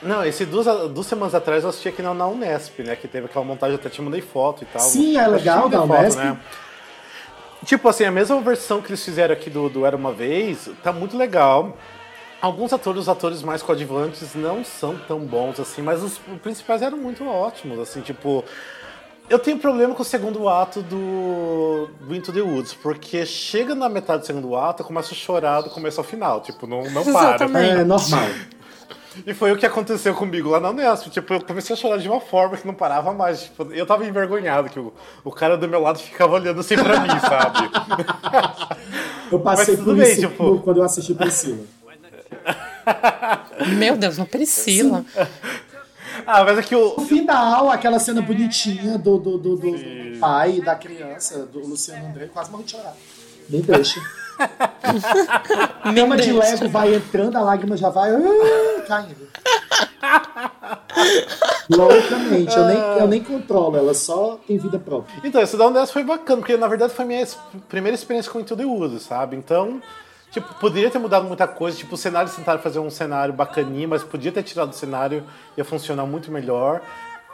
Não, 0.00 0.24
esse 0.24 0.44
duas, 0.44 0.66
duas 0.90 1.06
semanas 1.06 1.34
atrás 1.34 1.64
eu 1.64 1.70
assisti 1.70 1.88
aqui 1.88 2.02
na, 2.02 2.14
na 2.14 2.26
Unesp, 2.28 2.78
né? 2.84 2.94
Que 2.94 3.08
teve 3.08 3.26
aquela 3.26 3.44
montagem, 3.44 3.74
até 3.74 3.88
te 3.88 4.00
mandei 4.00 4.20
foto 4.20 4.62
e 4.62 4.66
tal. 4.66 4.80
Sim, 4.80 5.18
é 5.18 5.26
Eu 5.26 5.32
legal 5.32 5.68
da 5.68 5.82
Unesp. 5.82 6.18
Tipo 7.64 7.88
assim, 7.88 8.04
a 8.04 8.10
mesma 8.10 8.40
versão 8.40 8.80
que 8.80 8.88
eles 8.88 9.04
fizeram 9.04 9.32
aqui 9.32 9.50
do, 9.50 9.68
do 9.68 9.84
Era 9.84 9.96
Uma 9.96 10.12
Vez, 10.12 10.70
tá 10.82 10.92
muito 10.92 11.16
legal. 11.16 11.76
Alguns 12.40 12.72
atores, 12.72 13.02
os 13.02 13.08
atores 13.08 13.42
mais 13.42 13.62
coadjuvantes, 13.62 14.34
não 14.34 14.64
são 14.64 14.96
tão 14.96 15.18
bons 15.20 15.58
assim, 15.58 15.82
mas 15.82 16.02
os 16.02 16.18
principais 16.42 16.82
eram 16.82 16.96
muito 16.96 17.26
ótimos, 17.26 17.78
assim, 17.78 18.00
tipo... 18.00 18.44
Eu 19.28 19.38
tenho 19.38 19.58
problema 19.58 19.94
com 19.94 20.00
o 20.00 20.04
segundo 20.04 20.48
ato 20.48 20.80
do, 20.80 21.90
do 22.00 22.14
Into 22.14 22.32
the 22.32 22.40
Woods, 22.40 22.72
porque 22.72 23.26
chega 23.26 23.74
na 23.74 23.86
metade 23.86 24.20
do 24.20 24.26
segundo 24.26 24.56
ato, 24.56 24.82
eu 24.82 24.86
começo 24.86 25.12
a 25.12 25.16
chorar 25.16 25.60
do 25.60 25.68
começo 25.68 26.00
ao 26.00 26.04
final, 26.04 26.40
tipo, 26.40 26.66
não, 26.66 26.82
não 26.84 27.04
para. 27.04 27.34
Exatamente. 27.34 27.80
É 27.80 27.84
normal. 27.84 28.20
E 29.26 29.34
foi 29.34 29.52
o 29.52 29.56
que 29.56 29.66
aconteceu 29.66 30.14
comigo 30.14 30.50
lá 30.50 30.60
na 30.60 30.70
Unesp. 30.70 31.08
Tipo, 31.10 31.34
eu 31.34 31.40
comecei 31.44 31.74
a 31.74 31.78
chorar 31.78 31.98
de 31.98 32.08
uma 32.08 32.20
forma 32.20 32.56
que 32.56 32.66
não 32.66 32.74
parava 32.74 33.12
mais. 33.12 33.42
Tipo, 33.44 33.72
eu 33.72 33.86
tava 33.86 34.06
envergonhado, 34.06 34.68
que 34.68 34.78
o, 34.78 34.92
o 35.24 35.30
cara 35.30 35.56
do 35.56 35.68
meu 35.68 35.80
lado 35.80 35.98
ficava 35.98 36.34
olhando 36.34 36.60
assim 36.60 36.76
pra 36.76 37.00
mim, 37.00 37.08
sabe? 37.20 37.70
Eu 39.30 39.40
passei 39.40 39.76
por 39.76 39.94
bem, 39.94 40.10
isso 40.10 40.22
tipo- 40.28 40.58
quando 40.60 40.78
eu 40.78 40.84
assisti 40.84 41.12
Priscila. 41.14 41.58
Meu 43.76 43.96
Deus, 43.96 44.16
não 44.16 44.24
Priscila. 44.24 45.04
ah, 46.26 46.44
mas 46.44 46.58
é 46.58 46.62
que 46.62 46.74
o. 46.74 46.94
No 46.96 47.04
final, 47.06 47.70
aquela 47.70 47.98
cena 47.98 48.22
bonitinha 48.22 48.96
do, 48.96 49.18
do, 49.18 49.36
do, 49.36 49.56
do- 49.56 49.72
do 49.72 50.18
pai 50.18 50.56
e 50.56 50.60
da 50.62 50.74
criança, 50.74 51.44
do 51.44 51.60
Luciano 51.60 52.06
André, 52.08 52.28
quase 52.32 52.50
morri 52.50 52.64
de 52.64 52.70
chorar. 52.72 52.94
Nem 53.50 53.60
deixa. 53.60 54.00
Cama 55.94 56.16
de 56.16 56.32
lego 56.32 56.68
vai 56.68 56.94
entrando, 56.94 57.36
a 57.36 57.40
lágrima 57.40 57.76
já 57.76 57.90
vai 57.90 58.10
ah, 58.10 58.82
caindo. 58.86 59.28
Loucamente, 61.70 62.56
eu 62.56 62.64
nem, 62.64 62.76
eu 62.76 63.06
nem 63.06 63.22
controlo, 63.22 63.76
ela 63.76 63.92
só 63.92 64.38
tem 64.46 64.56
vida 64.56 64.78
própria. 64.78 65.20
Então, 65.22 65.42
esse 65.42 65.56
da 65.56 65.66
Unesp 65.66 65.92
foi 65.92 66.02
bacana, 66.02 66.38
porque 66.38 66.56
na 66.56 66.66
verdade 66.66 66.94
foi 66.94 67.04
a 67.04 67.08
minha 67.08 67.26
primeira 67.68 67.94
experiência 67.94 68.32
com 68.32 68.38
Woods, 68.38 69.02
sabe? 69.02 69.36
Então, 69.36 69.82
tipo, 70.30 70.52
poderia 70.54 70.90
ter 70.90 70.98
mudado 70.98 71.26
muita 71.26 71.46
coisa. 71.46 71.76
Tipo, 71.76 71.94
o 71.94 71.98
cenário, 71.98 72.26
eles 72.26 72.36
tentaram 72.36 72.60
fazer 72.60 72.78
um 72.78 72.90
cenário 72.90 73.34
bacaninha, 73.34 73.86
mas 73.86 74.02
podia 74.02 74.32
ter 74.32 74.42
tirado 74.42 74.70
o 74.70 74.74
cenário, 74.74 75.24
ia 75.56 75.64
funcionar 75.64 76.06
muito 76.06 76.30
melhor. 76.30 76.80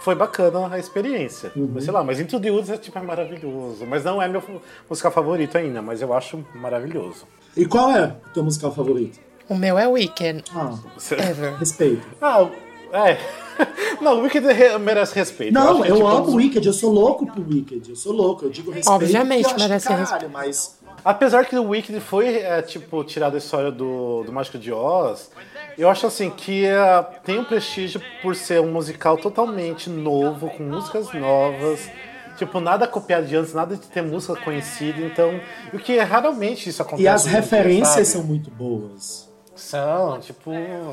Foi 0.05 0.15
bacana 0.15 0.69
a 0.71 0.79
experiência. 0.79 1.51
Mas, 1.57 1.85
sei 1.85 1.93
lá, 1.93 2.05
mas 2.05 2.21
Into 2.21 2.39
the 2.39 2.51
Woods 2.51 2.69
é, 2.69 2.77
tipo, 2.77 2.99
é 2.99 3.01
maravilhoso. 3.01 3.87
Mas 3.87 4.05
não 4.05 4.21
é 4.21 4.29
meu 4.29 4.43
musical 4.87 5.11
favorito 5.11 5.57
ainda, 5.57 5.81
mas 5.81 6.03
eu 6.03 6.13
acho 6.13 6.45
maravilhoso. 6.55 7.27
E 7.57 7.65
qual 7.65 7.91
é 7.91 8.15
o 8.27 8.31
teu 8.35 8.45
musical 8.45 8.71
favorito? 8.71 9.19
O 9.49 9.55
meu 9.55 9.79
é 9.79 9.89
Weekend. 9.89 10.45
Ah, 10.55 10.77
Ever. 11.11 11.55
respeito. 11.57 12.07
Ah, 12.21 12.47
É. 12.93 13.17
Não, 14.03 14.19
o 14.19 14.23
Wicked 14.23 14.47
re- 14.53 14.77
merece 14.79 15.15
respeito. 15.15 15.55
Não, 15.55 15.71
acho 15.71 15.83
que, 15.85 15.91
eu 15.91 15.97
tipo, 15.97 16.07
amo 16.09 16.31
o 16.33 16.35
Wicked, 16.35 16.67
eu 16.67 16.73
sou 16.73 16.93
louco 16.93 17.25
pro 17.27 17.43
Wicked, 17.43 17.89
eu 17.89 17.97
sou 17.97 18.13
louco, 18.13 18.45
eu 18.45 18.51
digo 18.51 18.71
respeito 18.73 18.95
Obviamente 18.95 19.51
eu 19.51 19.59
merece 19.59 19.89
caralho, 19.89 20.29
mas 20.29 20.79
Apesar 21.05 21.45
que 21.45 21.55
o 21.57 21.69
Wicked 21.69 22.01
foi, 22.01 22.37
é, 22.39 22.63
tipo, 22.63 23.05
tirado 23.05 23.33
da 23.33 23.39
história 23.39 23.71
do, 23.71 24.23
do 24.25 24.33
Mágico 24.33 24.59
de 24.59 24.73
Oz, 24.73 25.31
eu 25.77 25.89
acho 25.89 26.07
assim 26.07 26.31
que 26.31 26.65
é, 26.65 27.03
tem 27.25 27.39
um 27.39 27.45
prestígio 27.45 28.01
por 28.23 28.35
ser 28.35 28.61
um 28.61 28.73
musical 28.73 29.17
totalmente 29.17 29.91
novo, 29.91 30.51
com 30.51 30.63
músicas 30.63 31.13
novas. 31.13 31.91
Tipo, 32.37 32.59
nada 32.61 32.87
copiado 32.87 33.27
de 33.27 33.37
antes, 33.37 33.55
nada 33.55 33.77
de 33.77 33.87
ter 33.87 34.03
música 34.03 34.35
conhecida, 34.37 35.01
então. 35.01 35.41
O 35.73 35.79
que 35.79 35.99
é 35.99 36.03
raramente 36.03 36.69
isso 36.69 36.83
acontece. 36.83 37.05
e 37.05 37.09
as 37.09 37.25
referências 37.27 37.93
sabe? 37.93 38.07
são 38.07 38.23
muito 38.25 38.51
boas. 38.51 39.33
São, 39.55 40.19
tipo, 40.19 40.51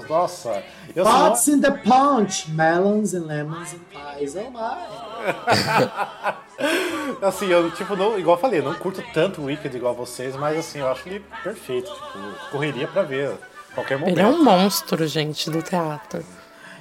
nossa. 0.08 0.63
Eu. 0.96 1.04
Pots 1.04 1.48
in 1.48 1.60
the 1.62 1.72
punch, 1.72 2.52
melons 2.52 3.15
and 3.15 3.26
lemons 3.26 3.74
and 3.74 3.80
pies, 3.89 4.36
oh 4.36 4.52
my. 4.52 6.36
Assim, 7.26 7.48
eu, 7.48 7.72
tipo, 7.72 7.96
não, 7.96 8.20
igual 8.20 8.38
eu 8.38 8.41
falei, 8.41 8.60
eu 8.60 8.63
não 8.63 8.76
curto 8.76 9.04
tanto 9.13 9.41
o 9.41 9.46
Wicked 9.46 9.76
igual 9.76 9.96
vocês, 9.96 10.36
mas 10.36 10.60
assim, 10.60 10.78
eu 10.78 10.88
acho 10.88 11.10
ele 11.10 11.26
perfeito. 11.44 11.91
Tipo, 11.91 12.52
correria 12.52 12.88
pra 12.88 13.02
ver 13.02 13.36
qualquer 13.74 13.98
momento. 13.98 14.18
Ele 14.18 14.22
é 14.22 14.28
um 14.28 14.44
monstro, 14.44 15.06
gente, 15.08 15.50
do 15.50 15.62
teatro. 15.62 16.24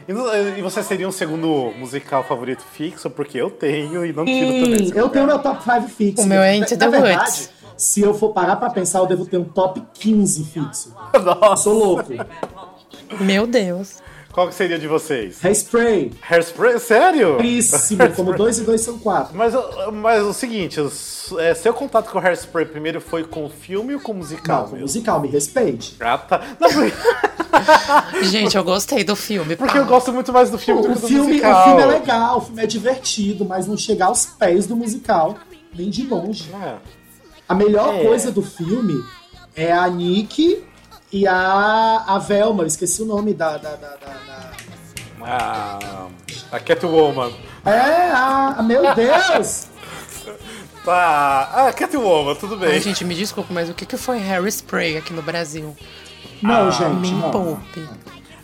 E, 0.09 0.13
no- 0.13 0.35
e 0.35 0.61
você 0.63 0.83
seria 0.83 1.07
um 1.07 1.13
segundo 1.13 1.73
musical 1.79 2.25
favorito 2.25 2.63
fixo? 2.73 3.09
Porque 3.11 3.39
eu 3.39 3.51
tenho 3.51 4.05
e 4.05 4.13
não 4.13 4.25
tiro 4.25 4.65
também. 4.65 4.93
Eu 4.95 5.09
tenho 5.09 5.27
meu 5.27 5.39
top 5.39 5.63
5 5.63 5.89
fixo. 5.89 6.23
O 6.23 6.27
meu 6.27 6.41
é 6.43 6.57
Into 6.57 6.73
Na 6.77 6.79
the 6.79 6.89
verdade, 6.89 7.21
Woods. 7.21 7.51
se 7.77 8.01
eu 8.01 8.13
for 8.15 8.33
parar 8.33 8.57
pra 8.57 8.71
pensar, 8.71 8.99
eu 9.01 9.07
devo 9.07 9.25
ter 9.27 9.37
um 9.37 9.45
top 9.45 9.83
15 9.95 10.45
fixo. 10.45 10.95
Nossa, 11.25 11.63
sou 11.65 11.75
louco. 11.79 12.11
Meu 13.21 13.47
Deus. 13.47 13.99
Qual 14.33 14.49
que 14.49 14.55
seria 14.55 14.79
de 14.79 14.87
vocês? 14.87 15.45
Hairspray, 15.45 16.13
Hairspray? 16.29 16.79
Sério? 16.79 17.37
príssimo, 17.37 18.09
como 18.15 18.33
2 18.35 18.59
e 18.59 18.63
2 18.63 18.81
são 18.81 18.99
4. 18.99 19.37
Mas, 19.37 19.53
mas 19.93 20.23
o 20.23 20.33
seguinte, 20.33 20.79
é, 21.39 21.55
seu 21.55 21.75
contato 21.75 22.11
com 22.11 22.19
o 22.19 22.21
Hairspray 22.21 22.67
primeiro 22.67 23.01
foi 23.01 23.25
com 23.25 23.45
o 23.47 23.51
filme 23.51 23.95
ou 23.95 24.01
com 24.01 24.13
o 24.13 24.17
musical 24.17 24.63
Não, 24.63 24.69
mesmo? 24.73 24.81
musical, 24.83 25.21
me 25.21 25.29
respeite. 25.29 25.97
Ah, 26.01 26.17
tá. 26.19 26.41
Não, 26.61 26.71
Gente, 28.23 28.57
eu 28.57 28.65
gostei 28.65 29.03
do 29.05 29.17
filme. 29.17 29.57
porque 29.57 29.73
pá. 29.75 29.79
eu 29.81 29.87
gosto 29.87 30.13
muito 30.13 30.33
mais 30.33 30.51
do 30.51 30.59
filme 30.59 30.81
do 30.83 30.89
O 30.91 30.95
que 30.95 31.01
do 31.01 31.07
filme, 31.09 31.23
o 31.23 31.29
musical. 31.29 31.65
filme 31.65 31.83
é 31.83 31.87
legal, 31.87 32.39
o 32.39 32.41
filme 32.41 32.63
é 32.63 32.67
divertido, 32.67 33.45
mas 33.45 33.67
não 33.67 33.77
chega 33.77 34.05
aos 34.07 34.25
pés 34.27 34.67
do 34.67 34.77
musical, 34.77 35.37
nem 35.75 35.91
de 35.91 36.07
longe. 36.07 36.51
É. 36.55 36.77
A 37.49 37.55
melhor 37.55 37.95
É. 37.97 38.05
coisa 38.05 38.31
do 38.31 38.43
filme 38.43 38.95
é 39.57 39.73
a 39.73 39.89
Nick 39.89 40.65
e 41.13 41.27
a, 41.27 42.05
a 42.07 42.19
Velma, 42.19 42.63
eu 42.63 42.67
esqueci 42.67 43.03
o 43.03 43.07
nome 43.07 43.35
da. 43.35 43.57
da, 43.57 43.71
da, 43.77 43.77
da- 43.77 43.97
da- 43.97 44.51
Ah, 45.23 46.07
a 46.53 46.59
Catwoman. 46.61 47.31
É, 47.65 48.11
a, 48.11 48.55
a- 48.59 48.63
meu 48.63 48.83
Deus! 48.95 49.67
Tá. 50.85 51.51
Ah, 51.53 51.73
Catwoman, 51.75 52.35
tudo 52.37 52.57
bem. 52.57 52.71
Ai, 52.71 52.81
gente, 52.81 53.05
me 53.05 53.15
desculpa, 53.15 53.53
mas 53.53 53.69
o 53.69 53.75
que, 53.75 53.85
que 53.85 53.99
foi 53.99 54.17
Harry 54.19 54.49
Spray 54.51 54.97
aqui 54.97 55.13
no 55.13 55.21
Brasil? 55.21 55.77
Não, 56.43 56.69
Ah, 56.69 56.71
gente. 56.71 56.95
Me 57.01 57.13
não. 57.13 57.31
poupe. 57.31 57.87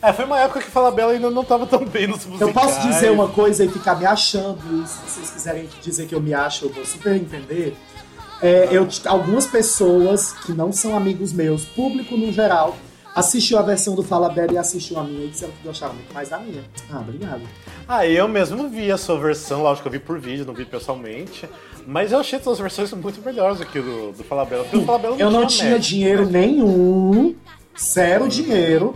É, 0.02 0.12
foi 0.12 0.26
uma 0.26 0.38
época 0.40 0.60
que 0.60 0.70
Falabella 0.70 1.12
ainda 1.12 1.30
não 1.30 1.42
tava 1.42 1.64
tão 1.66 1.82
bem 1.86 2.06
nos 2.06 2.26
musicais. 2.26 2.40
Eu 2.42 2.52
posso 2.52 2.80
dizer 2.86 3.10
uma 3.10 3.28
coisa 3.28 3.64
e 3.64 3.68
ficar 3.70 3.94
me 3.96 4.04
achando, 4.04 4.58
e 4.84 4.86
se 4.86 4.98
vocês 5.08 5.30
quiserem 5.30 5.66
dizer 5.80 6.06
que 6.06 6.14
eu 6.14 6.20
me 6.20 6.34
acho, 6.34 6.66
eu 6.66 6.72
vou 6.74 6.84
super 6.84 7.16
entender. 7.16 7.74
É, 8.42 8.68
eu, 8.70 8.86
algumas 9.06 9.46
pessoas 9.46 10.32
que 10.32 10.52
não 10.52 10.72
são 10.72 10.96
amigos 10.96 11.32
meus, 11.32 11.64
público 11.64 12.16
no 12.16 12.30
geral, 12.32 12.76
assistiu 13.14 13.58
a 13.58 13.62
versão 13.62 13.94
do 13.94 14.02
Fala 14.02 14.28
Bela 14.28 14.52
e 14.52 14.58
assistiu 14.58 14.98
a 14.98 15.04
minha 15.04 15.24
e 15.24 15.28
disseram 15.28 15.52
que 15.54 15.66
gostaram 15.66 15.94
muito 15.94 16.12
mais 16.12 16.28
da 16.28 16.38
minha. 16.38 16.62
Ah, 16.90 17.00
obrigado. 17.00 17.40
Ah, 17.88 18.06
eu 18.06 18.28
mesmo 18.28 18.68
vi 18.68 18.92
a 18.92 18.98
sua 18.98 19.18
versão, 19.18 19.62
lógico 19.62 19.88
que 19.88 19.96
eu 19.96 20.00
vi 20.00 20.06
por 20.06 20.18
vídeo, 20.18 20.44
não 20.44 20.52
vi 20.52 20.64
pessoalmente. 20.66 21.48
Mas 21.86 22.12
eu 22.12 22.18
achei 22.18 22.38
todas 22.38 22.58
as 22.58 22.62
versões 22.62 22.92
muito 22.92 23.22
melhores 23.24 23.60
aqui 23.60 23.80
do, 23.80 24.12
do 24.12 24.24
Falabella. 24.24 24.64
Porque 24.64 24.76
o 24.76 24.84
Falabella 24.84 25.16
Eu 25.18 25.30
não 25.30 25.46
tinha 25.46 25.72
match. 25.72 25.88
dinheiro 25.88 26.28
nenhum, 26.28 27.34
zero 27.80 28.28
dinheiro, 28.28 28.94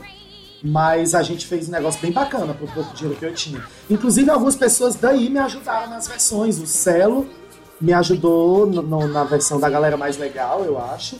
mas 0.62 1.14
a 1.14 1.22
gente 1.22 1.46
fez 1.46 1.68
um 1.68 1.72
negócio 1.72 2.00
bem 2.02 2.12
bacana 2.12 2.52
pro 2.52 2.66
pouco 2.66 2.92
dinheiro 2.94 3.18
que 3.18 3.24
eu 3.24 3.32
tinha. 3.32 3.64
Inclusive, 3.88 4.28
algumas 4.28 4.56
pessoas 4.56 4.96
daí 4.96 5.30
me 5.30 5.38
ajudaram 5.38 5.88
nas 5.88 6.06
versões. 6.08 6.58
O 6.58 6.66
Celo 6.66 7.26
me 7.80 7.92
ajudou 7.92 8.66
no- 8.66 9.08
na 9.08 9.24
versão 9.24 9.58
da 9.58 9.68
galera 9.70 9.96
mais 9.96 10.16
legal, 10.18 10.64
eu 10.64 10.78
acho. 10.78 11.16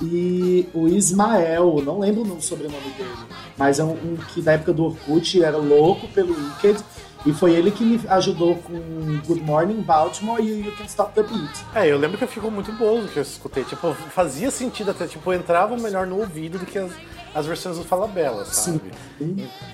E 0.00 0.68
o 0.72 0.86
Ismael, 0.86 1.82
não 1.84 1.98
lembro 1.98 2.22
o 2.22 2.40
sobrenome 2.40 2.90
dele, 2.96 3.10
mas 3.56 3.80
é 3.80 3.84
um, 3.84 3.90
um 3.92 4.16
que 4.32 4.40
da 4.40 4.52
época 4.52 4.72
do 4.72 4.84
Orkut 4.84 5.42
era 5.42 5.56
louco 5.56 6.06
pelo 6.08 6.32
Wicked. 6.34 6.78
E 7.26 7.32
foi 7.32 7.52
ele 7.52 7.72
que 7.72 7.82
me 7.84 8.00
ajudou 8.08 8.54
com 8.54 8.74
Good 9.26 9.40
Morning 9.42 9.80
Baltimore 9.82 10.40
e 10.40 10.64
You 10.64 10.72
Can 10.76 10.84
Stop 10.84 11.12
the 11.14 11.24
Beat. 11.24 11.50
É, 11.74 11.88
eu 11.88 11.98
lembro 11.98 12.16
que 12.16 12.24
ficou 12.28 12.48
muito 12.48 12.70
bom 12.72 13.00
o 13.00 13.08
que 13.08 13.16
eu 13.18 13.22
escutei. 13.22 13.64
Tipo, 13.64 13.92
fazia 13.92 14.52
sentido 14.52 14.92
até, 14.92 15.04
tipo, 15.08 15.32
entrava 15.32 15.76
melhor 15.76 16.06
no 16.06 16.20
ouvido 16.20 16.60
do 16.60 16.64
que 16.64 16.78
as, 16.78 16.92
as 17.34 17.44
versões 17.44 17.76
do 17.76 17.82
Falabella, 17.82 18.44
sabe? 18.44 18.80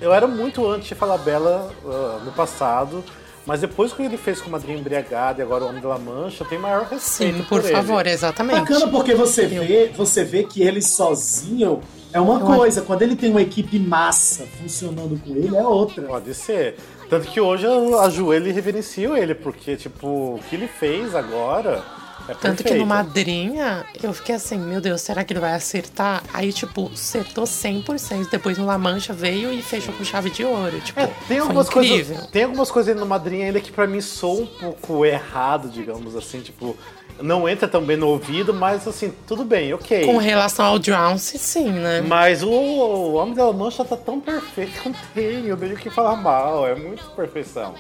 Eu 0.01 0.13
era 0.15 0.27
muito 0.27 0.67
anti-Falabella 0.67 1.71
ah, 1.85 2.21
no 2.25 2.33
passado, 2.33 3.05
mas 3.47 3.61
depois 3.61 3.93
que 3.93 4.03
ele 4.03 4.17
fez 4.17 4.41
com 4.41 4.51
Madrinha 4.51 4.79
Embriagada 4.79 5.41
e 5.41 5.45
agora 5.45 5.65
o 5.65 5.69
Homem 5.69 5.83
da 5.83 5.99
Mancha, 5.99 6.43
eu 6.45 6.49
tenho 6.49 6.61
maior 6.63 6.85
respeito 6.85 7.39
Sim, 7.39 7.43
por 7.45 7.61
ele. 7.61 7.73
favor, 7.73 8.07
exatamente. 8.07 8.61
Bacana 8.61 8.89
porque 8.89 9.15
você 9.15 9.47
vê, 9.47 9.93
você 9.95 10.25
vê 10.25 10.45
que 10.45 10.63
ele 10.63 10.81
sozinho 10.81 11.81
é 12.13 12.21
uma 12.21 12.39
Eu 12.41 12.47
coisa, 12.47 12.81
quando 12.83 13.03
ele 13.03 13.17
tem 13.17 13.31
uma 13.31 13.43
equipe 13.43 13.79
massa 13.79 14.47
funcionando 14.61 15.21
com 15.23 15.31
ele, 15.35 15.55
é 15.55 15.63
outra. 15.63 16.03
Pode 16.05 16.33
ser. 16.33 16.77
Tanto 17.11 17.27
que 17.29 17.41
hoje 17.41 17.67
eu 17.67 18.01
ajoelho 18.01 18.49
e 18.49 18.53
reverencio 18.53 19.17
ele, 19.17 19.35
porque, 19.35 19.77
tipo, 19.77 20.07
o 20.07 20.41
que 20.49 20.57
ele 20.57 20.69
fez 20.69 21.15
agora 21.15 21.83
é 22.29 22.35
Tanto 22.35 22.65
que 22.65 22.75
no 22.75 22.87
Madrinha, 22.87 23.85
eu 24.03 24.13
fiquei 24.13 24.35
assim, 24.35 24.59
meu 24.59 24.81
Deus, 24.81 25.01
será 25.01 25.25
que 25.25 25.33
ele 25.33 25.41
vai 25.41 25.53
acertar? 25.53 26.23
Aí, 26.33 26.53
tipo, 26.53 26.91
acertou 26.93 27.45
100%. 27.45 28.31
Depois 28.31 28.57
no 28.59 28.65
La 28.65 28.79
Mancha 28.79 29.13
veio 29.13 29.53
e 29.53 29.63
fechou 29.63 29.93
com 29.95 30.05
chave 30.05 30.31
de 30.31 30.45
ouro. 30.45 30.81
Tipo, 30.81 31.01
É, 31.01 31.11
tem 31.29 31.39
algumas 31.39 31.69
coisas. 31.69 32.27
Tem 32.29 32.45
algumas 32.45 32.71
coisas 32.71 32.95
aí 32.95 33.01
no 33.01 33.07
Madrinha 33.07 33.47
ainda 33.47 33.61
que 33.61 33.71
pra 33.71 33.87
mim 33.87 34.01
soam 34.01 34.43
um 34.43 34.47
pouco 34.47 35.05
errado, 35.05 35.69
digamos 35.69 36.17
assim, 36.17 36.41
tipo, 36.41 36.77
não 37.21 37.49
entra 37.49 37.69
tão 37.69 37.83
bem 37.83 37.97
no 37.97 38.09
ouvido, 38.09 38.53
mas 38.53 38.87
assim, 38.89 39.13
tudo 39.27 39.45
bem, 39.45 39.73
ok. 39.73 40.05
Com 40.05 40.17
relação 40.17 40.67
ao 40.67 40.79
Drownce, 40.79 41.39
sim, 41.39 41.71
né? 41.71 42.01
Mas 42.01 42.43
o, 42.43 42.51
o 42.51 43.15
Homem 43.15 43.35
da 43.35 43.53
Mancha 43.53 43.85
tá 43.85 43.97
tão 43.97 44.21
perfeito 44.21 44.81
não 44.85 44.95
tem, 45.15 45.47
eu 45.47 45.57
tenho 45.57 45.77
que 45.77 45.91
falar 45.91 46.17
mal, 46.17 46.67
é 46.67 46.75
muito 46.75 47.05
perfeição. 47.11 47.75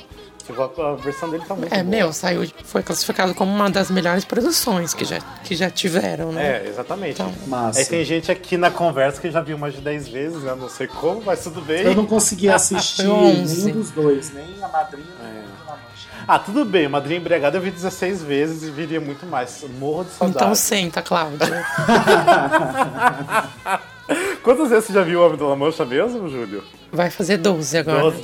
Tipo, 0.47 0.63
a, 0.63 0.93
a 0.93 0.95
versão 0.97 1.31
dele 1.31 1.43
tá 1.47 1.55
muito 1.55 1.73
É, 1.73 1.83
boa. 1.83 1.97
meu, 1.97 2.13
saiu, 2.13 2.47
foi 2.65 2.83
classificado 2.83 3.35
como 3.35 3.51
uma 3.51 3.71
das 3.71 3.91
melhores 3.91 4.25
produções 4.25 4.93
que 4.93 5.05
já, 5.05 5.19
que 5.43 5.57
já 5.57 5.71
tiveram, 5.71 6.33
né? 6.33 6.65
É, 6.65 6.69
exatamente. 6.69 7.23
Então, 7.23 7.33
Massa. 7.47 7.79
Aí 7.79 7.87
tem 7.87 8.05
gente 8.05 8.31
aqui 8.31 8.57
na 8.59 8.71
conversa 8.71 9.21
que 9.21 9.31
já 9.31 9.41
viu 9.41 9.57
mais 9.57 9.75
de 9.75 9.81
10 9.81 10.09
vezes, 10.09 10.43
né? 10.43 10.55
Não 10.59 10.69
sei 10.69 10.87
como, 10.87 11.23
mas 11.25 11.43
tudo 11.43 11.61
bem. 11.63 11.83
Eu 11.83 11.95
não 11.95 12.05
consegui 12.07 12.49
assistir 12.51 13.03
Foi 13.07 13.11
11. 13.11 13.65
nenhum 13.65 13.81
dos 13.81 13.91
dois, 13.91 14.33
nem 14.35 14.45
a 14.63 14.69
madrinha, 14.69 15.07
nem 15.23 15.33
a 15.67 15.71
mancha. 15.71 16.09
Ah, 16.27 16.39
tudo 16.39 16.65
bem, 16.65 16.89
Madrinha 16.89 17.19
Embriagada 17.21 17.59
eu 17.59 17.63
vi 17.63 17.71
16 17.71 18.23
vezes 18.23 18.63
e 18.63 18.71
viria 18.71 18.99
muito 19.01 19.27
mais. 19.27 19.63
Morro 19.79 20.05
de 20.05 20.11
saudade. 20.13 20.43
Então 20.45 20.55
senta, 20.55 21.03
Cláudia. 21.03 21.39
Quantas 24.43 24.69
vezes 24.69 24.85
você 24.87 24.93
já 24.93 25.03
viu 25.03 25.21
o 25.21 25.27
Homem 25.27 25.39
da 25.39 25.47
La 25.47 25.57
Mancha 25.57 25.85
mesmo, 25.85 26.29
Júlio? 26.29 26.63
Vai 26.93 27.11
fazer 27.11 27.39
12 27.39 27.79
agora. 27.79 28.03
Nossa, 28.03 28.23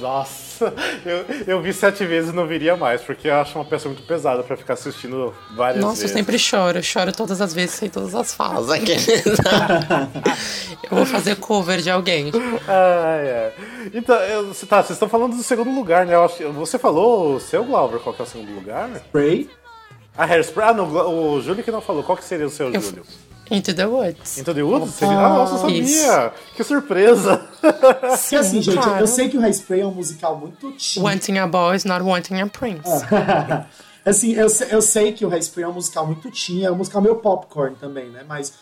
Nossa, 0.61 0.75
eu, 1.07 1.25
eu 1.47 1.63
vi 1.63 1.73
sete 1.73 2.05
vezes 2.05 2.31
e 2.31 2.37
não 2.37 2.47
viria 2.47 2.77
mais, 2.77 3.01
porque 3.01 3.29
eu 3.29 3.35
acho 3.37 3.59
uma 3.59 3.65
peça 3.65 3.89
muito 3.89 4.03
pesada 4.03 4.43
pra 4.43 4.57
ficar 4.59 4.75
assistindo 4.75 5.35
várias 5.57 5.83
Nossa, 5.83 5.97
eu 5.97 6.01
vezes. 6.03 6.13
sempre 6.17 6.39
choro. 6.39 6.79
Eu 6.79 6.83
choro 6.83 7.13
todas 7.13 7.41
as 7.41 7.55
vezes, 7.55 7.77
sei 7.77 7.89
todas 7.89 8.15
as 8.15 8.35
falas. 8.35 8.67
Eu 10.91 10.97
vou 10.97 11.07
fazer 11.07 11.37
cover 11.37 11.81
de 11.81 11.91
alguém. 11.91 12.31
Ai, 12.69 13.27
é. 13.27 13.53
Então, 13.95 14.17
eu, 14.17 14.55
tá, 14.69 14.83
vocês 14.83 14.91
estão 14.91 15.09
falando 15.09 15.37
do 15.37 15.43
segundo 15.43 15.71
lugar, 15.75 16.05
né? 16.07 16.15
Eu 16.15 16.25
acho, 16.25 16.53
você 16.53 16.79
falou 16.79 17.37
o 17.37 17.41
seu, 17.41 17.65
Glauber, 17.65 17.99
qual 18.01 18.15
que 18.15 18.21
é 18.23 18.25
o 18.25 18.29
segundo 18.29 18.53
lugar? 18.55 18.91
Ray, 19.15 19.49
A 20.17 20.25
Hairspray? 20.25 20.69
Ah, 20.69 20.75
não, 20.75 20.89
o 21.35 21.41
Júlio 21.41 21.63
que 21.63 21.71
não 21.71 21.81
falou. 21.81 22.03
Qual 22.03 22.17
que 22.19 22.25
seria 22.25 22.47
o 22.47 22.51
seu, 22.51 22.73
Eu- 22.73 22.81
Júlio? 22.81 23.03
Into 23.51 23.75
the 23.75 23.87
Woods. 23.87 24.39
Into 24.39 24.55
the 24.55 24.63
Woods? 24.63 24.95
Seria... 24.95 25.19
Ah, 25.19 25.29
nossa, 25.31 25.55
eu 25.55 25.59
sabia! 25.59 25.81
Isso. 25.83 26.31
Que 26.57 26.65
surpresa! 26.65 27.37
Porque 27.61 28.37
assim, 28.37 28.63
gente, 28.63 28.77
claro. 28.77 29.01
eu 29.01 29.07
sei 29.07 29.29
que 29.29 29.37
o 29.37 29.41
Hairspray 29.43 29.81
é 29.81 29.87
um 29.87 29.91
musical 29.91 30.37
muito 30.37 30.71
teen. 30.73 31.03
Wanting 31.03 31.39
a 31.39 31.47
boy 31.47 31.75
is 31.77 31.85
not 31.85 32.03
wanting 32.05 32.41
a 32.41 32.47
prince. 32.47 32.89
assim, 34.05 34.33
eu, 34.35 34.47
eu 34.71 34.81
sei 34.81 35.13
que 35.13 35.27
o 35.27 35.31
Hairspray 35.31 35.65
é 35.65 35.69
um 35.69 35.73
musical 35.73 36.07
muito 36.07 36.31
teen, 36.31 36.65
é 36.65 36.71
um 36.71 36.77
musical 36.77 37.03
meio 37.03 37.17
popcorn 37.17 37.75
também, 37.77 38.09
né? 38.11 38.25
Mas 38.29 38.53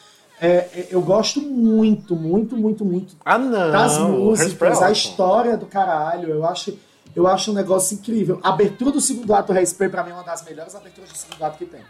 é, 0.40 0.46
é, 0.46 0.88
eu 0.90 1.02
gosto 1.02 1.40
muito, 1.40 2.14
muito, 2.14 2.56
muito, 2.56 2.84
muito 2.84 3.16
Ah, 3.24 3.38
não! 3.38 3.70
das 3.72 3.96
é 3.96 4.00
músicas, 4.00 4.78
a 4.78 4.86
ótimo. 4.86 4.92
história 4.92 5.56
do 5.56 5.66
caralho. 5.66 6.30
Eu 6.30 6.46
acho, 6.46 6.78
eu 7.14 7.26
acho 7.26 7.50
um 7.50 7.54
negócio 7.54 7.94
incrível. 7.94 8.40
A 8.42 8.50
abertura 8.50 8.92
do 8.92 9.00
segundo 9.00 9.34
ato 9.34 9.52
do 9.52 9.56
Hairspray, 9.58 9.90
pra 9.90 10.02
mim, 10.04 10.10
é 10.10 10.14
uma 10.14 10.22
das 10.22 10.42
melhores 10.44 10.74
aberturas 10.74 11.10
do 11.10 11.16
segundo 11.18 11.42
ato 11.44 11.58
que 11.58 11.66
tem. 11.66 11.80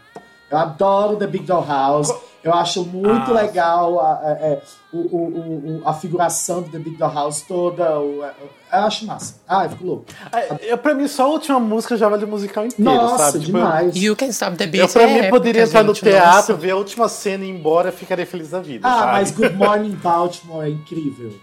Eu 0.51 0.57
adoro 0.57 1.15
The 1.15 1.27
Big 1.27 1.45
Doll 1.45 1.65
House. 1.65 2.13
Eu 2.41 2.53
acho 2.53 2.85
muito 2.85 3.31
Ah. 3.31 3.41
legal 3.41 3.99
a, 3.99 4.13
a- 4.13 4.31
é, 4.39 4.61
o, 4.93 4.97
o- 4.97 5.81
a 5.85 5.93
figuração 5.93 6.61
do 6.61 6.69
The 6.69 6.79
Big 6.79 6.95
Doll 6.95 7.11
House 7.13 7.41
toda. 7.41 7.99
o- 7.99 8.23
é, 8.23 8.31
eu 8.71 8.79
acho 8.85 9.05
massa. 9.05 9.35
Ah, 9.47 9.65
eu 9.65 9.69
fico 9.71 9.85
louco. 9.85 10.05
É, 10.31 10.71
eu, 10.71 10.77
pra 10.77 10.93
mim, 10.95 11.05
só 11.07 11.23
a 11.23 11.27
última 11.27 11.59
música 11.59 11.97
já 11.97 12.07
vale 12.07 12.23
o 12.23 12.27
musical 12.29 12.65
inteiro, 12.65 12.89
Nossa, 12.89 13.17
sabe? 13.31 13.39
Tipo, 13.45 13.57
demais. 13.57 13.93
You 13.95 14.15
Can 14.15 14.27
Stop 14.27 14.55
the 14.55 14.63
Eu, 14.65 14.69
Beat 14.71 14.91
pra 14.93 15.03
é 15.03 15.21
mim, 15.23 15.29
poderia 15.29 15.63
entrar 15.63 15.83
no 15.83 15.93
teatro, 15.93 16.27
nossa. 16.37 16.53
ver 16.53 16.71
a 16.71 16.75
última 16.77 17.09
cena 17.09 17.43
e 17.43 17.49
ir 17.49 17.51
embora, 17.51 17.91
ficaria 17.91 18.25
feliz 18.25 18.51
da 18.51 18.61
vida, 18.61 18.87
Ah, 18.87 18.99
sabe? 18.99 19.11
mas 19.11 19.31
Good 19.31 19.55
Morning 19.57 19.95
Baltimore 20.01 20.65
é 20.65 20.69
incrível. 20.69 21.33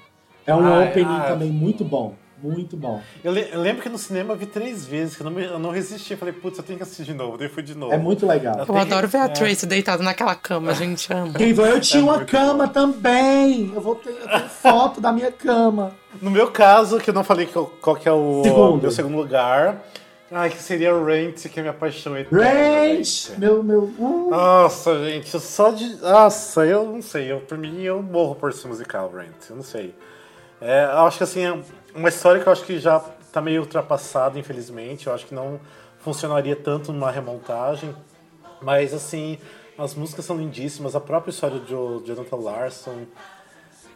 É 0.46 0.54
um 0.54 0.64
Ai, 0.66 0.88
opening 0.88 1.06
ai. 1.20 1.28
também 1.28 1.50
muito 1.50 1.84
bom. 1.84 2.14
Muito 2.42 2.76
bom. 2.76 3.00
Eu, 3.24 3.32
le- 3.32 3.48
eu 3.50 3.60
lembro 3.60 3.82
que 3.82 3.88
no 3.88 3.96
cinema 3.96 4.34
eu 4.34 4.36
vi 4.36 4.44
três 4.46 4.84
vezes, 4.84 5.16
que 5.16 5.22
eu 5.22 5.24
não, 5.24 5.30
me- 5.32 5.44
eu 5.44 5.58
não 5.58 5.70
resisti. 5.70 6.12
Eu 6.12 6.18
falei, 6.18 6.34
putz, 6.34 6.58
eu 6.58 6.64
tenho 6.64 6.76
que 6.76 6.82
assistir 6.82 7.04
de 7.04 7.14
novo. 7.14 7.38
Daí 7.38 7.48
fui 7.48 7.62
de 7.62 7.74
novo. 7.74 7.92
É 7.94 7.98
muito 7.98 8.26
legal. 8.26 8.58
Eu 8.58 8.66
Tem- 8.66 8.78
adoro 8.78 9.08
ver 9.08 9.18
a 9.18 9.24
é. 9.24 9.28
Tracy 9.28 9.66
deitada 9.66 10.02
naquela 10.02 10.34
cama, 10.34 10.74
gente 10.74 11.10
ama. 11.12 11.32
Eu 11.40 11.80
tinha 11.80 12.02
uma 12.02 12.16
muito 12.18 12.30
cama 12.30 12.68
também. 12.68 13.72
Eu 13.74 13.80
vou 13.80 13.94
ter, 13.94 14.10
eu 14.10 14.28
tenho 14.28 14.48
foto 14.50 15.00
da 15.00 15.10
minha 15.12 15.32
cama. 15.32 15.92
No 16.20 16.30
meu 16.30 16.50
caso, 16.50 16.98
que 16.98 17.10
eu 17.10 17.14
não 17.14 17.24
falei 17.24 17.46
qual, 17.46 17.66
qual 17.80 17.96
que 17.96 18.08
é 18.08 18.12
o 18.12 18.42
Segundo. 18.44 18.82
meu 18.82 18.90
segundo 18.90 19.16
lugar, 19.16 19.82
ai, 20.30 20.50
que 20.50 20.62
seria 20.62 20.94
o 20.94 21.04
Rent, 21.04 21.46
que 21.48 21.58
é 21.58 21.62
minha 21.62 21.74
paixão 21.74 22.16
eterna. 22.16 22.44
Gente. 22.94 23.32
Meu, 23.38 23.62
meu. 23.62 23.82
uh. 23.98 24.28
Nossa, 24.30 24.98
gente, 25.04 25.32
eu 25.32 25.40
só 25.40 25.70
de. 25.70 25.96
Nossa, 25.96 26.64
eu 26.66 26.84
não 26.84 27.00
sei. 27.02 27.32
Eu, 27.32 27.40
por 27.40 27.56
mim, 27.58 27.82
eu 27.82 28.02
morro 28.02 28.34
por 28.34 28.50
esse 28.50 28.66
musical, 28.66 29.10
Rent. 29.14 29.48
Eu 29.50 29.56
não 29.56 29.62
sei. 29.62 29.94
É, 30.60 30.84
eu 30.84 31.00
acho 31.06 31.18
que 31.18 31.24
assim, 31.24 31.44
é 31.44 31.54
uma 31.96 32.08
história 32.08 32.40
que 32.40 32.48
eu 32.48 32.52
acho 32.52 32.64
que 32.64 32.78
já 32.78 33.00
tá 33.32 33.40
meio 33.40 33.62
ultrapassada, 33.62 34.38
infelizmente. 34.38 35.06
Eu 35.06 35.14
acho 35.14 35.26
que 35.26 35.34
não 35.34 35.60
funcionaria 36.00 36.54
tanto 36.54 36.92
numa 36.92 37.10
remontagem. 37.10 37.94
Mas 38.62 38.94
assim, 38.94 39.38
as 39.78 39.94
músicas 39.94 40.24
são 40.24 40.36
lindíssimas, 40.36 40.94
a 40.94 41.00
própria 41.00 41.30
história 41.30 41.58
do 41.58 42.02
Jonathan 42.06 42.36
Larson. 42.36 43.06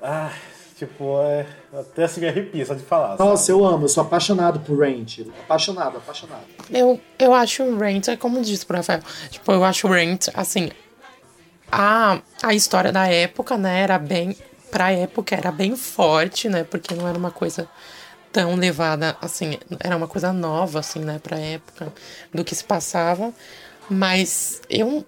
Ai, 0.03 0.33
tipo, 0.77 1.21
é. 1.23 1.47
Até 1.73 2.05
assim 2.05 2.21
me 2.21 2.29
arrepia 2.29 2.65
só 2.67 2.75
de 2.75 2.83
falar. 2.83 3.17
sabe? 3.17 3.29
Nossa, 3.29 3.51
eu 3.53 3.65
amo. 3.65 3.85
Eu 3.85 3.89
sou 3.89 4.03
apaixonado 4.03 4.61
por 4.61 4.79
Range. 4.79 5.31
Apaixonado, 5.45 5.99
apaixonado. 5.99 6.43
Eu, 6.71 7.01
eu 7.19 7.35
acho 7.35 7.63
o 7.63 7.79
Rent, 7.79 8.09
é 8.09 8.17
como 8.17 8.41
disse 8.43 8.67
pro 8.67 8.77
Rafael, 8.77 9.01
tipo, 9.31 9.51
eu 9.53 9.65
acho 9.65 9.87
o 9.87 9.91
Rent, 9.91 10.29
assim, 10.35 10.71
a, 11.71 12.21
a 12.43 12.55
história 12.55 12.93
da 12.93 13.07
época, 13.07 13.57
né, 13.57 13.81
era 13.81 13.99
bem, 13.99 14.37
pra 14.71 14.93
época 14.93 15.35
era 15.35 15.51
bem 15.51 15.77
forte, 15.77 16.49
né, 16.49 16.65
porque 16.65 16.95
não 16.95 17.07
era 17.09 17.19
uma 17.19 17.31
coisa 17.31 17.69
tão 18.33 18.55
levada, 18.55 19.17
assim, 19.21 19.59
era 19.81 19.97
uma 19.97 20.07
coisa 20.07 20.33
nova, 20.33 20.79
assim, 20.79 21.01
né, 21.01 21.19
pra 21.23 21.39
época 21.39 21.93
do 22.33 22.45
que 22.45 22.55
se 22.55 22.63
passava, 22.65 23.33
mas 23.89 24.63
eu, 24.71 25.05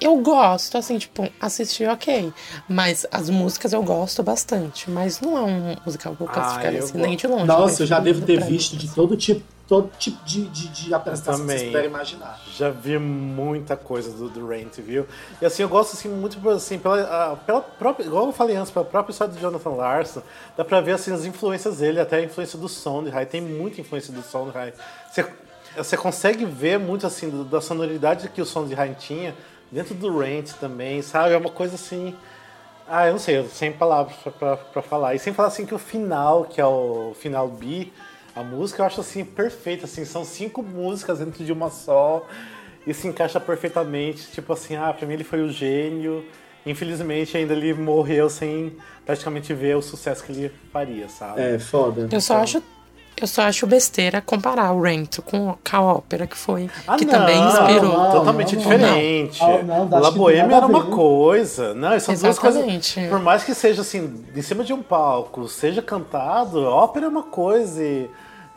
eu 0.00 0.16
gosto, 0.16 0.76
assim, 0.76 0.98
tipo, 0.98 1.28
assistir 1.40 1.88
ok, 1.88 2.32
mas 2.68 3.06
as 3.12 3.30
músicas 3.30 3.72
eu 3.72 3.82
gosto 3.82 4.22
bastante, 4.22 4.90
mas 4.90 5.20
não 5.20 5.38
é 5.38 5.42
um 5.42 5.76
musical 5.84 6.16
que 6.16 6.22
eu 6.22 6.26
Ah, 6.28 6.32
classificaria 6.32 6.78
eu 6.80 6.84
assim, 6.84 6.98
nem 6.98 7.16
de 7.16 7.26
longe. 7.26 7.46
Nossa, 7.46 7.82
eu 7.82 7.86
já 7.86 8.00
devo 8.00 8.26
ter 8.26 8.38
pra 8.38 8.46
mim. 8.46 8.52
visto 8.52 8.76
de 8.76 8.88
todo 8.88 9.16
tipo, 9.16 9.44
todo 9.68 9.90
tipo 9.98 10.24
de, 10.24 10.46
de, 10.46 10.68
de 10.68 10.94
apresentação 10.94 11.40
que 11.40 11.46
vocês 11.46 11.58
também. 11.60 11.66
puderem 11.72 11.90
imaginar. 11.90 12.40
Já 12.56 12.70
vi 12.70 12.98
muita 12.98 13.76
coisa 13.76 14.10
do, 14.10 14.28
do 14.30 14.46
Rent, 14.48 14.76
viu? 14.78 15.06
E 15.42 15.44
assim, 15.46 15.62
eu 15.62 15.68
gosto 15.68 15.92
assim, 15.92 16.08
muito 16.08 16.48
assim, 16.48 16.78
pela, 16.78 17.02
a- 17.32 17.36
pela 17.36 17.60
própria. 17.60 18.04
Igual 18.06 18.26
eu 18.26 18.32
falei 18.32 18.56
antes, 18.56 18.72
pela 18.72 18.84
própria 18.86 19.12
história 19.12 19.34
do 19.34 19.38
Jonathan 19.38 19.70
Larson, 19.70 20.22
dá 20.56 20.64
pra 20.64 20.80
ver 20.80 20.92
assim, 20.92 21.12
as 21.12 21.24
influências 21.26 21.78
dele, 21.78 22.00
até 22.00 22.16
a 22.16 22.22
influência 22.22 22.58
do 22.58 22.66
Sondheim. 22.68 23.24
Tem 23.26 23.40
muita 23.42 23.80
influência 23.80 24.12
do 24.12 24.22
Sondheim. 24.22 24.72
Você, 25.12 25.26
você 25.76 25.96
consegue 25.98 26.46
ver 26.46 26.78
muito 26.78 27.06
assim 27.06 27.28
do- 27.28 27.44
da 27.44 27.60
sonoridade 27.60 28.26
que 28.30 28.40
o 28.40 28.46
Sondheim 28.46 28.94
tinha 28.94 29.34
dentro 29.70 29.94
do 29.94 30.18
Rent 30.18 30.52
também, 30.54 31.02
sabe? 31.02 31.34
É 31.34 31.36
uma 31.36 31.50
coisa 31.50 31.74
assim. 31.74 32.16
Ah, 32.90 33.06
eu 33.06 33.12
não 33.12 33.18
sei, 33.18 33.46
sem 33.48 33.70
palavras 33.70 34.16
pra, 34.16 34.32
pra, 34.32 34.56
pra 34.56 34.80
falar. 34.82 35.14
E 35.14 35.18
sem 35.18 35.34
falar 35.34 35.48
assim 35.48 35.66
que 35.66 35.74
o 35.74 35.78
final, 35.78 36.44
que 36.46 36.58
é 36.58 36.64
o 36.64 37.12
final 37.20 37.46
B, 37.46 37.92
a 38.38 38.42
música 38.44 38.82
eu 38.82 38.86
acho 38.86 39.00
assim 39.00 39.24
perfeita, 39.24 39.84
assim, 39.84 40.04
são 40.04 40.24
cinco 40.24 40.62
músicas 40.62 41.18
dentro 41.18 41.44
de 41.44 41.52
uma 41.52 41.70
só 41.70 42.24
e 42.86 42.94
se 42.94 43.08
encaixa 43.08 43.40
perfeitamente. 43.40 44.30
Tipo 44.30 44.52
assim, 44.52 44.76
ah, 44.76 44.92
pra 44.92 45.06
mim 45.06 45.14
ele 45.14 45.24
foi 45.24 45.42
o 45.42 45.50
gênio. 45.50 46.24
Infelizmente 46.64 47.36
ainda 47.36 47.52
ele 47.52 47.74
morreu 47.74 48.30
sem 48.30 48.76
praticamente 49.04 49.52
ver 49.52 49.76
o 49.76 49.82
sucesso 49.82 50.22
que 50.22 50.30
ele 50.30 50.52
faria, 50.72 51.08
sabe? 51.08 51.40
É, 51.40 51.58
foda. 51.58 52.08
Eu 52.10 52.20
só 52.20 52.36
acho. 52.38 52.62
Eu 53.20 53.26
só 53.26 53.42
acho 53.42 53.66
besteira 53.66 54.20
comparar 54.20 54.70
o 54.72 54.80
Rent 54.80 55.18
com 55.24 55.58
a 55.72 55.82
ópera 55.82 56.24
que 56.24 56.36
foi. 56.36 56.70
Ah, 56.86 56.94
que 56.94 57.04
não, 57.04 57.14
também 57.14 57.36
inspirou. 57.48 57.98
não, 57.98 58.12
totalmente 58.12 58.54
não, 58.54 58.62
diferente. 58.62 59.40
Não, 59.40 59.64
não, 59.64 59.98
acho 59.98 60.04
La 60.04 60.10
Boheme 60.12 60.54
era 60.54 60.64
uma 60.64 60.84
coisa. 60.84 61.74
Não, 61.74 61.98
são 61.98 62.14
duas 62.14 62.38
coisas. 62.38 62.60
Exatamente. 62.60 63.08
Por 63.08 63.18
mais 63.18 63.42
que 63.42 63.52
seja 63.54 63.82
assim, 63.82 64.24
em 64.32 64.42
cima 64.42 64.62
de 64.62 64.72
um 64.72 64.84
palco, 64.84 65.48
seja 65.48 65.82
cantado, 65.82 66.64
a 66.64 66.70
ópera 66.72 67.06
é 67.06 67.08
uma 67.08 67.24
coisa 67.24 67.82
e, 67.82 68.08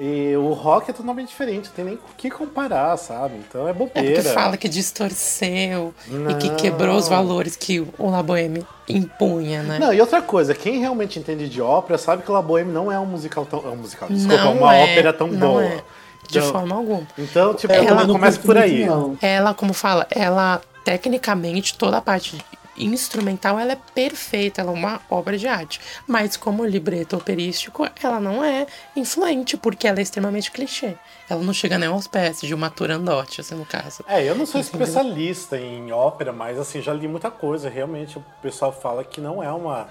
e 0.03 0.35
o 0.35 0.53
rock 0.53 0.89
é 0.89 0.93
totalmente 0.93 1.27
diferente, 1.27 1.65
não 1.67 1.75
tem 1.75 1.85
nem 1.85 1.93
o 1.93 1.99
que 2.17 2.31
comparar, 2.31 2.97
sabe? 2.97 3.35
Então 3.37 3.67
é 3.67 3.69
É 3.69 3.73
bobeira. 3.73 4.15
porque 4.23 4.29
fala 4.33 4.57
que 4.57 4.67
distorceu 4.67 5.93
e 6.07 6.33
que 6.35 6.49
Não. 6.49 6.55
quebrou 6.55 6.95
os 6.95 7.07
valores 7.07 7.55
que 7.55 7.79
o 7.99 8.09
La 8.09 8.23
Boheme 8.23 8.65
impunha, 8.89 9.61
né? 9.61 9.77
Não, 9.77 9.93
e 9.93 10.01
outra 10.01 10.19
coisa, 10.21 10.55
quem 10.55 10.79
realmente 10.79 11.19
entende 11.19 11.47
de 11.47 11.61
ópera 11.61 11.99
sabe 11.99 12.23
que 12.23 12.31
La 12.31 12.41
Boheme 12.41 12.71
não 12.71 12.91
é 12.91 12.97
um 12.99 13.05
musical 13.05 13.45
tão. 13.45 13.59
É 13.63 13.67
um 13.69 13.75
musical, 13.75 14.09
desculpa, 14.09 14.43
Não 14.43 14.53
uma 14.57 14.75
é, 14.75 14.83
ópera 14.83 15.13
tão 15.13 15.27
não 15.27 15.51
boa. 15.51 15.63
é, 15.63 15.83
de 16.27 16.39
Então- 16.39 16.51
forma 16.51 16.75
alguma. 16.75 17.07
Então, 17.17 17.53
tipo, 17.53 17.71
Ela 17.71 17.85
ela 17.85 18.03
não 18.05 18.15
começa 18.15 18.39
por 18.39 18.57
aí. 18.57 18.85
não. 18.87 19.15
Ela, 19.21 19.53
como 19.53 19.71
fala, 19.73 20.07
ela 20.09 20.61
tecnicamente 20.83 21.77
toda 21.77 21.97
a 21.97 22.01
parte 22.01 22.43
instrumental 22.86 23.60
ela 23.60 23.74
é 23.74 23.78
perfeita, 23.94 24.62
ela 24.62 24.72
é 24.72 24.74
uma 24.74 25.02
obra 25.10 25.38
de 25.38 25.48
arte. 25.48 25.80
Mas 26.08 26.36
como 26.38 26.65
libreto 26.65 27.15
operístico, 27.15 27.88
ela 28.02 28.20
não 28.20 28.44
é 28.44 28.65
influente, 28.96 29.58
porque 29.58 29.88
ela 29.88 30.00
é 30.00 30.02
extremamente 30.02 30.52
clichê. 30.52 30.96
Ela 31.30 31.41
não 31.41 31.54
chega 31.54 31.78
nem 31.78 31.88
aos 31.89 32.08
pés 32.08 32.41
de 32.41 32.54
uma 32.54 32.70
Turandot, 32.70 33.39
assim, 33.39 33.56
no 33.56 33.65
caso. 33.65 34.04
É, 34.08 34.24
eu 34.24 34.36
não 34.36 34.46
sou 34.46 34.62
Entendeu? 34.62 34.86
especialista 34.88 35.58
em 35.58 35.91
ópera, 35.91 36.32
mas 36.34 36.60
assim, 36.60 36.82
já 36.82 36.94
li 36.94 37.08
muita 37.08 37.32
coisa. 37.32 37.70
Realmente 37.70 38.17
o 38.17 38.26
pessoal 38.41 38.72
fala 38.72 39.04
que 39.04 39.22
não 39.22 39.41
é 39.41 39.52
uma, 39.52 39.88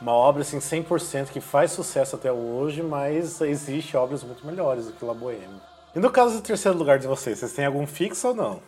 uma 0.00 0.12
obra 0.12 0.42
assim 0.42 0.58
100% 0.58 1.26
que 1.28 1.40
faz 1.40 1.72
sucesso 1.72 2.16
até 2.16 2.30
hoje, 2.30 2.82
mas 2.82 3.40
existe 3.40 3.96
obras 3.96 4.22
muito 4.22 4.46
melhores 4.46 4.86
do 4.86 4.92
que 4.92 5.04
La 5.04 5.14
Boheme. 5.14 5.60
E 5.94 5.98
no 5.98 6.10
caso 6.10 6.34
do 6.36 6.40
terceiro 6.40 6.76
lugar 6.76 6.98
de 6.98 7.06
vocês, 7.06 7.38
vocês 7.38 7.52
têm 7.52 7.66
algum 7.66 7.86
fixo 7.86 8.28
ou 8.28 8.34
não? 8.34 8.60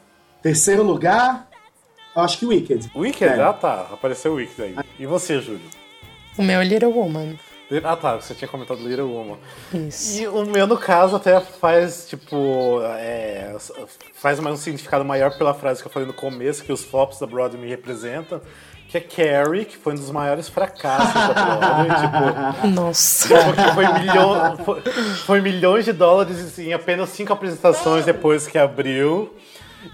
Terceiro 0.43 0.83
lugar, 0.85 1.49
acho 2.23 2.39
que 2.39 2.47
Wicked. 2.47 2.91
Wicked? 2.95 3.41
É. 3.41 3.43
Ah 3.43 3.53
tá, 3.53 3.89
apareceu 3.93 4.33
o 4.33 4.35
Wicked 4.37 4.63
aí. 4.63 4.75
E 4.99 5.07
você, 5.07 5.41
Júlio? 5.41 5.61
O 6.39 6.43
meu 6.43 6.61
é 6.61 6.65
Little 6.65 6.91
Woman. 6.91 7.35
Ah 7.83 7.97
tá, 7.97 8.15
você 8.15 8.33
tinha 8.33 8.47
comentado 8.47 8.79
Little 8.87 9.11
Woman. 9.11 9.39
Isso. 9.75 10.23
E 10.23 10.29
o 10.29 10.45
meu, 10.45 10.67
no 10.69 10.79
caso, 10.79 11.17
até 11.17 11.41
faz, 11.41 12.07
tipo, 12.09 12.81
é, 12.95 13.57
faz 14.15 14.39
mais 14.39 14.55
um 14.55 14.59
significado 14.59 15.05
maior 15.05 15.37
pela 15.37 15.53
frase 15.53 15.83
que 15.83 15.89
eu 15.89 15.93
falei 15.93 16.07
no 16.07 16.15
começo, 16.15 16.63
que 16.63 16.73
os 16.73 16.85
flops 16.85 17.19
da 17.19 17.27
Broadway 17.27 17.61
me 17.61 17.69
representam, 17.69 18.41
que 18.89 18.97
é 18.97 19.01
Carrie, 19.01 19.65
que 19.65 19.77
foi 19.77 19.95
um 19.95 19.97
dos 19.97 20.13
maiores 20.13 20.49
fracassos 20.49 21.13
da 21.13 21.57
Broadway, 21.57 22.53
tipo, 22.55 22.67
Nossa. 22.69 23.29
porque 23.29 23.73
foi, 23.75 23.93
milhão, 23.95 24.57
foi, 24.59 24.81
foi 25.27 25.41
milhões 25.41 25.85
de 25.85 25.93
dólares 25.93 26.57
em 26.61 26.73
apenas 26.73 27.09
cinco 27.09 27.33
apresentações 27.33 28.05
depois 28.05 28.47
que 28.47 28.59
abriu. 28.59 29.35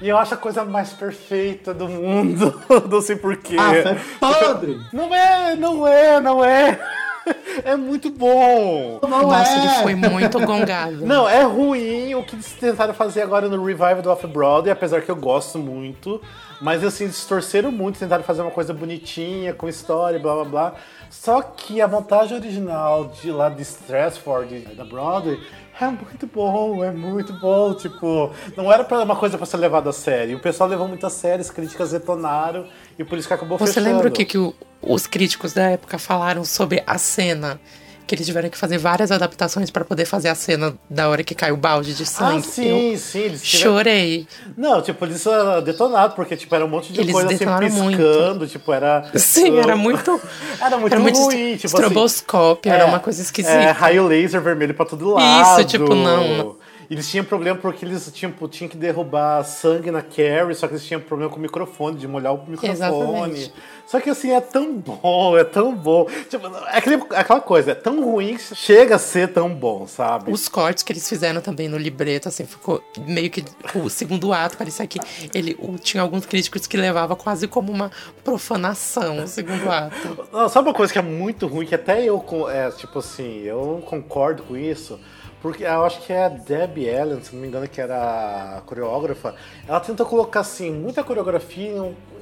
E 0.00 0.08
eu 0.08 0.16
acho 0.16 0.34
a 0.34 0.36
coisa 0.36 0.64
mais 0.64 0.92
perfeita 0.92 1.72
do 1.74 1.88
mundo, 1.88 2.60
não 2.88 3.00
sei 3.00 3.16
porquê. 3.16 3.56
Ah, 3.58 3.74
é 3.74 3.96
podre! 4.18 4.80
Não 4.92 5.14
é, 5.14 5.56
não 5.56 5.86
é, 5.86 6.20
não 6.20 6.44
é. 6.44 6.78
É 7.64 7.76
muito 7.76 8.10
bom. 8.10 8.98
Não 9.02 9.08
Nossa, 9.08 9.52
é. 9.52 9.58
ele 9.58 9.68
foi 9.82 9.94
muito 9.94 10.40
gongado. 10.40 11.06
Não, 11.06 11.28
é 11.28 11.42
ruim 11.42 12.14
o 12.14 12.22
que 12.24 12.34
eles 12.34 12.52
tentaram 12.52 12.94
fazer 12.94 13.22
agora 13.22 13.48
no 13.48 13.64
Revival 13.64 14.02
do 14.02 14.10
Off-Broadway, 14.10 14.72
apesar 14.72 15.02
que 15.02 15.10
eu 15.10 15.16
gosto 15.16 15.58
muito. 15.58 16.20
Mas 16.60 16.84
assim, 16.84 17.06
distorceram 17.06 17.72
muito, 17.72 17.98
tentaram 17.98 18.22
fazer 18.22 18.42
uma 18.42 18.50
coisa 18.50 18.72
bonitinha, 18.72 19.52
com 19.52 19.68
história, 19.68 20.18
blá 20.18 20.34
blá 20.34 20.44
blá. 20.44 20.74
Só 21.10 21.42
que 21.42 21.80
a 21.80 21.88
montagem 21.88 22.36
original 22.36 23.12
de 23.20 23.30
lá 23.30 23.48
de 23.48 23.62
Strasford, 23.62 24.60
da 24.74 24.84
Broadway, 24.84 25.38
é 25.80 25.86
muito 25.86 26.26
bom, 26.26 26.84
é 26.84 26.90
muito 26.90 27.32
bom. 27.34 27.74
Tipo, 27.74 28.30
não 28.56 28.72
era 28.72 28.84
pra 28.84 29.02
uma 29.02 29.16
coisa 29.16 29.36
pra 29.36 29.46
ser 29.46 29.56
levada 29.56 29.90
a 29.90 29.92
sério. 29.92 30.36
O 30.36 30.40
pessoal 30.40 30.68
levou 30.68 30.86
muito 30.88 31.06
a 31.06 31.10
sério, 31.10 31.40
as 31.40 31.50
críticas 31.50 31.90
detonaram 31.92 32.66
e 32.98 33.04
por 33.04 33.18
isso 33.18 33.26
que 33.28 33.34
acabou 33.34 33.58
Você 33.58 33.74
fechando. 33.74 33.88
lembra 33.94 34.08
o 34.08 34.12
que, 34.12 34.24
que 34.24 34.38
o- 34.38 34.54
os 34.82 35.06
críticos 35.06 35.52
da 35.52 35.70
época 35.70 35.98
falaram 35.98 36.44
sobre 36.44 36.82
a 36.86 36.98
cena? 36.98 37.60
Que 38.06 38.14
eles 38.16 38.26
tiveram 38.26 38.50
que 38.50 38.58
fazer 38.58 38.78
várias 38.78 39.10
adaptações 39.12 39.70
pra 39.70 39.84
poder 39.84 40.04
fazer 40.04 40.28
a 40.28 40.34
cena 40.34 40.74
da 40.90 41.08
hora 41.08 41.22
que 41.22 41.34
cai 41.34 41.52
o 41.52 41.56
balde 41.56 41.94
de 41.94 42.02
Ah, 42.02 42.06
sangue. 42.06 42.46
sim, 42.46 42.92
Eu 42.92 42.98
sim. 42.98 43.18
Eles 43.20 43.42
tiveram- 43.42 43.72
chorei. 43.74 44.26
Não, 44.56 44.82
tipo, 44.82 45.04
eles 45.04 45.26
ah, 45.26 45.60
detonaram, 45.60 46.12
porque 46.12 46.36
tipo, 46.36 46.54
era 46.54 46.64
um 46.64 46.68
monte 46.68 46.92
de 46.92 47.00
Eles 47.00 47.12
coisa 47.12 47.28
assim 47.28 47.38
detonaram 47.38 47.66
piscando, 47.68 48.46
tipo, 48.46 48.72
era. 48.72 49.04
Sim, 49.14 49.56
era 49.58 49.74
muito. 49.76 50.20
Era 50.60 50.76
muito 50.78 50.96
ruim, 51.20 51.54
tipo 51.56 51.66
estroboscópio, 51.66 52.70
assim. 52.70 52.80
era 52.80 52.88
É, 52.88 52.90
uma 52.90 53.00
coisa 53.00 53.22
esquisita. 53.22 53.54
É, 53.54 53.70
raio 53.70 54.06
laser 54.06 54.40
vermelho 54.40 54.74
pra 54.74 54.84
todo 54.84 55.08
lado. 55.14 55.60
Isso, 55.60 55.64
tipo, 55.68 55.94
não. 55.94 56.56
Eles 56.92 57.10
tinham 57.10 57.24
problema 57.24 57.58
porque 57.58 57.84
eles 57.86 58.10
tipo, 58.12 58.46
tinham 58.48 58.68
que 58.68 58.76
derrubar 58.76 59.42
sangue 59.44 59.90
na 59.90 60.02
Carrie, 60.02 60.54
só 60.54 60.66
que 60.68 60.74
eles 60.74 60.84
tinham 60.84 61.00
problema 61.00 61.30
com 61.30 61.38
o 61.38 61.40
microfone, 61.40 61.96
de 61.96 62.06
molhar 62.06 62.34
o 62.34 62.38
microfone. 62.46 62.70
Exatamente. 62.72 63.52
Só 63.86 63.98
que 64.00 64.10
assim, 64.10 64.30
é 64.30 64.40
tão 64.40 64.74
bom, 64.74 65.36
é 65.36 65.42
tão 65.44 65.74
bom. 65.74 66.06
Tipo, 66.28 66.46
é 66.48 66.76
aquele- 66.78 67.02
aquela 67.10 67.40
coisa, 67.40 67.72
é 67.72 67.74
tão 67.74 68.02
ruim 68.04 68.36
que 68.36 68.54
chega 68.54 68.96
a 68.96 68.98
ser 68.98 69.32
tão 69.32 69.48
bom, 69.54 69.86
sabe? 69.86 70.30
Os 70.30 70.48
cortes 70.48 70.82
que 70.82 70.92
eles 70.92 71.08
fizeram 71.08 71.40
também 71.40 71.66
no 71.68 71.78
libreto, 71.78 72.28
assim, 72.28 72.44
ficou 72.44 72.82
meio 73.06 73.30
que 73.30 73.42
o 73.74 73.88
segundo 73.88 74.32
ato, 74.32 74.56
parecia 74.58 74.86
que 74.86 74.98
ele 75.34 75.56
tinha 75.80 76.02
alguns 76.02 76.26
críticos 76.26 76.66
que 76.66 76.76
levava 76.76 77.16
quase 77.16 77.48
como 77.48 77.72
uma 77.72 77.90
profanação 78.22 79.22
o 79.24 79.26
segundo 79.26 79.70
ato. 79.70 80.26
Não, 80.32 80.48
sabe 80.48 80.68
uma 80.68 80.74
coisa 80.74 80.92
que 80.92 80.98
é 80.98 81.02
muito 81.02 81.46
ruim, 81.46 81.66
que 81.66 81.74
até 81.74 82.02
eu, 82.04 82.22
é, 82.50 82.70
tipo 82.70 82.98
assim, 82.98 83.40
eu 83.42 83.82
concordo 83.86 84.42
com 84.42 84.56
isso, 84.56 84.98
porque 85.42 85.64
eu 85.64 85.84
acho 85.84 86.00
que 86.02 86.12
é 86.12 86.24
a 86.24 86.28
Debbie 86.28 86.88
Allen, 86.88 87.20
se 87.20 87.34
não 87.34 87.42
me 87.42 87.48
engano, 87.48 87.68
que 87.68 87.80
era 87.80 88.58
a 88.58 88.60
coreógrafa, 88.60 89.34
ela 89.66 89.80
tenta 89.80 90.04
colocar, 90.04 90.38
assim, 90.38 90.70
muita 90.70 91.02
coreografia 91.02 91.72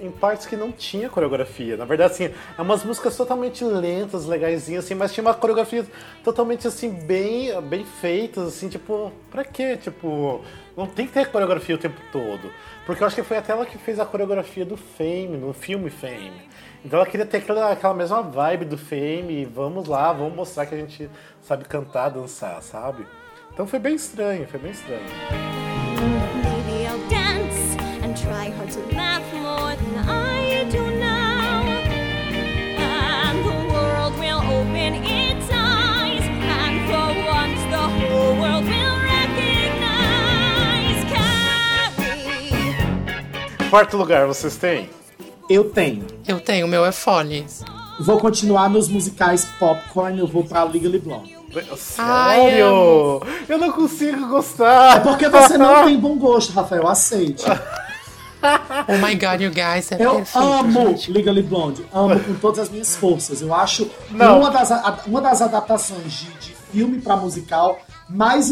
em, 0.00 0.11
partes 0.11 0.46
que 0.46 0.56
não 0.56 0.72
tinha 0.72 1.11
coreografia. 1.11 1.76
Na 1.76 1.85
verdade, 1.85 2.14
assim, 2.14 2.35
é 2.56 2.62
umas 2.62 2.83
músicas 2.83 3.14
totalmente 3.14 3.62
lentas, 3.62 4.24
legaisinhas, 4.24 4.87
assim, 4.87 4.94
mas 4.94 5.12
tinha 5.12 5.22
uma 5.22 5.35
coreografia 5.35 5.85
totalmente, 6.24 6.66
assim, 6.66 6.88
bem, 6.88 7.61
bem 7.61 7.85
feitas, 7.85 8.48
assim, 8.48 8.70
tipo, 8.70 9.12
pra 9.30 9.44
quê? 9.44 9.76
Tipo, 9.76 10.40
não 10.74 10.87
tem 10.87 11.06
que 11.06 11.12
ter 11.12 11.28
coreografia 11.30 11.74
o 11.74 11.78
tempo 11.78 12.00
todo. 12.11 12.50
Porque 12.87 13.02
eu 13.02 13.06
acho 13.06 13.16
que 13.16 13.22
foi 13.22 13.37
até 13.37 13.52
ela 13.52 13.66
que 13.66 13.76
fez 13.76 14.00
a 14.00 14.06
coreografia 14.06 14.64
do 14.64 14.78
Fame, 14.78 15.37
no 15.37 15.52
filme 15.52 15.90
Fame. 15.90 16.48
Então 16.84 16.98
ela 16.98 17.06
queria 17.06 17.26
ter 17.26 17.36
aquela, 17.38 17.72
aquela 17.72 17.92
mesma 17.92 18.22
vibe 18.22 18.64
do 18.64 18.78
Fame, 18.78 19.44
vamos 19.44 19.86
lá, 19.86 20.10
vamos 20.12 20.34
mostrar 20.34 20.64
que 20.64 20.74
a 20.74 20.78
gente 20.78 21.10
sabe 21.42 21.64
cantar, 21.64 22.08
dançar, 22.08 22.62
sabe? 22.62 23.06
Então 23.52 23.66
foi 23.66 23.78
bem 23.78 23.94
estranho, 23.94 24.48
foi 24.48 24.58
bem 24.58 24.70
estranho. 24.70 25.04
Maybe 26.42 26.86
I'll 26.86 26.98
dance 27.10 27.76
and 28.02 28.14
try 28.14 28.48
hard 28.56 28.70
to 28.72 28.80
laugh 28.96 29.22
more 29.34 29.76
than 29.76 29.98
I 30.08 30.64
do 30.70 30.80
now. 30.98 31.60
And 32.80 33.44
the 33.44 33.52
world 33.70 34.18
will 34.18 34.40
open 34.40 35.04
its 35.04 35.50
eyes, 35.52 36.24
and 36.24 36.88
for 36.88 37.12
once 37.28 37.60
the 37.68 37.76
whole 37.76 38.40
world 38.40 38.64
will 38.64 38.96
recognize 39.04 41.04
Carrie. 41.12 42.72
Quarto 43.68 43.98
lugar, 43.98 44.26
vocês 44.26 44.56
têm? 44.56 44.88
Eu 45.50 45.64
tenho. 45.64 46.06
Eu 46.28 46.38
tenho, 46.40 46.64
o 46.64 46.68
meu 46.68 46.84
é 46.86 46.92
Follies. 46.92 47.64
Vou 47.98 48.18
continuar 48.18 48.70
nos 48.70 48.88
musicais 48.88 49.44
Popcorn, 49.58 50.18
eu 50.18 50.26
vou 50.26 50.44
pra 50.44 50.62
Legally 50.64 50.98
Blonde. 51.00 51.36
Ai, 51.98 52.40
Sério? 52.42 53.20
eu 53.48 53.58
não 53.58 53.72
consigo 53.72 54.28
gostar. 54.28 54.98
É 54.98 55.00
porque 55.00 55.28
você 55.28 55.58
não 55.58 55.82
tem 55.84 55.98
bom 55.98 56.16
gosto, 56.16 56.52
Rafael, 56.52 56.86
aceite. 56.86 57.44
Oh 58.88 59.06
my 59.06 59.14
god, 59.16 59.40
you 59.42 59.50
guys, 59.50 59.90
é 59.92 59.96
Eu 59.98 60.14
perfeito, 60.14 60.38
amo 60.38 60.88
gente. 60.90 61.12
Legally 61.12 61.42
Blonde, 61.42 61.84
amo 61.92 62.18
com 62.20 62.34
todas 62.34 62.60
as 62.60 62.70
minhas 62.70 62.96
forças. 62.96 63.42
Eu 63.42 63.52
acho 63.52 63.90
Não. 64.12 64.38
uma 64.38 64.50
das, 64.50 64.70
uma 65.06 65.20
das 65.20 65.42
adaptações 65.42 66.12
de, 66.12 66.26
de 66.38 66.49
filme 66.72 67.00
pra 67.00 67.16
musical 67.16 67.78
mais 68.09 68.50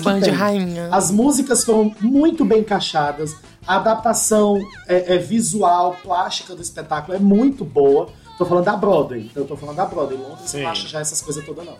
que 0.00 0.04
Band 0.04 0.20
tem. 0.20 0.32
rainha. 0.32 0.88
As 0.90 1.10
músicas 1.10 1.64
foram 1.64 1.94
muito 2.00 2.44
bem 2.44 2.60
encaixadas, 2.60 3.34
a 3.66 3.76
adaptação 3.76 4.58
é, 4.88 5.14
é 5.14 5.18
visual, 5.18 5.96
plástica 6.02 6.54
do 6.54 6.62
espetáculo 6.62 7.16
é 7.16 7.20
muito 7.20 7.64
boa. 7.64 8.08
Tô 8.38 8.44
falando 8.44 8.64
da 8.64 8.74
Broadway, 8.76 9.30
eu 9.36 9.44
tô 9.44 9.56
falando 9.56 9.76
da 9.76 9.84
Broadway. 9.86 10.18
Londres 10.18 10.50
Sim. 10.50 10.62
não 10.62 10.70
acha 10.70 10.88
já 10.88 11.00
essas 11.00 11.20
coisas 11.22 11.44
todas, 11.44 11.64
não. 11.64 11.76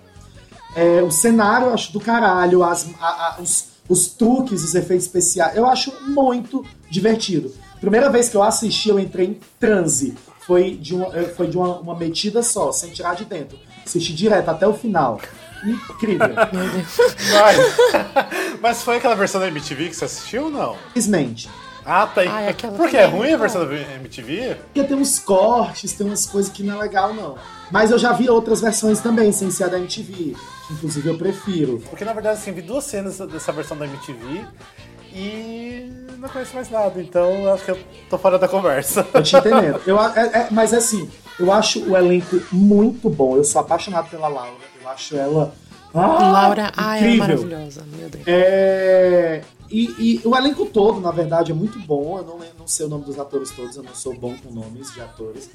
É, 0.77 1.03
o 1.03 1.11
cenário 1.11 1.68
eu 1.68 1.75
acho 1.75 1.92
do 1.92 2.01
caralho, 2.01 2.62
as- 2.62 2.87
a- 3.01 3.07
a- 3.07 3.37
os, 3.42 3.66
os 3.88 4.07
truques, 4.09 4.62
os 4.62 4.75
efeitos 4.75 5.07
especiais, 5.07 5.57
eu 5.57 5.66
acho 5.66 5.92
muito 6.09 6.64
divertido. 6.90 7.53
Primeira 7.81 8.09
vez 8.11 8.29
que 8.29 8.37
eu 8.37 8.42
assisti, 8.42 8.88
eu 8.90 8.98
entrei 9.01 9.27
em 9.27 9.40
transe. 9.59 10.14
Foi 10.46 10.75
de 10.77 10.94
uma, 10.94 11.11
foi 11.37 11.46
de 11.48 11.57
uma, 11.57 11.79
uma 11.79 11.94
metida 11.96 12.42
só, 12.42 12.70
sem 12.72 12.90
tirar 12.90 13.14
de 13.16 13.25
dentro. 13.25 13.59
Assisti 13.85 14.12
direto 14.14 14.48
até 14.48 14.66
o 14.66 14.75
final. 14.75 15.20
Incrível. 15.64 16.29
Mas, 17.33 17.57
mas 18.61 18.83
foi 18.83 18.96
aquela 18.96 19.14
versão 19.14 19.40
da 19.40 19.48
MTV 19.48 19.88
que 19.88 19.96
você 19.96 20.05
assistiu 20.05 20.44
ou 20.44 20.51
não? 20.51 20.77
Simplesmente. 20.87 21.48
Ah, 21.85 22.07
tá. 22.07 22.20
Ai, 22.20 22.48
aquela 22.48 22.77
Por 22.77 22.88
que 22.88 22.96
é 22.96 23.05
ruim 23.07 23.31
é 23.31 23.35
a 23.35 23.37
versão 23.37 23.66
da 23.66 23.75
MTV? 23.75 24.57
Porque 24.66 24.85
tem 24.85 24.96
uns 24.96 25.18
cortes, 25.18 25.92
tem 25.92 26.07
umas 26.07 26.27
coisas 26.27 26.51
que 26.53 26.62
não 26.62 26.77
é 26.77 26.83
legal, 26.83 27.12
não. 27.12 27.37
Mas 27.70 27.90
eu 27.90 27.98
já 27.98 28.12
vi 28.12 28.29
outras 28.31 28.61
versões 28.61 29.01
também, 29.01 29.33
sem 29.33 29.51
ser 29.51 29.64
a 29.64 29.68
da 29.68 29.79
MTV. 29.79 30.37
Que 30.66 30.75
inclusive 30.75 31.09
eu 31.09 31.18
prefiro. 31.18 31.83
Porque 31.90 32.05
na 32.05 32.12
verdade, 32.12 32.38
assim, 32.38 32.53
vi 32.53 32.62
duas 32.62 32.85
cenas 32.85 33.18
dessa 33.18 33.51
versão 33.51 33.77
da 33.77 33.85
MTV 33.87 34.44
e 35.14 35.90
não 36.18 36.29
conheço 36.29 36.55
mais 36.55 36.70
nada, 36.70 37.01
então 37.03 37.31
eu 37.31 37.53
acho 37.53 37.64
que 37.64 37.70
eu 37.72 37.79
tô 38.09 38.16
fora 38.16 38.38
da 38.38 38.46
conversa. 38.48 39.03
Tô 39.12 39.20
te 39.20 39.37
entendendo. 39.37 39.81
Eu, 39.87 40.01
é- 40.01 40.20
é- 40.20 40.48
mas 40.51 40.72
assim, 40.72 41.11
eu 41.38 41.53
acho 41.53 41.83
o 41.90 41.96
elenco 41.96 42.40
muito 42.53 43.11
bom. 43.11 43.37
Eu 43.37 43.44
sou 43.44 43.61
apaixonado 43.61 44.09
pela 44.09 44.29
Laura. 44.29 44.71
Eu 44.83 44.88
acho 44.88 45.16
ela. 45.16 45.55
ah, 45.95 46.31
Laura, 46.31 46.73
ai, 46.77 46.99
ela 46.99 47.07
é 47.07 47.14
incrível. 47.14 47.18
maravilhosa, 47.47 47.85
meu 47.97 48.09
Deus. 48.09 48.25
É, 48.27 49.42
e, 49.71 50.21
e 50.25 50.29
o 50.29 50.37
elenco 50.37 50.66
todo, 50.66 51.01
na 51.01 51.11
verdade, 51.11 51.53
é 51.53 51.55
muito 51.55 51.79
bom. 51.81 52.18
Eu 52.18 52.25
não, 52.25 52.38
não 52.59 52.66
sei 52.66 52.87
o 52.87 52.88
nome 52.88 53.05
dos 53.05 53.18
atores 53.18 53.51
todos, 53.51 53.77
eu 53.77 53.83
não 53.83 53.95
sou 53.95 54.14
bom 54.14 54.35
com 54.37 54.51
nomes 54.53 54.92
de 54.92 55.01
atores. 55.01 55.51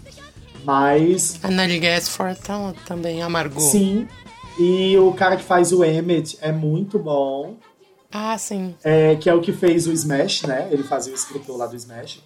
Mas, 0.63 1.39
A 1.43 1.49
Nelly 1.49 1.79
Gaspard 1.79 2.39
tá, 2.41 2.73
também 2.85 3.21
amargou. 3.21 3.61
sim. 3.61 4.07
E 4.59 4.97
o 4.97 5.13
cara 5.13 5.37
que 5.37 5.43
faz 5.43 5.71
o 5.71 5.83
Emmett 5.85 6.35
é 6.41 6.51
muito 6.51 6.97
bom. 6.97 7.57
Ah, 8.11 8.35
sim. 8.39 8.73
é, 8.83 9.15
que 9.15 9.29
é 9.29 9.33
o 9.35 9.39
que 9.39 9.53
fez 9.53 9.85
o 9.85 9.91
Smash, 9.91 10.43
né? 10.43 10.67
Ele 10.71 10.81
fazia 10.81 11.13
o 11.13 11.15
escritor 11.15 11.57
lá 11.57 11.67
do 11.67 11.75
Smash. 11.75 12.23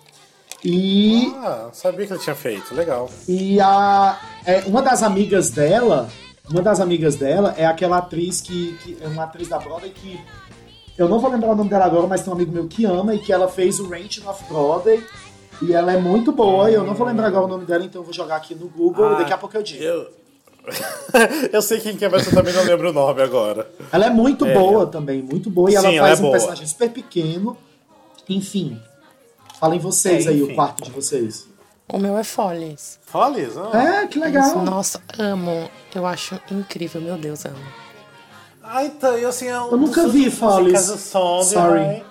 E, 0.63 1.33
Ah, 1.37 1.69
sabia 1.73 2.07
que 2.07 2.13
ele 2.13 2.21
tinha 2.21 2.35
feito, 2.35 2.73
legal. 2.73 3.09
e 3.27 3.59
a, 3.59 4.17
é, 4.45 4.59
uma 4.61 4.81
das 4.81 5.03
amigas 5.03 5.49
dela, 5.49 6.09
uma 6.51 6.61
das 6.61 6.79
amigas 6.79 7.15
dela 7.15 7.53
é 7.57 7.65
aquela 7.65 7.97
atriz 7.97 8.41
que, 8.41 8.77
que 8.83 8.97
é 9.01 9.07
uma 9.07 9.23
atriz 9.23 9.47
da 9.47 9.57
Broadway 9.59 9.91
que 9.91 10.19
eu 10.97 11.07
não 11.09 11.19
vou 11.19 11.31
lembrar 11.31 11.51
o 11.51 11.55
nome 11.55 11.69
dela 11.69 11.85
agora, 11.85 12.05
mas 12.07 12.21
tem 12.21 12.31
um 12.31 12.35
amigo 12.35 12.51
meu 12.51 12.67
que 12.67 12.85
ama 12.85 13.15
e 13.15 13.19
que 13.19 13.31
ela 13.33 13.47
fez 13.47 13.79
o 13.79 13.87
Ranch 13.89 14.21
of 14.27 14.43
Broadway 14.47 15.03
e 15.61 15.73
ela 15.73 15.93
é 15.93 15.97
muito 15.97 16.31
boa. 16.31 16.69
E 16.69 16.73
eu 16.73 16.83
não 16.83 16.93
vou 16.93 17.07
lembrar 17.07 17.27
agora 17.27 17.45
o 17.45 17.47
nome 17.47 17.65
dela, 17.65 17.83
então 17.85 18.01
eu 18.01 18.05
vou 18.05 18.13
jogar 18.13 18.35
aqui 18.35 18.53
no 18.53 18.67
Google 18.67 19.05
Ah, 19.09 19.13
e 19.13 19.17
daqui 19.19 19.33
a 19.33 19.37
pouco 19.37 19.55
eu 19.57 19.63
digo. 19.63 19.83
Eu. 19.83 20.07
eu 21.51 21.61
sei 21.61 21.79
quem 21.79 21.95
que 21.97 22.05
é, 22.05 22.09
mas 22.09 22.27
eu 22.27 22.33
também 22.33 22.53
não 22.53 22.63
lembro 22.63 22.89
o 22.89 22.93
nome 22.93 23.21
agora. 23.21 23.67
Ela 23.91 24.05
é 24.07 24.09
muito 24.09 24.45
É. 24.45 24.53
boa 24.53 24.85
também, 24.85 25.21
muito 25.21 25.49
boa. 25.49 25.71
E 25.71 25.75
ela 25.75 25.89
Sim, 25.89 25.97
ela 25.97 26.07
faz 26.07 26.19
é 26.19 26.21
um 26.21 26.25
boa. 26.25 26.31
personagem 26.33 26.67
super 26.67 26.89
pequeno. 26.91 27.57
Enfim. 28.29 28.79
Falem 29.59 29.79
vocês 29.79 30.27
É, 30.27 30.29
aí, 30.29 30.43
o 30.43 30.53
quarto 30.53 30.83
de 30.83 30.91
vocês. 30.91 31.47
O 31.93 31.99
meu 31.99 32.17
é 32.17 32.23
Follies. 32.23 32.97
Follies? 33.05 33.51
Ah. 33.57 34.01
É, 34.03 34.07
que 34.07 34.17
legal. 34.17 34.59
Nossa, 34.63 35.01
amo. 35.19 35.69
Eu 35.93 36.05
acho 36.05 36.39
incrível, 36.49 37.01
meu 37.01 37.17
Deus, 37.17 37.45
amo. 37.45 37.57
Ah, 38.63 38.85
então, 38.85 39.17
eu 39.17 39.27
assim... 39.27 39.47
Eu, 39.47 39.71
Eu 39.71 39.77
nunca 39.77 40.07
vi 40.07 40.31
Follies. 40.31 40.87
do 40.87 40.97
Sondheim, 40.97 41.43
Sorry. 41.51 42.03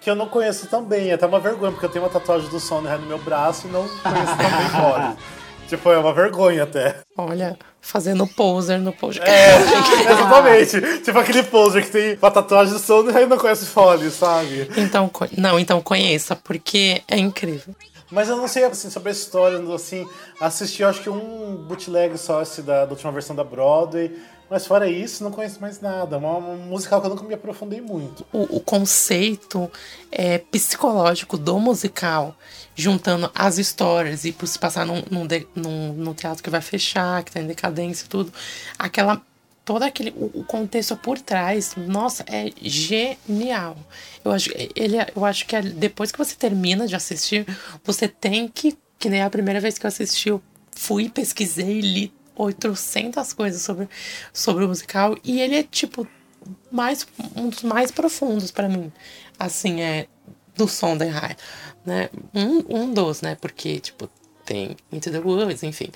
que 0.00 0.10
eu 0.10 0.16
não 0.16 0.26
conheço 0.26 0.66
tão 0.66 0.82
bem. 0.84 1.10
É 1.10 1.14
até 1.14 1.24
uma 1.26 1.38
vergonha, 1.38 1.70
porque 1.70 1.86
eu 1.86 1.90
tenho 1.90 2.04
uma 2.04 2.10
tatuagem 2.10 2.48
do 2.50 2.58
Sondheim 2.58 2.98
no 2.98 3.06
meu 3.06 3.18
braço 3.18 3.68
e 3.68 3.70
não 3.70 3.82
conheço 3.86 4.36
tão 4.36 4.50
bem 4.58 4.68
Follies. 4.70 5.16
Tipo, 5.68 5.92
é 5.92 5.98
uma 5.98 6.14
vergonha 6.14 6.62
até. 6.62 6.96
Olha, 7.14 7.58
fazendo 7.82 8.26
poser 8.26 8.80
no 8.80 8.90
podcast. 8.90 9.30
É, 9.30 10.10
exatamente. 10.10 11.02
tipo 11.04 11.18
aquele 11.18 11.42
poser 11.42 11.84
que 11.84 11.90
tem 11.90 12.16
uma 12.16 12.30
tatuagem 12.30 12.72
do 12.72 12.78
Sondheim 12.78 13.24
e 13.24 13.26
não 13.26 13.36
conhece 13.36 13.66
Follies, 13.66 14.14
sabe? 14.14 14.66
Então, 14.78 15.10
não, 15.36 15.58
então 15.60 15.82
conheça, 15.82 16.34
porque 16.34 17.02
é 17.06 17.18
incrível. 17.18 17.74
Mas 18.10 18.28
eu 18.28 18.36
não 18.36 18.48
sei 18.48 18.64
assim, 18.64 18.90
sobre 18.90 19.10
a 19.10 19.12
história, 19.12 19.58
assim, 19.74 20.08
assisti 20.40 20.82
acho 20.82 21.02
que 21.02 21.10
um 21.10 21.56
bootleg 21.56 22.16
só 22.16 22.40
esse 22.42 22.62
da, 22.62 22.84
da 22.84 22.90
última 22.92 23.12
versão 23.12 23.36
da 23.36 23.44
Broadway, 23.44 24.16
mas 24.50 24.66
fora 24.66 24.88
isso, 24.88 25.22
não 25.22 25.30
conheço 25.30 25.60
mais 25.60 25.80
nada. 25.80 26.16
É 26.16 26.18
uma, 26.18 26.40
musical 26.40 27.00
que 27.00 27.06
eu 27.06 27.10
nunca 27.10 27.22
me 27.24 27.34
aprofundei 27.34 27.82
muito. 27.82 28.24
O, 28.32 28.56
o 28.56 28.60
conceito 28.60 29.70
é, 30.10 30.38
psicológico 30.38 31.36
do 31.36 31.58
musical, 31.60 32.34
juntando 32.74 33.30
as 33.34 33.58
histórias 33.58 34.24
e 34.24 34.32
por 34.32 34.46
se 34.46 34.58
passar 34.58 34.86
num, 34.86 35.02
num, 35.10 35.28
num- 35.54 35.92
num 35.92 36.14
teatro 36.14 36.42
que 36.42 36.48
vai 36.48 36.62
fechar, 36.62 37.22
que 37.22 37.30
tá 37.32 37.40
em 37.40 37.46
decadência 37.46 38.06
e 38.06 38.08
tudo, 38.08 38.32
aquela. 38.78 39.20
Todo 39.68 39.82
aquele. 39.82 40.14
O, 40.16 40.44
contexto 40.44 40.96
por 40.96 41.20
trás, 41.20 41.74
nossa, 41.76 42.24
é 42.26 42.50
genial. 42.62 43.76
Eu 44.24 44.32
acho, 44.32 44.48
ele, 44.74 44.96
eu 45.14 45.26
acho 45.26 45.46
que 45.46 45.54
é- 45.54 45.60
depois 45.60 46.10
que 46.10 46.16
você 46.16 46.34
termina 46.34 46.86
de 46.86 46.96
assistir, 46.96 47.46
você 47.84 48.08
tem 48.08 48.48
que. 48.48 48.78
Que 48.98 49.10
nem 49.10 49.20
a 49.20 49.28
primeira 49.28 49.60
vez 49.60 49.76
que 49.76 49.84
eu 49.84 49.88
assisti, 49.88 50.30
eu 50.30 50.42
fui, 50.74 51.10
pesquisei, 51.10 51.82
li 51.82 52.10
800 52.34 53.34
coisas 53.34 53.60
sobre, 53.60 53.90
sobre 54.32 54.64
o 54.64 54.68
musical. 54.68 55.18
E 55.22 55.38
ele 55.38 55.56
é, 55.56 55.62
tipo, 55.62 56.08
mais 56.72 57.06
um 57.36 57.50
dos 57.50 57.62
mais 57.62 57.90
profundos 57.90 58.50
pra 58.50 58.70
mim. 58.70 58.90
Assim, 59.38 59.82
é 59.82 60.06
do 60.56 60.66
Sondheim, 60.66 61.12
né? 61.84 62.08
Um, 62.34 62.84
um 62.84 62.94
dos, 62.94 63.20
né? 63.20 63.36
Porque, 63.38 63.80
tipo, 63.80 64.08
tem 64.48 64.76
Into 64.92 65.10
the 65.10 65.18
Woods, 65.18 65.62
enfim. 65.62 65.88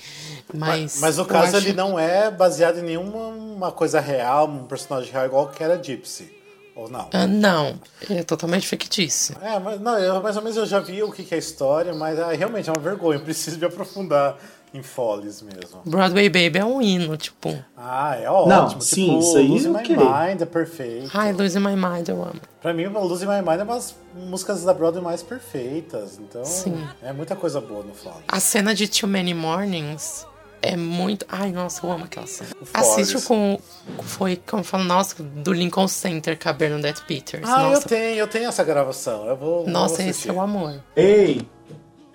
Mas, 0.53 0.99
Mas 0.99 1.17
no 1.17 1.23
eu 1.23 1.27
caso 1.27 1.57
acho- 1.57 1.65
ele 1.67 1.73
não 1.73 1.97
é 1.97 2.29
baseado 2.29 2.79
em 2.79 2.83
nenhuma 2.83 3.27
uma 3.27 3.71
coisa 3.71 3.99
real, 3.99 4.47
um 4.47 4.65
personagem 4.65 5.11
real 5.11 5.25
igual 5.25 5.47
que 5.49 5.63
era 5.63 5.81
Gypsy. 5.81 6.31
Ou 6.75 6.89
não? 6.89 7.07
Ah, 7.13 7.27
não, 7.27 7.79
é 8.09 8.23
totalmente 8.23 8.67
fictício. 8.67 9.35
É, 9.43 9.59
mas 9.59 9.79
não, 9.79 9.97
eu, 9.99 10.19
mais 10.23 10.35
ou 10.35 10.41
menos 10.41 10.57
eu 10.57 10.65
já 10.65 10.79
vi 10.79 11.03
o 11.03 11.11
que, 11.11 11.23
que 11.23 11.33
é 11.35 11.37
a 11.37 11.39
história, 11.39 11.93
mas 11.93 12.19
ah, 12.19 12.31
realmente 12.33 12.67
é 12.67 12.73
uma 12.73 12.81
vergonha. 12.81 13.19
Eu 13.19 13.23
preciso 13.23 13.59
me 13.59 13.65
aprofundar 13.65 14.35
em 14.73 14.81
Follies 14.81 15.41
mesmo. 15.41 15.81
Broadway 15.85 16.29
Baby 16.29 16.59
é 16.59 16.65
um 16.65 16.81
hino, 16.81 17.15
tipo. 17.15 17.55
Ah, 17.77 18.15
é 18.15 18.29
ótimo. 18.29 18.49
Não, 18.49 18.67
tipo, 18.69 18.81
sim, 18.81 19.19
isso 19.19 19.37
aí 19.37 19.47
Losing 19.47 19.69
My 19.69 19.75
ok. 19.75 19.95
Mind 19.97 20.41
é 20.41 20.45
perfeito. 20.45 21.11
Ai, 21.13 21.31
Losing 21.31 21.59
My 21.59 21.75
Mind, 21.75 22.09
eu 22.09 22.23
amo. 22.23 22.41
Pra 22.61 22.73
mim, 22.73 22.87
Losing 22.87 23.27
My 23.27 23.41
Mind 23.41 23.59
é 23.59 23.63
uma 23.63 23.75
das 23.75 23.95
músicas 24.15 24.63
da 24.63 24.73
Broadway 24.73 25.03
mais 25.03 25.21
perfeitas. 25.21 26.19
Então, 26.19 26.43
Sim. 26.43 26.87
é 27.01 27.13
muita 27.13 27.35
coisa 27.35 27.61
boa 27.61 27.83
no 27.83 27.93
Follies. 27.93 28.23
A 28.27 28.39
cena 28.39 28.73
de 28.73 28.87
Too 28.87 29.07
Many 29.07 29.33
Mornings 29.33 30.25
é 30.63 30.77
muito. 30.77 31.25
Ai, 31.29 31.51
nossa, 31.51 31.85
eu 31.85 31.91
amo 31.91 32.05
aquela 32.05 32.25
cena. 32.25 32.49
Assiste 32.73 33.21
com. 33.27 33.59
Foi, 34.01 34.37
como 34.37 34.61
eu 34.61 34.65
falo, 34.65 34.85
nossa, 34.85 35.21
do 35.21 35.51
Lincoln 35.51 35.87
Center 35.87 36.39
com 36.41 36.49
a 36.49 36.53
Bernadette 36.53 37.03
Peters. 37.03 37.43
Ah, 37.47 37.63
eu 37.63 37.69
nossa, 37.71 37.87
tenho, 37.87 38.15
eu 38.15 38.27
tenho 38.27 38.47
essa 38.47 38.63
gravação. 38.63 39.27
Eu 39.27 39.35
vou. 39.35 39.67
nossa 39.67 39.97
vou 39.97 40.07
esse 40.07 40.29
é 40.29 40.33
o 40.33 40.41
amor. 40.41 40.81
Ei, 40.95 41.45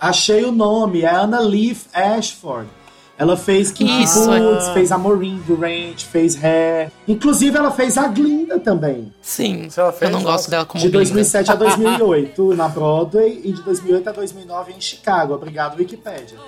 achei 0.00 0.44
o 0.44 0.52
nome, 0.52 1.02
é 1.02 1.14
Anna 1.14 1.40
Leaf 1.40 1.86
Ashford. 1.92 2.68
Ela 3.16 3.36
fez 3.36 3.72
Kinky 3.72 4.04
Isso, 4.04 4.26
Boots, 4.26 4.68
é. 4.68 4.74
fez 4.74 4.92
a 4.92 4.96
Maureen 4.96 5.42
Durant, 5.44 6.04
fez 6.04 6.36
Hair. 6.40 6.92
Inclusive, 7.08 7.56
ela 7.56 7.72
fez 7.72 7.98
a 7.98 8.06
Glinda 8.06 8.60
também. 8.60 9.12
Sim, 9.20 9.68
Se 9.68 9.80
ela 9.80 9.92
fez, 9.92 10.08
eu 10.08 10.16
não 10.16 10.22
gosto 10.22 10.48
dela 10.48 10.64
como 10.64 10.80
De 10.80 10.88
Glinda. 10.88 11.04
2007 11.04 11.50
a 11.50 11.54
2008 11.56 12.54
na 12.54 12.68
Broadway 12.68 13.40
e 13.42 13.52
de 13.52 13.60
2008 13.62 14.08
a 14.08 14.12
2009 14.12 14.72
em 14.72 14.80
Chicago. 14.80 15.34
Obrigado, 15.34 15.76
Wikipedia. 15.76 16.38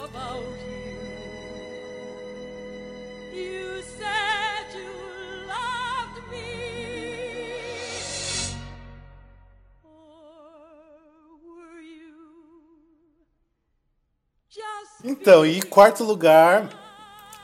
Então, 15.03 15.45
e 15.47 15.63
quarto 15.63 16.05
lugar, 16.05 16.69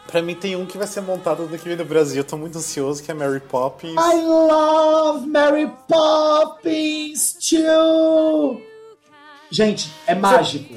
pra 0.07 0.21
mim 0.23 0.35
tem 0.35 0.57
um 0.57 0.67
que 0.67 0.77
vai 0.79 0.87
ser 0.87 1.01
montado 1.01 1.45
no 1.47 1.59
que 1.59 1.67
vem 1.69 1.77
do 1.77 1.85
Brasil. 1.85 2.19
Eu 2.19 2.25
tô 2.25 2.37
muito 2.37 2.59
ansioso, 2.59 3.03
que 3.03 3.11
é 3.11 3.15
Mary 3.15 3.41
Poppins. 3.41 3.95
I 3.95 4.21
love 4.25 5.27
Mary 5.27 5.71
Poppins 5.89 7.35
too! 7.49 8.61
Gente, 9.51 9.91
é 10.07 10.15
mágico. 10.15 10.75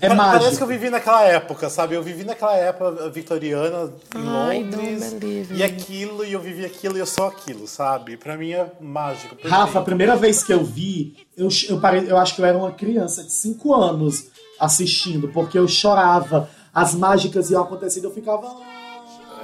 É 0.00 0.08
Pa- 0.08 0.14
mágico. 0.14 0.38
Parece 0.38 0.56
que 0.56 0.62
eu 0.62 0.66
vivi 0.66 0.88
naquela 0.88 1.22
época, 1.24 1.68
sabe? 1.68 1.94
Eu 1.94 2.02
vivi 2.02 2.24
naquela 2.24 2.56
época 2.56 3.10
vitoriana 3.10 3.92
em 4.16 4.26
Ai, 4.26 4.62
Londres. 4.62 5.16
E 5.50 5.62
aquilo, 5.62 6.24
e 6.24 6.32
eu 6.32 6.40
vivi 6.40 6.64
aquilo, 6.64 6.96
e 6.96 7.00
eu 7.00 7.06
sou 7.06 7.26
aquilo, 7.26 7.68
sabe? 7.68 8.16
Pra 8.16 8.36
mim 8.38 8.52
é 8.52 8.66
mágico. 8.80 9.34
perfeito. 9.36 9.52
Rafa, 9.54 9.78
a 9.78 9.82
primeira 9.82 10.16
vez 10.16 10.42
que 10.42 10.52
eu 10.54 10.64
vi, 10.64 11.16
eu, 11.36 11.48
eu, 11.68 11.78
parei, 11.78 12.10
eu 12.10 12.16
acho 12.16 12.34
que 12.34 12.40
eu 12.40 12.46
era 12.46 12.56
uma 12.56 12.72
criança 12.72 13.22
de 13.22 13.30
5 13.32 13.74
anos 13.74 14.24
assistindo, 14.60 15.26
porque 15.28 15.58
eu 15.58 15.66
chorava, 15.66 16.48
as 16.72 16.94
mágicas 16.94 17.50
iam 17.50 17.62
acontecendo, 17.62 18.04
eu 18.04 18.12
ficava. 18.12 18.46
"Ah". 18.46 18.76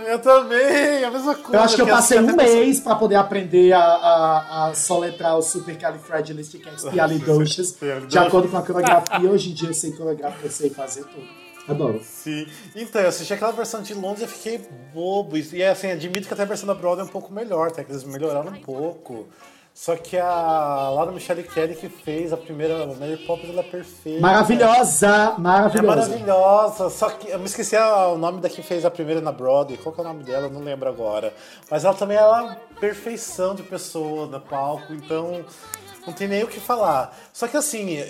Eu 0.07 0.21
também, 0.21 1.03
a 1.03 1.11
mesma 1.11 1.35
coisa. 1.35 1.57
Eu 1.57 1.61
acho 1.63 1.75
que 1.75 1.83
eu 1.83 1.87
passei 1.89 2.21
um 2.21 2.37
mês 2.37 2.79
pra 2.79 2.95
poder 2.95 3.17
aprender 3.17 3.73
a, 3.73 3.81
a, 3.81 4.69
a 4.69 4.75
soletrar 4.75 5.37
o 5.37 5.43
supercalifragilisticexpialidocious 5.43 7.75
de 8.09 8.19
acordo 8.19 8.49
com 8.49 8.57
a 8.57 8.63
coreografia. 8.63 9.31
Hoje 9.31 9.51
em 9.51 9.55
dia 9.55 9.69
eu 9.71 9.75
sei 9.75 9.91
coreografia, 9.93 10.47
eu 10.47 10.51
sei 10.51 10.71
fazer 10.71 11.03
tudo. 11.05 11.27
Adoro. 11.69 12.01
Sim. 12.05 12.47
Então, 12.77 13.03
eu 13.03 13.09
assisti 13.09 13.33
aquela 13.35 13.51
versão 13.51 13.83
de 13.83 13.93
Londres 13.95 14.31
e 14.31 14.33
fiquei 14.33 14.61
bobo. 14.95 15.37
E 15.37 15.65
assim, 15.65 15.91
admito 15.91 16.29
que 16.29 16.33
até 16.33 16.45
a 16.45 16.47
versão 16.47 16.69
da 16.69 16.75
Broadway 16.75 17.05
é 17.05 17.09
um 17.09 17.13
pouco 17.13 17.33
melhor, 17.33 17.67
até 17.69 17.83
que 17.83 17.91
eles 17.91 18.05
melhoraram 18.05 18.53
um 18.53 18.61
pouco. 18.61 19.27
Só 19.79 19.95
que 19.95 20.17
a 20.17 20.89
Laura 20.89 21.13
Michelle 21.13 21.43
Kelly 21.43 21.75
que 21.75 21.91
fez 21.91 22.33
a 22.33 22.37
primeira 22.39 22.87
Mary 22.99 23.19
Poppins, 23.27 23.51
ela 23.51 23.61
é 23.61 23.63
perfeita. 23.63 24.23
Maravilhosa, 24.23 25.07
É 25.37 25.39
maravilhosa. 25.39 25.87
maravilhosa, 25.87 26.89
só 26.89 27.11
que 27.11 27.29
eu 27.31 27.39
me 27.39 27.45
esqueci 27.45 27.77
o 27.77 28.17
nome 28.17 28.41
da 28.41 28.49
que 28.49 28.63
fez 28.63 28.87
a 28.87 28.91
primeira 28.91 29.21
na 29.21 29.31
Broadway. 29.31 29.77
Qual 29.77 29.95
que 29.95 30.01
é 30.01 30.05
o 30.05 30.07
nome 30.07 30.25
dela? 30.25 30.47
Eu 30.47 30.51
não 30.51 30.63
lembro 30.63 30.89
agora. 30.89 31.35
Mas 31.71 31.85
ela 31.85 31.93
também 31.93 32.17
é 32.17 32.25
uma 32.25 32.57
perfeição 32.81 33.55
de 33.55 33.63
pessoa 33.65 34.27
no 34.27 34.41
palco, 34.41 34.95
então 34.95 35.45
não 36.07 36.13
tem 36.15 36.27
nem 36.27 36.43
o 36.43 36.49
que 36.49 36.59
falar. 36.59 37.15
Só 37.31 37.47
que 37.47 37.59
assim, 37.59 38.03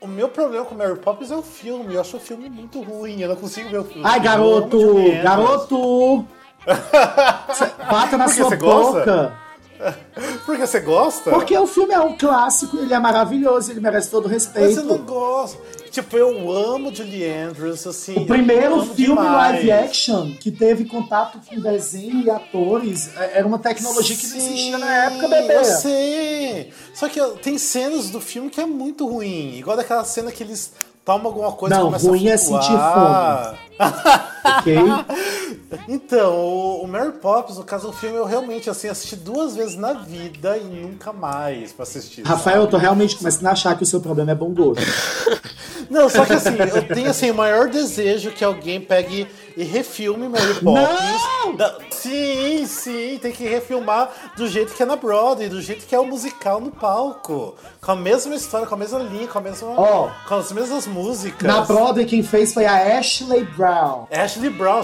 o 0.00 0.06
meu 0.06 0.28
problema 0.28 0.64
com 0.66 0.76
Mary 0.76 0.96
Poppins 1.00 1.32
é 1.32 1.36
o 1.36 1.42
filme. 1.42 1.94
Eu 1.96 2.00
acho 2.00 2.16
o 2.16 2.20
filme 2.20 2.48
muito 2.48 2.80
ruim, 2.80 3.20
eu 3.20 3.28
não 3.28 3.36
consigo 3.36 3.68
ver 3.68 3.78
o 3.78 3.84
filme. 3.84 4.02
Ai, 4.06 4.20
garoto! 4.20 4.78
Garoto! 5.20 6.24
Bata 7.90 8.16
na 8.16 8.24
Por 8.26 8.34
que 8.34 8.40
sua 8.40 8.50
você 8.50 8.56
gosta? 8.56 9.47
boca! 9.80 9.98
Por 10.44 10.56
que 10.56 10.66
você 10.66 10.80
gosta? 10.80 11.30
Porque 11.30 11.56
o 11.56 11.66
filme 11.66 11.94
é 11.94 12.00
um 12.00 12.16
clássico, 12.16 12.78
ele 12.78 12.92
é 12.92 12.98
maravilhoso, 12.98 13.70
ele 13.70 13.80
merece 13.80 14.10
todo 14.10 14.26
o 14.26 14.28
Mas 14.30 14.46
eu 14.48 14.60
não 14.60 14.66
respeito. 14.66 14.98
gosto. 15.04 15.58
Tipo, 15.90 16.16
eu 16.18 16.50
amo 16.52 16.94
Julie 16.94 17.26
Andrews, 17.30 17.86
assim. 17.86 18.14
O 18.14 18.26
primeiro 18.26 18.82
filme 18.84 19.16
demais. 19.20 19.52
live 19.54 19.72
action 19.72 20.32
que 20.38 20.50
teve 20.50 20.84
contato 20.84 21.40
com 21.48 21.58
desenho 21.60 22.22
e 22.22 22.30
atores 22.30 23.10
é- 23.16 23.38
era 23.38 23.46
uma 23.46 23.58
tecnologia 23.58 24.14
que 24.16 24.26
não 24.26 24.36
existia 24.36 24.78
na 24.78 24.94
época, 25.06 25.28
bebê. 25.28 25.54
Eu 25.56 25.64
sei. 25.64 26.72
Só 26.94 27.08
que 27.08 27.20
tem 27.42 27.56
cenas 27.58 28.10
do 28.10 28.20
filme 28.20 28.50
que 28.50 28.60
é 28.60 28.66
muito 28.66 29.06
ruim. 29.08 29.54
Igual 29.56 29.76
daquela 29.76 30.04
cena 30.04 30.30
que 30.30 30.42
eles 30.42 30.72
tomam 31.04 31.26
alguma 31.28 31.52
coisa 31.52 31.74
e 31.74 31.78
Não, 31.78 31.86
começam 31.86 32.10
ruim 32.10 32.28
a 32.28 32.32
é 32.32 32.36
sentir 32.36 32.66
flutuar. 32.66 33.58
Ok? 34.58 34.76
Então, 35.86 36.34
o, 36.34 36.82
o 36.84 36.88
Mary 36.88 37.12
Poppins, 37.12 37.58
no 37.58 37.64
caso 37.64 37.88
do 37.88 37.92
filme, 37.92 38.16
eu 38.16 38.24
realmente 38.24 38.70
assim, 38.70 38.88
assisti 38.88 39.16
duas 39.16 39.54
vezes 39.54 39.76
na 39.76 39.92
vida 39.92 40.56
e 40.56 40.64
nunca 40.64 41.12
mais 41.12 41.72
pra 41.72 41.82
assistir. 41.82 42.22
Rafael, 42.22 42.62
eu 42.62 42.66
tô 42.66 42.78
realmente 42.78 43.16
começando 43.16 43.46
a 43.46 43.50
achar 43.52 43.76
que 43.76 43.82
o 43.82 43.86
seu 43.86 44.00
problema 44.00 44.30
é 44.30 44.34
bom 44.34 44.50
gosto. 44.50 44.82
Não, 45.90 46.08
só 46.08 46.24
que 46.26 46.34
assim, 46.34 46.50
eu 46.74 46.86
tenho 46.94 47.08
assim, 47.10 47.30
o 47.30 47.34
maior 47.34 47.68
desejo 47.68 48.30
que 48.30 48.44
alguém 48.44 48.78
pegue 48.80 49.26
e 49.56 49.64
refilme 49.64 50.28
Mary 50.28 50.54
Poppins. 50.62 51.56
Da- 51.56 51.78
Sim, 51.90 52.64
sim, 52.66 53.18
tem 53.20 53.32
que 53.32 53.44
refilmar 53.44 54.08
do 54.36 54.46
jeito 54.46 54.72
que 54.74 54.82
é 54.82 54.86
na 54.86 54.94
Broadway, 54.96 55.48
do 55.48 55.60
jeito 55.60 55.84
que 55.86 55.94
é 55.94 55.98
o 55.98 56.06
musical 56.06 56.60
no 56.60 56.70
palco. 56.70 57.56
Com 57.80 57.92
a 57.92 57.96
mesma 57.96 58.34
história, 58.36 58.66
com 58.66 58.74
a 58.74 58.78
mesma 58.78 59.00
linha, 59.00 59.26
com 59.26 59.38
a 59.38 59.40
mesma. 59.40 59.68
Ó. 59.76 60.08
com 60.28 60.34
as 60.36 60.52
mesmas 60.52 60.86
músicas. 60.86 61.42
Na 61.48 61.62
Broadway, 61.62 62.04
quem 62.06 62.22
fez 62.22 62.54
foi 62.54 62.66
a 62.66 62.98
Ashley 62.98 63.44
Brown. 63.56 63.67
Ashley 64.10 64.50
Brown. 64.50 64.82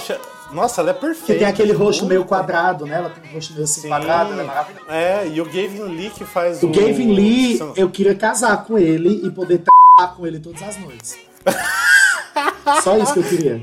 Nossa, 0.52 0.80
ela 0.80 0.90
é 0.90 0.94
perfeita. 0.94 1.32
Que 1.32 1.38
tem 1.38 1.48
aquele 1.48 1.72
rosto 1.72 2.04
meio 2.06 2.24
quadrado, 2.24 2.86
né? 2.86 2.96
Ela 2.96 3.10
tem 3.10 3.30
um 3.30 3.34
rosto 3.34 3.52
meio 3.54 3.64
assim 3.64 3.80
Sim. 3.82 3.88
quadrado, 3.88 4.32
ela 4.32 4.42
é 4.42 4.46
maravilhosa. 4.46 4.92
É, 4.92 5.26
e 5.26 5.40
o 5.40 5.44
Gavin 5.44 5.82
Lee 5.84 6.10
que 6.10 6.24
faz 6.24 6.62
o. 6.62 6.66
O 6.66 6.70
Gavin 6.70 7.12
Lee, 7.12 7.58
eu 7.76 7.90
queria 7.90 8.14
casar 8.14 8.64
com 8.64 8.78
ele 8.78 9.26
e 9.26 9.30
poder 9.30 9.58
t*** 9.58 9.70
com 10.16 10.26
ele 10.26 10.38
todas 10.38 10.62
as 10.62 10.76
noites. 10.78 11.18
Só 12.82 12.96
isso 12.98 13.14
que 13.14 13.18
eu 13.20 13.24
queria. 13.24 13.62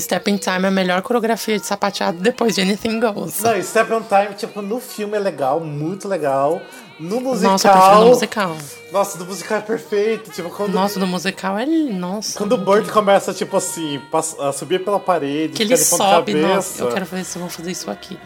Step 0.00 0.30
in 0.30 0.38
Time 0.38 0.64
é 0.64 0.68
a 0.68 0.70
melhor 0.70 1.02
coreografia 1.02 1.58
de 1.58 1.66
sapateado 1.66 2.18
depois 2.18 2.54
de 2.54 2.62
Anything 2.62 2.98
Goes. 2.98 3.42
Não, 3.42 3.62
Step 3.62 3.92
on 3.92 4.02
Time, 4.02 4.34
tipo, 4.34 4.62
no 4.62 4.80
filme 4.80 5.16
é 5.16 5.20
legal, 5.20 5.60
muito 5.60 6.08
legal. 6.08 6.62
No 7.02 7.20
musical. 7.20 7.50
Nossa, 7.52 7.68
eu 7.68 7.72
prefiro 7.72 8.00
no 8.00 8.06
musical. 8.10 8.56
Nossa, 8.92 9.18
do 9.18 9.24
musical 9.26 9.58
é 9.58 9.60
perfeito. 9.60 10.30
Tipo, 10.30 10.50
quando, 10.50 10.72
Nossa, 10.72 11.00
do 11.00 11.06
musical 11.06 11.58
é. 11.58 11.66
Nossa. 11.66 12.38
quando 12.38 12.52
o 12.52 12.58
Burt 12.58 12.88
começa, 12.90 13.32
tipo 13.34 13.56
assim, 13.56 14.00
a 14.38 14.52
subir 14.52 14.84
pela 14.84 15.00
parede, 15.00 15.54
Que 15.54 15.62
ele 15.62 15.76
sobe, 15.76 16.32
cabeça. 16.32 16.48
nossa, 16.54 16.82
eu 16.84 16.88
quero 16.92 17.06
fazer 17.06 17.22
isso, 17.22 17.38
eu 17.38 17.40
vou 17.40 17.50
fazer 17.50 17.70
isso 17.70 17.90
aqui. 17.90 18.18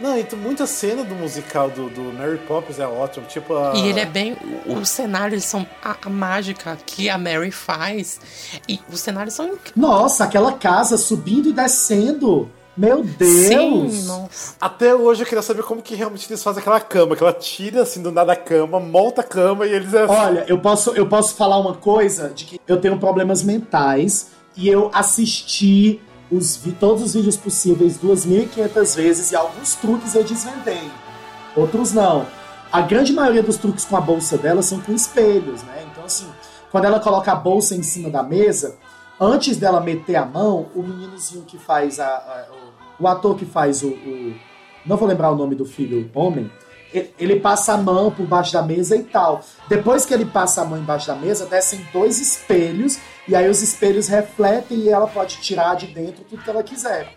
Não, 0.00 0.18
e 0.18 0.24
tem 0.24 0.36
muita 0.38 0.66
cena 0.66 1.04
do 1.04 1.14
musical 1.14 1.70
do, 1.70 1.88
do 1.88 2.00
Mary 2.12 2.36
Poppins 2.48 2.80
é 2.80 2.86
ótimo. 2.86 3.26
Tipo, 3.26 3.54
a... 3.56 3.74
E 3.76 3.86
ele 3.88 4.00
é 4.00 4.04
bem. 4.04 4.36
o- 4.66 4.74
Os 4.74 4.88
cenários 4.88 5.44
são. 5.44 5.64
A, 5.82 5.96
a 6.04 6.10
mágica 6.10 6.76
que 6.84 7.08
a 7.08 7.16
Mary 7.16 7.52
faz. 7.52 8.20
E 8.68 8.80
os 8.92 8.98
cenários 9.00 9.34
são. 9.34 9.56
Nossa, 9.76 10.24
aquela 10.24 10.52
casa 10.54 10.98
subindo 10.98 11.48
e 11.48 11.52
descendo. 11.52 12.50
Meu 12.76 13.04
Deus! 13.04 13.30
Sim, 13.30 14.02
nossa. 14.06 14.54
Até 14.60 14.94
hoje 14.94 15.22
eu 15.22 15.26
queria 15.26 15.42
saber 15.42 15.62
como 15.62 15.80
que 15.80 15.94
realmente 15.94 16.26
eles 16.28 16.42
fazem 16.42 16.60
aquela 16.60 16.80
cama, 16.80 17.14
que 17.14 17.22
ela 17.22 17.32
tira 17.32 17.82
assim 17.82 18.02
do 18.02 18.10
nada 18.10 18.32
a 18.32 18.36
cama, 18.36 18.80
monta 18.80 19.20
a 19.20 19.24
cama 19.24 19.66
e 19.66 19.72
eles 19.72 19.94
é 19.94 20.06
Olha, 20.06 20.44
eu 20.48 20.58
posso, 20.58 20.90
eu 20.90 21.06
posso 21.06 21.36
falar 21.36 21.58
uma 21.58 21.74
coisa 21.74 22.30
de 22.30 22.44
que 22.44 22.60
eu 22.66 22.80
tenho 22.80 22.98
problemas 22.98 23.42
mentais 23.42 24.28
e 24.56 24.68
eu 24.68 24.90
assisti 24.92 26.00
os, 26.30 26.56
vi 26.56 26.72
todos 26.72 27.02
os 27.02 27.14
vídeos 27.14 27.36
possíveis 27.36 27.98
2.500 27.98 28.96
vezes 28.96 29.30
e 29.30 29.36
alguns 29.36 29.74
truques 29.76 30.14
eu 30.14 30.24
desvendei, 30.24 30.90
outros 31.56 31.92
não. 31.92 32.26
A 32.72 32.80
grande 32.80 33.12
maioria 33.12 33.42
dos 33.42 33.56
truques 33.56 33.84
com 33.84 33.96
a 33.96 34.00
bolsa 34.00 34.36
dela 34.36 34.60
são 34.62 34.80
com 34.80 34.92
espelhos, 34.92 35.62
né? 35.62 35.86
Então, 35.92 36.04
assim, 36.04 36.26
quando 36.72 36.86
ela 36.86 36.98
coloca 36.98 37.30
a 37.30 37.36
bolsa 37.36 37.76
em 37.76 37.84
cima 37.84 38.10
da 38.10 38.20
mesa, 38.20 38.74
antes 39.20 39.56
dela 39.56 39.80
meter 39.80 40.16
a 40.16 40.24
mão, 40.24 40.66
o 40.74 40.82
meninozinho 40.82 41.44
que 41.44 41.58
faz 41.58 41.98
a. 42.00 42.06
a- 42.06 42.46
o, 42.98 43.04
o 43.04 43.08
ator 43.08 43.36
que 43.36 43.44
faz 43.44 43.82
o, 43.82 43.88
o- 43.88 44.34
Não 44.86 44.96
vou 44.96 45.08
lembrar 45.08 45.30
o 45.30 45.36
nome 45.36 45.54
do 45.54 45.64
filho 45.64 46.10
homem. 46.14 46.50
Ele 47.18 47.40
passa 47.40 47.72
a 47.72 47.76
mão 47.76 48.08
por 48.12 48.24
baixo 48.24 48.52
da 48.52 48.62
mesa 48.62 48.94
e 48.94 49.02
tal. 49.02 49.40
Depois 49.68 50.06
que 50.06 50.14
ele 50.14 50.24
passa 50.26 50.62
a 50.62 50.64
mão 50.64 50.78
embaixo 50.78 51.08
da 51.08 51.16
mesa, 51.16 51.44
descem 51.44 51.84
dois 51.92 52.20
espelhos, 52.20 52.98
e 53.26 53.34
aí 53.34 53.48
os 53.50 53.62
espelhos 53.62 54.06
refletem 54.06 54.78
e 54.78 54.88
ela 54.90 55.08
pode 55.08 55.38
tirar 55.38 55.74
de 55.74 55.88
dentro 55.88 56.22
tudo 56.22 56.42
que 56.44 56.48
ela 56.50 56.62
quiser. 56.62 57.08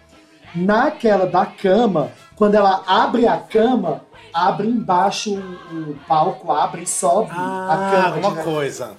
Naquela 0.55 1.27
da 1.27 1.45
cama, 1.45 2.11
quando 2.35 2.55
ela 2.55 2.81
abre 2.87 3.27
a 3.27 3.37
cama, 3.37 4.01
abre 4.33 4.67
embaixo 4.67 5.35
o, 5.35 5.95
palco, 6.07 6.51
abre 6.51 6.81
e 6.83 6.87
sobe 6.87 7.29
a 7.31 7.35
Ah, 7.35 7.91
cama 8.11 8.27
uma 8.29 8.37
de, 8.37 8.43
coisa. 8.43 8.97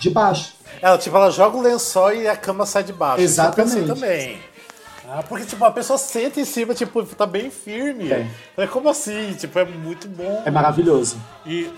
De 0.00 0.10
baixo. 0.10 0.54
Ela, 0.82 0.98
tipo, 0.98 1.14
ela 1.16 1.30
joga 1.30 1.56
o 1.56 1.62
lençol 1.62 2.12
e 2.12 2.26
a 2.26 2.36
cama 2.36 2.66
sai 2.66 2.82
de 2.82 2.92
baixo. 2.92 3.22
Exatamente. 3.22 3.86
também. 3.86 4.38
Ah, 5.08 5.22
porque, 5.28 5.44
tipo, 5.44 5.64
a 5.64 5.70
pessoa 5.70 5.98
senta 5.98 6.40
em 6.40 6.44
cima, 6.44 6.72
tipo, 6.74 7.04
tá 7.04 7.26
bem 7.26 7.50
firme. 7.50 8.10
É. 8.10 8.26
É. 8.56 8.66
Como 8.66 8.88
assim? 8.88 9.34
Tipo, 9.34 9.58
é 9.58 9.64
muito 9.64 10.08
bom. 10.08 10.42
É 10.46 10.50
maravilhoso. 10.50 11.16
E 11.44 11.70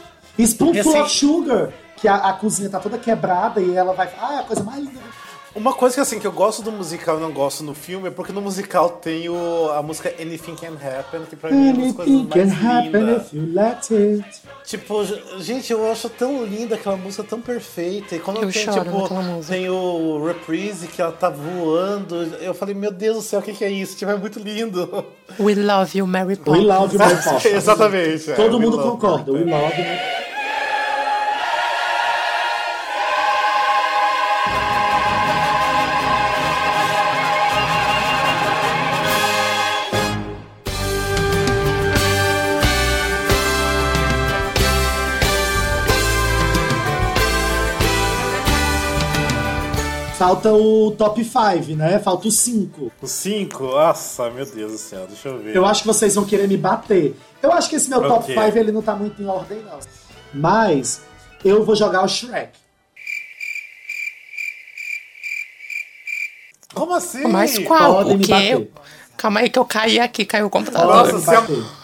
Spoonful 0.47 0.81
assim- 0.81 1.01
of 1.01 1.11
Sugar, 1.11 1.69
que 1.97 2.07
a, 2.07 2.15
a 2.17 2.33
cozinha 2.35 2.69
tá 2.71 2.79
toda 2.79 2.99
quebrada 2.99 3.61
e 3.61 3.75
ela 3.75 3.93
vai. 3.95 4.11
Ah, 4.21 4.35
é 4.35 4.39
a 4.41 4.43
coisa 4.43 4.63
mais 4.63 4.81
linda. 4.81 5.01
Uma 5.55 5.73
coisa 5.75 5.95
que, 5.95 6.01
assim, 6.01 6.19
que 6.19 6.27
eu 6.27 6.33
gosto 6.33 6.63
do 6.63 6.73
musical 6.73 7.19
e 7.19 7.21
não 7.21 7.31
gosto 7.31 7.63
no 7.63 7.75
filme 7.75 8.09
é 8.09 8.11
porque 8.11 8.33
no 8.33 8.41
musical 8.41 8.89
tem 8.91 9.29
o, 9.29 9.71
a 9.77 9.83
música 9.83 10.13
Anything 10.21 10.55
Can 10.57 10.75
Happen, 10.75 11.23
que 11.29 11.37
pra 11.37 11.51
mim 11.51 11.69
é 11.69 11.73
uma 11.73 11.83
das 11.85 11.93
coisas 11.97 12.15
Anything 12.15 12.29
can 12.29 12.47
mais 12.47 12.65
happen 12.65 13.01
lindas. 13.05 13.27
if 13.27 13.33
you 13.35 13.53
let 13.53 13.91
it. 13.91 14.41
Tipo, 14.65 15.05
gente, 15.41 15.73
eu 15.73 15.91
acho 15.91 16.09
tão 16.09 16.45
linda 16.45 16.75
aquela 16.77 16.97
música, 16.97 17.23
tão 17.25 17.41
perfeita. 17.41 18.17
E 18.17 18.19
quando 18.19 18.39
Eu 18.43 18.51
tem, 18.51 18.63
choro 18.65 18.85
tipo, 18.85 19.43
tem 19.47 19.69
o 19.69 20.25
reprise 20.27 20.87
que 20.89 21.03
ela 21.03 21.13
tá 21.13 21.29
voando, 21.29 22.17
eu 22.41 22.55
falei, 22.55 22.75
meu 22.75 22.91
Deus 22.93 23.17
do 23.17 23.23
céu, 23.23 23.41
o 23.41 23.43
que, 23.43 23.53
que 23.53 23.65
é 23.65 23.71
isso? 23.71 23.97
Tipo, 23.97 24.11
é 24.13 24.17
muito 24.17 24.39
lindo. 24.39 25.05
We 25.39 25.55
love 25.55 25.99
you, 25.99 26.07
Mary 26.07 26.29
We 26.29 26.37
Poppins. 26.37 26.65
love 26.65 26.93
you, 26.95 26.99
Mary 26.99 27.23
Poppins. 27.23 27.45
Exatamente. 27.53 28.31
é, 28.31 28.35
Todo 28.35 28.57
we 28.59 28.65
mundo 28.65 28.79
concorda. 28.79 29.33
We 29.33 29.41
you. 29.41 29.47
love 29.51 29.75
you. 29.79 30.32
Falta 50.23 50.53
o 50.53 50.93
top 50.93 51.25
5, 51.25 51.75
né? 51.77 51.99
Falta 51.99 52.29
o 52.29 52.31
5. 52.31 52.93
O 53.03 53.07
5? 53.09 53.61
Nossa, 53.65 54.31
meu 54.31 54.47
Deus 54.47 54.71
do 54.71 54.79
céu, 54.79 55.05
deixa 55.09 55.29
eu 55.29 55.41
ver. 55.41 55.57
Eu 55.57 55.67
acho 55.67 55.81
que 55.83 55.89
vocês 55.89 56.15
vão 56.15 56.25
querer 56.25 56.47
me 56.47 56.57
bater. 56.57 57.17
Eu 57.43 57.53
acho 57.53 57.69
que 57.69 57.75
esse 57.75 57.91
meu 57.91 58.01
top 58.03 58.31
Ok. 58.31 58.33
5 58.33 58.57
ele 58.57 58.71
não 58.71 58.83
tá 58.83 58.95
muito 58.95 59.21
em 59.21 59.27
ordem, 59.27 59.59
não. 59.63 59.81
Mas 60.33 61.03
eu 61.45 61.65
vou 61.65 61.75
jogar 61.75 62.05
o 62.05 62.09
Shrek. 62.09 62.53
Como 66.73 66.95
assim? 66.95 67.27
Mas 67.27 67.59
qual? 67.59 67.95
Podem 67.97 68.15
O 68.15 68.19
me 68.19 68.25
quê? 68.25 68.31
bater. 68.33 68.71
Calma 69.17 69.41
aí 69.41 69.51
que 69.51 69.59
eu 69.59 69.65
caí 69.65 69.99
aqui, 69.99 70.25
caiu 70.25 70.47
o 70.47 70.51
computador. 70.51 71.13
Nossa, 71.13 71.19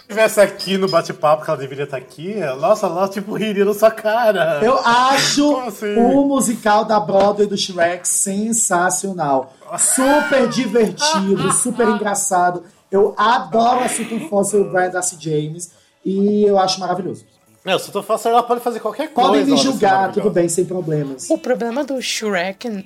Estivesse 0.08 0.40
aqui 0.40 0.78
no 0.78 0.88
bate-papo, 0.88 1.44
que 1.44 1.50
ela 1.50 1.58
deveria 1.60 1.84
estar 1.84 1.98
aqui, 1.98 2.36
nossa, 2.58 2.86
ela 2.86 3.06
tipo 3.08 3.34
riria 3.34 3.62
na 3.62 3.74
sua 3.74 3.90
cara. 3.90 4.58
Eu 4.62 4.78
acho 4.78 5.54
assim? 5.58 5.96
o 5.96 6.24
musical 6.24 6.86
da 6.86 6.98
Broadway 6.98 7.46
do 7.46 7.58
Shrek 7.58 8.08
sensacional. 8.08 9.52
Super 9.78 10.48
divertido, 10.48 11.52
super 11.52 11.86
engraçado. 11.88 12.64
Eu 12.90 13.14
adoro 13.18 13.84
a 13.84 13.88
Super 13.90 14.30
Foster 14.30 14.60
e 14.60 14.62
o 14.62 14.70
Brian 14.70 14.88
Darcy 14.88 15.18
James. 15.20 15.72
E 16.02 16.42
eu 16.42 16.58
acho 16.58 16.80
maravilhoso. 16.80 17.26
Não, 17.62 17.78
se 17.78 17.92
tu 17.92 18.02
fosse, 18.02 18.28
ela 18.28 18.42
pode 18.42 18.62
fazer 18.62 18.80
qualquer 18.80 19.12
coisa. 19.12 19.28
Podem 19.28 19.44
me 19.44 19.58
julgar, 19.58 20.10
tudo 20.10 20.30
bem, 20.30 20.48
sem 20.48 20.64
problemas. 20.64 21.28
O 21.28 21.36
problema 21.36 21.84
do 21.84 22.00
Shrek, 22.00 22.82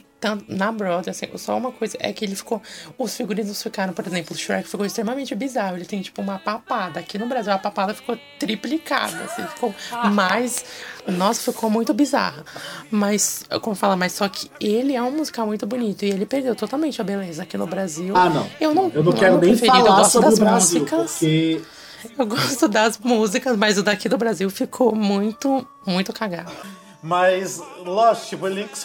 na 0.48 0.70
Broadway, 0.72 1.10
assim, 1.10 1.26
só 1.36 1.56
uma 1.56 1.72
coisa, 1.72 1.96
é 2.00 2.12
que 2.12 2.24
ele 2.24 2.34
ficou. 2.34 2.60
Os 2.98 3.16
figurinos 3.16 3.62
ficaram, 3.62 3.92
por 3.92 4.06
exemplo, 4.06 4.34
o 4.34 4.38
Shrek 4.38 4.68
ficou 4.68 4.84
extremamente 4.86 5.34
bizarro. 5.34 5.76
Ele 5.76 5.84
tem, 5.84 6.00
tipo, 6.02 6.20
uma 6.22 6.38
papada. 6.38 7.00
Aqui 7.00 7.18
no 7.18 7.26
Brasil, 7.26 7.52
a 7.52 7.58
papada 7.58 7.94
ficou 7.94 8.18
triplicada, 8.38 9.24
assim, 9.24 9.42
ficou 9.46 9.74
mais. 10.12 10.64
Nossa, 11.06 11.52
ficou 11.52 11.68
muito 11.68 11.92
bizarra. 11.92 12.44
Mas, 12.90 13.44
como 13.60 13.74
fala, 13.74 13.96
mas 13.96 14.12
só 14.12 14.28
que 14.28 14.50
ele 14.60 14.94
é 14.94 15.02
um 15.02 15.10
musical 15.10 15.46
muito 15.46 15.66
bonito 15.66 16.04
e 16.04 16.10
ele 16.10 16.26
perdeu 16.26 16.54
totalmente 16.54 17.00
a 17.00 17.04
beleza 17.04 17.42
aqui 17.42 17.56
no 17.56 17.66
Brasil. 17.66 18.16
Ah, 18.16 18.28
não. 18.28 18.48
Eu 18.60 18.74
não, 18.74 18.90
Eu 18.94 19.02
não 19.02 19.12
quero 19.12 19.38
nem 19.38 19.56
preferido, 19.56 19.78
eu 19.78 19.84
falar 19.86 19.96
gosto 19.98 20.12
sobre 20.12 20.28
das 20.30 20.38
o 20.38 20.40
Brasil, 20.44 20.80
músicas. 20.80 21.10
porque 21.12 21.62
Eu 22.18 22.26
gosto 22.26 22.68
das 22.68 22.98
músicas, 22.98 23.56
mas 23.56 23.78
o 23.78 23.82
daqui 23.82 24.08
do 24.08 24.18
Brasil 24.18 24.48
ficou 24.50 24.94
muito, 24.94 25.66
muito 25.86 26.12
cagado. 26.12 26.52
Mas, 27.02 27.60
lógico, 27.84 28.26
tipo, 28.28 28.46
ele. 28.46 28.68
O 28.72 28.76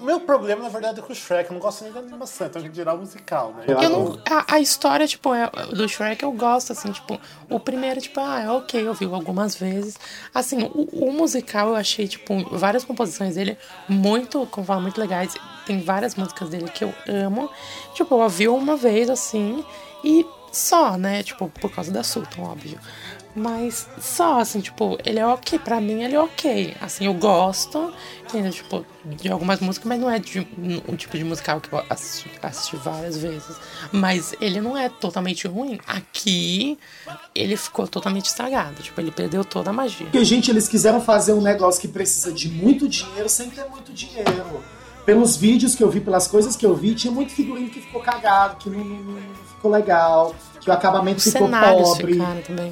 meu 0.00 0.20
problema, 0.20 0.62
na 0.62 0.68
verdade, 0.68 1.00
é 1.00 1.02
com 1.02 1.12
o 1.12 1.16
Shrek. 1.16 1.50
Eu 1.50 1.54
não 1.54 1.60
gosto 1.60 1.84
nem 1.84 1.92
da 1.92 2.00
animação, 2.00 2.46
então 2.46 2.68
tirar 2.70 2.94
o 2.94 2.98
musical, 2.98 3.52
né? 3.54 3.64
Eu 3.68 3.90
não, 3.90 4.18
a, 4.28 4.54
a 4.54 4.60
história, 4.60 5.06
tipo, 5.06 5.32
é- 5.34 5.50
do 5.72 5.88
Shrek 5.88 6.22
eu 6.22 6.32
gosto, 6.32 6.72
assim, 6.72 6.90
tipo, 6.92 7.20
o 7.48 7.58
primeiro, 7.60 8.00
tipo, 8.00 8.18
ah, 8.20 8.40
é 8.40 8.50
ok, 8.50 8.86
eu 8.86 8.94
vi 8.94 9.04
algumas 9.06 9.54
vezes. 9.56 9.96
Assim, 10.34 10.62
o, 10.74 11.06
o 11.08 11.12
musical 11.12 11.68
eu 11.68 11.76
achei, 11.76 12.06
tipo, 12.08 12.34
várias 12.56 12.84
composições 12.84 13.34
dele 13.34 13.56
muito, 13.88 14.46
como 14.46 14.66
fala, 14.66 14.80
muito 14.80 15.00
legais. 15.00 15.34
Tem 15.66 15.80
várias 15.80 16.14
músicas 16.14 16.48
dele 16.48 16.68
que 16.70 16.84
eu 16.84 16.94
amo. 17.06 17.50
Tipo, 17.94 18.14
eu 18.14 18.20
ouvi 18.20 18.48
uma 18.48 18.76
vez, 18.76 19.08
assim, 19.10 19.64
e 20.02 20.26
só, 20.52 20.96
né? 20.96 21.22
Tipo, 21.22 21.48
por 21.48 21.70
causa 21.70 21.92
da 21.92 22.02
Sultan, 22.02 22.42
óbvio. 22.42 22.78
Mas 23.34 23.88
só, 24.00 24.40
assim, 24.40 24.60
tipo, 24.60 24.98
ele 25.04 25.18
é 25.18 25.26
ok. 25.26 25.58
Pra 25.58 25.80
mim, 25.80 26.02
ele 26.02 26.14
é 26.14 26.20
ok. 26.20 26.74
Assim, 26.80 27.06
eu 27.06 27.14
gosto, 27.14 27.92
entendeu? 28.28 28.50
Tipo, 28.50 28.84
de 29.04 29.28
algumas 29.30 29.60
músicas, 29.60 29.88
mas 29.88 30.00
não 30.00 30.10
é 30.10 30.18
de 30.18 30.46
um 30.88 30.96
tipo 30.96 31.16
de 31.16 31.24
musical 31.24 31.60
que 31.60 31.72
eu 31.72 31.82
assisti, 31.88 32.30
assisti 32.42 32.76
várias 32.76 33.16
vezes. 33.16 33.56
Mas 33.92 34.34
ele 34.40 34.60
não 34.60 34.76
é 34.76 34.88
totalmente 34.88 35.46
ruim. 35.46 35.78
Aqui, 35.86 36.78
ele 37.34 37.56
ficou 37.56 37.86
totalmente 37.86 38.26
estragado. 38.26 38.82
Tipo, 38.82 39.00
ele 39.00 39.10
perdeu 39.10 39.44
toda 39.44 39.70
a 39.70 39.72
magia. 39.72 40.06
Porque, 40.06 40.24
gente, 40.24 40.50
eles 40.50 40.68
quiseram 40.68 41.00
fazer 41.00 41.32
um 41.32 41.40
negócio 41.40 41.80
que 41.80 41.88
precisa 41.88 42.32
de 42.32 42.48
muito 42.48 42.88
dinheiro 42.88 43.28
sem 43.28 43.48
ter 43.50 43.64
muito 43.66 43.92
dinheiro. 43.92 44.62
Pelos 45.10 45.36
vídeos 45.36 45.74
que 45.74 45.82
eu 45.82 45.90
vi, 45.90 46.00
pelas 46.00 46.28
coisas 46.28 46.54
que 46.54 46.64
eu 46.64 46.72
vi, 46.72 46.94
tinha 46.94 47.12
muito 47.12 47.32
figurino 47.32 47.68
que 47.68 47.80
ficou 47.80 48.00
cagado, 48.00 48.56
que 48.58 48.70
não, 48.70 48.78
não- 48.84 49.02
não 49.14 49.20
ficou 49.56 49.68
legal, 49.68 50.32
que 50.60 50.70
o 50.70 50.72
acabamento 50.72 51.18
Os 51.18 51.24
ficou 51.24 51.48
pobre. 51.94 52.12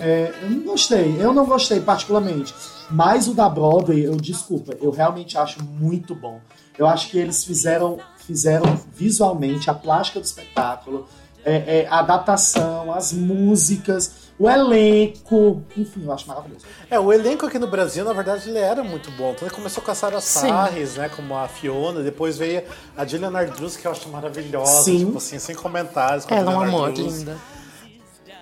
É, 0.01 0.33
eu 0.43 0.51
não 0.51 0.61
gostei, 0.61 1.17
eu 1.19 1.33
não 1.33 1.45
gostei 1.45 1.81
particularmente. 1.81 2.55
Mas 2.89 3.27
o 3.27 3.35
da 3.35 3.49
Broadway, 3.49 4.05
eu 4.05 4.15
desculpa, 4.15 4.73
eu 4.81 4.91
realmente 4.93 5.37
acho 5.37 5.65
muito 5.65 6.15
bom. 6.15 6.41
Eu 6.79 6.87
acho 6.87 7.11
que 7.11 7.19
eles 7.19 7.43
fizeram, 7.45 7.99
fizeram 8.25 8.79
visualmente 8.95 9.69
a 9.69 9.75
plástica 9.75 10.21
do 10.21 10.25
espetáculo, 10.25 11.09
é, 11.45 11.81
é, 11.81 11.87
a 11.91 11.99
adaptação, 11.99 12.93
as 12.95 13.13
músicas, 13.13 14.13
o 14.39 14.49
elenco, 14.49 15.63
enfim, 15.77 16.05
eu 16.05 16.13
acho 16.13 16.29
maravilhoso. 16.29 16.65
É, 16.89 16.99
o 16.99 17.13
elenco 17.13 17.47
aqui 17.47 17.59
no 17.59 17.67
Brasil, 17.67 18.05
na 18.05 18.13
verdade, 18.13 18.49
ele 18.49 18.59
era 18.59 18.85
muito 18.85 19.11
bom. 19.13 19.33
Então 19.33 19.49
ele 19.49 19.55
começou 19.55 19.83
com 19.83 19.91
a 19.91 19.95
Sarah 19.95 20.21
Sim. 20.21 20.49
Sarres, 20.49 20.95
né, 20.95 21.09
como 21.09 21.37
a 21.37 21.49
Fiona, 21.49 22.03
depois 22.03 22.39
veio 22.39 22.63
a 22.97 23.05
Juliana 23.05 23.41
Ardruz, 23.41 23.77
que 23.77 23.87
eu 23.87 23.91
acho 23.91 24.09
maravilhosa, 24.09 24.85
Sim. 24.85 25.07
tipo 25.07 25.19
assim, 25.19 25.39
sem 25.39 25.57
comentários. 25.57 26.25
com 26.25 26.35
é 26.35 26.41
um 26.41 26.45
Juliana 26.45 26.67
amor, 26.67 26.93
linda. 26.93 27.37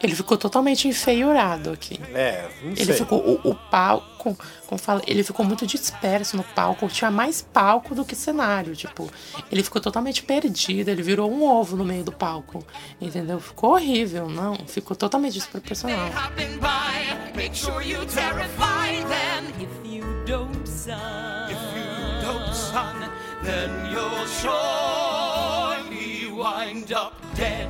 Ele 0.03 0.15
ficou 0.15 0.37
totalmente 0.37 0.87
enfeiurado 0.89 1.71
aqui. 1.71 1.99
É, 2.15 2.47
não 2.63 2.73
Ele 2.73 2.85
sei. 2.85 2.97
ficou. 2.97 3.19
O, 3.19 3.41
o 3.51 3.55
palco, 3.55 4.37
como 4.67 4.79
fala, 4.79 5.01
ele 5.07 5.23
ficou 5.23 5.43
muito 5.45 5.67
disperso 5.67 6.37
no 6.37 6.43
palco. 6.45 6.87
Tinha 6.89 7.11
mais 7.11 7.41
palco 7.41 7.95
do 7.95 8.05
que 8.05 8.15
cenário. 8.15 8.77
Tipo, 8.77 9.11
ele 9.51 9.63
ficou 9.63 9.81
totalmente 9.81 10.23
perdido. 10.23 10.91
Ele 10.91 11.03
virou 11.03 11.33
um 11.33 11.43
ovo 11.45 11.77
no 11.77 11.85
meio 11.85 12.05
do 12.05 12.13
palco. 12.13 12.63
Entendeu? 13.01 13.41
Ficou 13.41 13.71
horrível, 13.73 14.29
não. 14.29 14.55
Ficou 14.67 14.95
totalmente 14.97 15.33
desproporcional. 15.35 16.09
hopping 16.09 16.59
by. 16.59 17.33
Make 17.35 17.57
sure 17.57 17.83
you 17.83 18.05
terrify 18.07 19.03
them. 19.09 19.47
If 19.61 19.69
you 19.85 20.05
don't, 20.27 20.67
son. 20.67 21.51
If 21.51 21.59
you 21.75 21.87
don't, 22.23 22.55
son, 22.55 23.09
then 23.43 23.71
you'll 23.93 24.27
surely 24.27 26.27
wind 26.33 26.93
up 26.93 27.15
dead. 27.35 27.69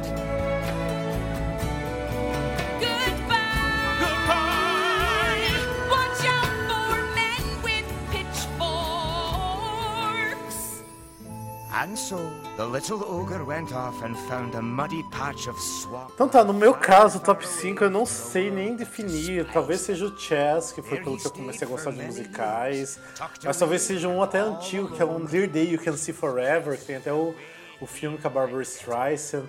Então 16.14 16.26
tá, 16.26 16.42
no 16.42 16.54
meu 16.54 16.72
caso, 16.72 17.20
top 17.20 17.46
5 17.46 17.84
eu 17.84 17.90
não 17.90 18.06
sei 18.06 18.50
nem 18.50 18.74
definir. 18.74 19.46
Talvez 19.52 19.82
seja 19.82 20.06
o 20.06 20.18
Chess, 20.18 20.72
que 20.72 20.80
foi 20.80 21.00
pelo 21.02 21.18
que 21.18 21.26
eu 21.26 21.30
comecei 21.30 21.66
a 21.66 21.70
gostar 21.70 21.90
de 21.90 22.02
musicais. 22.02 22.98
Mas 23.44 23.58
talvez 23.58 23.82
seja 23.82 24.08
um 24.08 24.22
até 24.22 24.38
antigo, 24.38 24.88
que 24.88 25.02
é 25.02 25.04
um 25.04 25.22
Dear 25.22 25.48
Day 25.48 25.70
You 25.70 25.78
Can 25.78 25.98
See 25.98 26.14
Forever, 26.14 26.78
que 26.78 26.86
tem 26.86 26.96
até 26.96 27.12
o, 27.12 27.34
o 27.78 27.86
filme 27.86 28.16
com 28.16 28.26
a 28.26 28.30
Barbara 28.30 28.62
Streisand. 28.62 29.44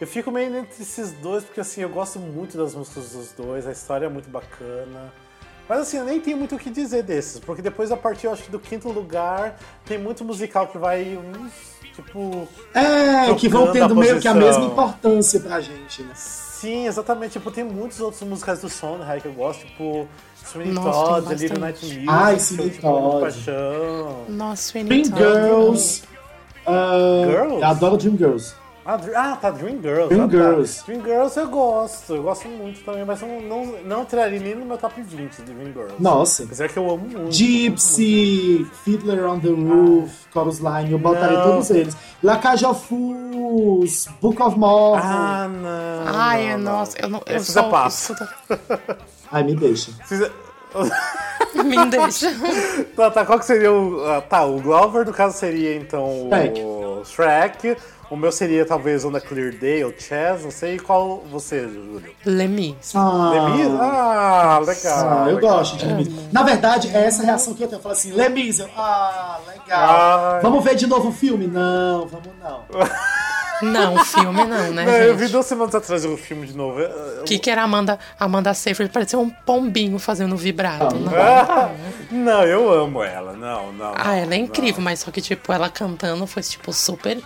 Eu 0.00 0.06
fico 0.06 0.30
meio 0.30 0.56
entre 0.56 0.80
esses 0.80 1.10
dois, 1.14 1.42
porque 1.42 1.60
assim, 1.60 1.80
eu 1.80 1.88
gosto 1.88 2.20
muito 2.20 2.56
das 2.56 2.76
músicas 2.76 3.10
dos 3.10 3.32
dois, 3.32 3.66
a 3.66 3.72
história 3.72 4.06
é 4.06 4.08
muito 4.08 4.30
bacana. 4.30 5.12
Mas 5.72 5.80
assim, 5.80 5.96
eu 5.96 6.04
nem 6.04 6.20
tenho 6.20 6.36
muito 6.36 6.54
o 6.54 6.58
que 6.58 6.68
dizer 6.68 7.02
desses, 7.02 7.40
porque 7.40 7.62
depois 7.62 7.90
a 7.90 7.96
partir, 7.96 8.26
eu 8.26 8.32
acho 8.34 8.42
que 8.42 8.50
do 8.50 8.58
quinto 8.58 8.90
lugar, 8.90 9.58
tem 9.86 9.96
muito 9.96 10.22
musical 10.22 10.66
que 10.66 10.76
vai 10.76 11.16
uns, 11.16 11.50
tipo. 11.94 12.46
É, 12.74 13.34
que 13.36 13.48
vão 13.48 13.72
tendo 13.72 13.96
meio 13.96 14.20
que 14.20 14.28
a 14.28 14.34
mesma 14.34 14.66
importância 14.66 15.40
pra 15.40 15.62
gente, 15.62 16.02
né? 16.02 16.12
Sim, 16.14 16.86
exatamente. 16.86 17.32
Tipo, 17.32 17.50
tem 17.50 17.64
muitos 17.64 18.00
outros 18.02 18.20
musicais 18.20 18.60
do 18.60 18.68
Sondheim 18.68 19.18
que 19.18 19.28
eu 19.28 19.32
gosto, 19.32 19.64
tipo 19.64 20.06
Sweeney 20.44 20.74
Todd, 20.74 21.34
Little 21.34 21.58
Night. 21.58 21.82
Music, 21.82 22.06
Ai, 22.06 22.34
eu, 22.34 22.38
Sweeney 22.38 22.70
tipo, 22.70 22.82
Todd. 22.82 23.20
paixão. 23.22 24.24
Nossa, 24.28 24.62
Sweeney 24.72 25.04
Dream 25.04 25.04
Todd. 25.04 25.22
Girls. 25.22 26.02
ah, 26.66 27.24
Girls? 27.30 27.54
eu 27.54 27.64
adoro 27.64 27.96
Dream 27.96 28.18
Girls. 28.18 28.54
Ah, 28.84 28.98
ah, 29.14 29.36
tá, 29.40 29.50
Dream 29.50 29.80
Girls. 29.80 30.08
Dream 30.08 30.24
ah, 30.24 30.28
tá. 30.28 30.32
Girls. 30.36 30.84
Dream 30.84 31.02
Girls 31.04 31.38
eu 31.38 31.48
gosto, 31.48 32.14
eu 32.16 32.22
gosto 32.24 32.48
muito 32.48 32.80
também, 32.84 33.04
mas 33.04 33.20
não, 33.20 33.40
não, 33.40 33.64
não 33.84 34.02
entraria 34.02 34.40
nem 34.40 34.56
no 34.56 34.64
meu 34.66 34.76
top 34.76 35.00
20 35.00 35.36
de 35.36 35.52
Dream 35.52 35.72
Girls. 35.72 35.94
Nossa. 36.00 36.42
Apesar 36.42 36.68
que 36.68 36.76
eu 36.76 36.90
amo 36.90 37.06
muito. 37.08 37.32
Gypsy, 37.32 38.66
Fiddler 38.84 39.24
on 39.26 39.38
the 39.38 39.50
Roof, 39.50 40.12
Chorus 40.32 40.58
Line, 40.58 40.90
eu 40.90 40.98
botaria 40.98 41.38
Não. 41.38 41.44
todos 41.52 41.70
eles. 41.70 41.96
La 42.24 42.38
Cage 42.38 42.66
of 42.66 42.84
Fools, 42.88 44.08
Book 44.20 44.42
of 44.42 44.58
Mormon. 44.58 45.00
Ah, 45.00 45.48
não. 45.48 46.14
Ai, 46.14 46.42
não, 46.42 46.50
é, 46.50 46.56
não. 46.56 46.72
nossa, 46.72 46.98
eu 47.00 47.08
não. 47.08 47.22
Eu 47.24 47.36
Esses 47.36 47.54
só 47.54 47.62
eu 47.62 47.70
passo. 47.70 48.16
Ai, 49.30 49.44
me 49.44 49.54
deixa. 49.54 49.92
Esses- 50.04 50.30
Me 51.64 51.86
deixa. 51.86 52.32
Tá, 52.96 53.10
tá, 53.10 53.26
qual 53.26 53.38
que 53.38 53.44
seria 53.44 53.70
o. 53.70 54.02
ah, 54.06 54.22
tá, 54.22 54.44
o 54.44 54.60
Glover, 54.60 55.04
no 55.06 55.12
caso, 55.12 55.36
seria 55.36 55.76
então 55.76 56.28
Shrek. 56.30 56.60
o 56.62 57.02
Shrek. 57.04 57.76
O 58.12 58.16
meu 58.16 58.30
seria 58.30 58.66
talvez 58.66 59.06
On 59.06 59.16
a 59.16 59.20
Clear 59.22 59.54
Day 59.54 59.82
ou 59.82 59.90
Chess, 59.90 60.44
não 60.44 60.50
sei 60.50 60.78
qual 60.78 61.24
você, 61.30 61.62
Júlio. 61.62 62.14
Lemmy. 62.26 62.76
Ah, 62.94 63.30
Lemis? 63.32 63.80
Ah, 63.80 64.60
legal. 64.66 65.08
ah, 65.08 65.30
eu 65.30 65.36
legal. 65.36 65.56
gosto 65.56 65.78
de 65.78 65.86
Lemis. 65.86 66.08
Na 66.30 66.42
verdade, 66.42 66.90
é 66.94 67.06
essa 67.06 67.22
reação 67.22 67.54
que 67.54 67.64
eu 67.64 67.68
tenho. 67.68 67.78
Eu 67.78 67.82
falo 67.82 67.94
assim, 67.94 68.12
Lemis, 68.12 68.58
eu, 68.58 68.68
ah, 68.76 69.40
legal. 69.46 70.34
Ai. 70.34 70.42
Vamos 70.42 70.62
ver 70.62 70.74
de 70.74 70.86
novo 70.86 71.08
o 71.08 71.12
filme? 71.12 71.46
Não, 71.46 72.06
vamos 72.06 72.28
não. 72.38 72.64
Não, 73.62 74.04
filme 74.04 74.44
não, 74.44 74.72
né, 74.72 74.84
Não, 74.84 74.92
eu 74.92 75.16
vi 75.16 75.28
duas 75.28 75.46
semanas 75.46 75.72
atrás 75.72 76.04
o 76.04 76.16
filme 76.16 76.48
de 76.48 76.56
novo. 76.56 76.80
O 77.20 77.22
que, 77.22 77.38
que 77.38 77.48
era 77.48 77.60
a 77.60 77.64
Amanda, 77.64 77.96
Amanda 78.18 78.52
Seyfried? 78.52 78.90
Parecia 78.90 79.16
um 79.16 79.30
pombinho 79.30 80.00
fazendo 80.00 80.36
vibrato. 80.36 80.96
Não. 80.96 81.12
Ah, 81.14 81.70
não, 82.10 82.42
eu 82.42 82.72
amo 82.72 83.04
ela. 83.04 83.34
Não, 83.34 83.72
não. 83.72 83.94
Ah, 83.96 84.16
ela 84.16 84.34
é 84.34 84.38
não. 84.38 84.44
incrível, 84.46 84.82
mas 84.82 84.98
só 84.98 85.12
que, 85.12 85.20
tipo, 85.20 85.52
ela 85.52 85.70
cantando 85.70 86.26
foi, 86.26 86.42
tipo, 86.42 86.72
super. 86.72 87.22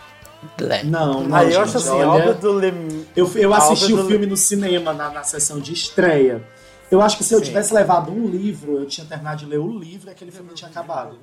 Blé. 0.58 0.82
Não, 0.84 1.22
não. 1.24 1.36
Aí 1.36 1.52
eu 1.52 1.60
acho 1.60 1.76
assim, 1.78 1.88
olha, 1.90 2.08
obra 2.08 2.34
do 2.34 2.52
Lem... 2.52 3.06
Eu, 3.16 3.30
eu 3.36 3.52
assisti 3.54 3.92
o 3.92 4.06
filme 4.06 4.26
no 4.26 4.36
cinema, 4.36 4.92
na, 4.92 5.10
na 5.10 5.22
sessão 5.22 5.58
de 5.60 5.72
estreia. 5.72 6.42
Eu 6.88 7.02
acho 7.02 7.16
que 7.16 7.24
se 7.24 7.34
eu 7.34 7.40
Sim. 7.40 7.46
tivesse 7.46 7.74
levado 7.74 8.12
um 8.12 8.26
livro, 8.28 8.78
eu 8.78 8.86
tinha 8.86 9.04
terminado 9.04 9.38
de 9.38 9.46
ler 9.46 9.58
o 9.58 9.76
livro 9.76 10.08
e 10.08 10.10
aquele 10.12 10.30
filme 10.30 10.50
tinha 10.54 10.70
acabado. 10.70 11.16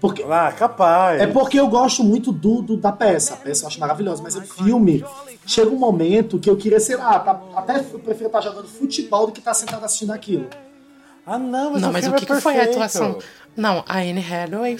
Porque, 0.00 0.22
Ah, 0.22 0.50
capaz. 0.50 1.20
é 1.20 1.26
porque 1.26 1.60
eu 1.60 1.68
gosto 1.68 2.02
muito 2.02 2.32
do, 2.32 2.62
do- 2.62 2.76
da 2.78 2.90
peça. 2.90 3.34
A 3.34 3.36
peça 3.36 3.64
eu 3.64 3.68
acho 3.68 3.78
maravilhosa, 3.78 4.22
mas 4.22 4.34
o 4.34 4.40
filme 4.40 5.04
chega 5.46 5.68
um 5.70 5.76
momento 5.78 6.38
que 6.38 6.48
eu 6.48 6.56
queria, 6.56 6.80
sei 6.80 6.96
lá, 6.96 7.18
tá- 7.18 7.38
até 7.54 7.80
eu 7.80 7.98
prefiro 7.98 8.28
estar 8.28 8.40
jogando 8.40 8.66
futebol 8.66 9.26
do 9.26 9.32
que 9.32 9.40
estar 9.40 9.52
sentado 9.52 9.84
assistindo 9.84 10.10
aquilo. 10.12 10.46
Ah, 11.26 11.38
não, 11.38 11.72
mas 11.72 11.82
Não, 11.82 11.90
o 11.90 11.92
mas 11.92 12.02
o 12.02 12.06
filme 12.06 12.18
que, 12.26 12.32
é 12.32 12.36
que 12.36 12.42
foi 12.42 12.52
a 12.52 12.56
perfeito. 12.56 12.76
atuação? 12.76 13.18
Não, 13.54 13.84
a 13.86 13.98
Anne 13.98 14.24
Hathaway 14.24 14.78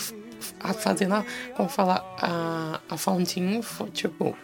fazendo, 0.75 1.15
a, 1.15 1.25
como 1.55 1.69
fala, 1.69 2.05
a, 2.19 2.81
a 2.89 2.97
Fountain, 2.97 3.63
foi, 3.63 3.91
tipo... 3.91 4.37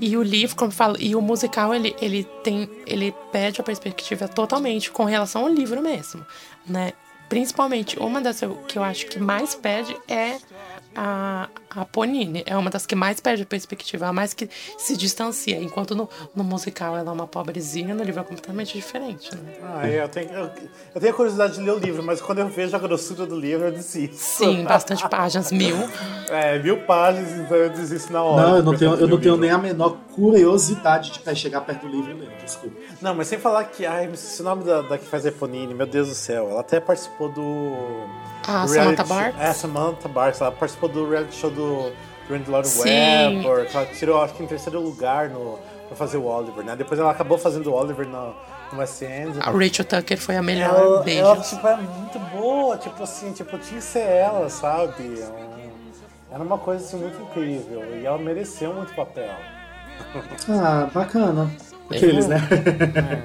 E 0.00 0.16
o 0.16 0.22
livro, 0.22 0.56
como 0.56 0.70
fala, 0.70 0.96
e 1.00 1.14
o 1.14 1.22
musical, 1.22 1.74
ele, 1.74 1.94
ele 2.00 2.24
tem, 2.42 2.68
ele 2.86 3.14
pede 3.32 3.60
a 3.60 3.64
perspectiva 3.64 4.28
totalmente 4.28 4.90
com 4.90 5.04
relação 5.04 5.42
ao 5.42 5.48
livro 5.48 5.80
mesmo, 5.80 6.24
né? 6.66 6.92
Principalmente, 7.28 7.98
uma 7.98 8.20
das 8.20 8.40
que 8.68 8.78
eu 8.78 8.84
acho 8.84 9.06
que 9.06 9.18
mais 9.18 9.54
pede 9.54 9.96
é 10.08 10.38
a, 10.96 11.48
a 11.70 11.84
Ponine. 11.84 12.42
É 12.46 12.56
uma 12.56 12.70
das 12.70 12.86
que 12.86 12.94
mais 12.94 13.20
perde 13.20 13.42
a 13.42 13.46
perspectiva, 13.46 14.06
a 14.06 14.12
mais 14.12 14.32
que 14.32 14.48
se 14.78 14.96
distancia. 14.96 15.60
Enquanto 15.60 15.94
no, 15.94 16.08
no 16.34 16.42
musical 16.42 16.96
ela 16.96 17.10
é 17.10 17.12
uma 17.12 17.26
pobrezinha, 17.26 17.94
no 17.94 18.02
livro 18.02 18.20
é 18.20 18.24
completamente 18.24 18.72
diferente, 18.72 19.34
né? 19.36 19.52
Ah, 19.62 19.88
eu 19.88 20.08
tenho, 20.08 20.30
eu, 20.30 20.50
eu 20.94 21.00
tenho 21.00 21.12
a 21.12 21.16
curiosidade 21.16 21.54
de 21.54 21.60
ler 21.60 21.72
o 21.72 21.78
livro, 21.78 22.02
mas 22.02 22.20
quando 22.20 22.38
eu 22.38 22.48
vejo 22.48 22.74
a 22.74 22.78
grossura 22.78 23.26
do 23.26 23.38
livro, 23.38 23.66
eu 23.66 23.72
desisto. 23.72 24.16
Sim, 24.16 24.64
bastante 24.64 25.06
páginas, 25.08 25.52
mil. 25.52 25.76
É, 26.28 26.58
mil 26.58 26.78
páginas, 26.78 27.30
então 27.30 27.56
eu 27.56 27.70
desisto 27.70 28.12
na 28.12 28.20
hora. 28.20 28.48
Não, 28.48 28.56
eu 28.56 28.62
não 28.64 28.76
tenho, 28.76 28.94
eu 28.96 29.06
não 29.06 29.20
tenho 29.20 29.36
nem 29.36 29.48
a 29.48 29.58
menor 29.58 29.96
curiosidade 30.12 31.12
de 31.24 31.36
chegar 31.36 31.60
perto 31.60 31.86
do 31.86 31.88
livro 31.88 32.10
e 32.10 32.14
ler. 32.14 32.32
Desculpa. 32.44 32.76
Não, 33.00 33.14
mas 33.14 33.28
sem 33.28 33.38
falar 33.38 33.62
que. 33.62 33.86
Ai, 33.86 34.08
o 34.08 34.42
nome 34.42 34.64
da, 34.64 34.82
da 34.82 34.98
que 34.98 35.04
faz 35.06 35.24
a 35.24 35.28
Eponine, 35.28 35.72
meu 35.72 35.86
Deus 35.86 36.08
do 36.08 36.14
céu. 36.16 36.50
Ela 36.50 36.62
até 36.62 36.80
participou 36.80 37.28
do. 37.28 37.76
Ah, 38.46 38.62
do 38.62 38.68
Samantha 38.68 39.04
Barks? 39.04 39.40
É, 39.40 39.52
Samantha 39.52 40.08
Barks. 40.08 40.40
Ela 40.40 40.52
participou 40.52 40.88
do 40.88 41.08
reality 41.08 41.34
show 41.34 41.50
do, 41.50 41.90
do 42.28 42.32
Randy. 42.32 42.50
Webber. 42.50 43.66
que 43.68 43.76
Ela 43.76 43.86
tirou, 43.86 44.22
acho 44.22 44.34
que 44.34 44.42
em 44.42 44.46
terceiro 44.46 44.80
lugar 44.80 45.28
no, 45.30 45.58
pra 45.88 45.96
fazer 45.96 46.16
o 46.16 46.24
Oliver, 46.26 46.64
né? 46.64 46.76
Depois 46.76 46.98
ela 47.00 47.10
acabou 47.10 47.38
fazendo 47.38 47.70
o 47.70 47.74
Oliver 47.74 48.06
no, 48.06 48.34
no 48.72 48.78
West 48.78 49.02
End. 49.02 49.38
A 49.40 49.50
Rachel 49.50 49.84
Tucker 49.84 50.18
foi 50.18 50.36
a 50.36 50.42
melhor. 50.42 50.74
Ela, 50.78 51.02
Beijo. 51.02 51.20
ela, 51.20 51.36
tipo, 51.40 51.66
é 51.66 51.76
muito 51.76 52.18
boa, 52.36 52.76
tipo 52.78 53.02
assim, 53.02 53.32
tipo, 53.32 53.58
tinha 53.58 53.78
que 53.80 53.84
ser 53.86 54.00
ela, 54.06 54.48
sabe? 54.48 55.20
É 55.20 55.26
um- 55.26 55.56
Era 56.34 56.42
uma 56.42 56.58
coisa 56.58 56.84
assim, 56.84 56.96
muito 56.98 57.20
incrível. 57.22 57.84
E 58.00 58.04
ela 58.04 58.18
mereceu 58.18 58.72
muito 58.74 58.94
papel. 58.94 59.30
Ah, 60.48 60.88
bacana. 60.92 61.50
Aqueles, 61.90 62.26
né? 62.26 62.36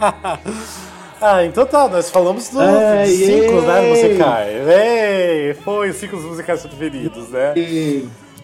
Ah, 1.20 1.44
então 1.44 1.66
tá, 1.66 1.88
nós 1.88 2.10
falamos 2.10 2.48
dos 2.48 2.60
É, 2.60 3.04
cinco, 3.06 3.60
né, 3.62 3.80
musicais. 3.88 4.68
Ei, 4.68 5.54
foi 5.54 5.90
os 5.90 5.96
cinco 5.96 6.16
musicais 6.16 6.62
preferidos, 6.62 7.28
né? 7.30 7.52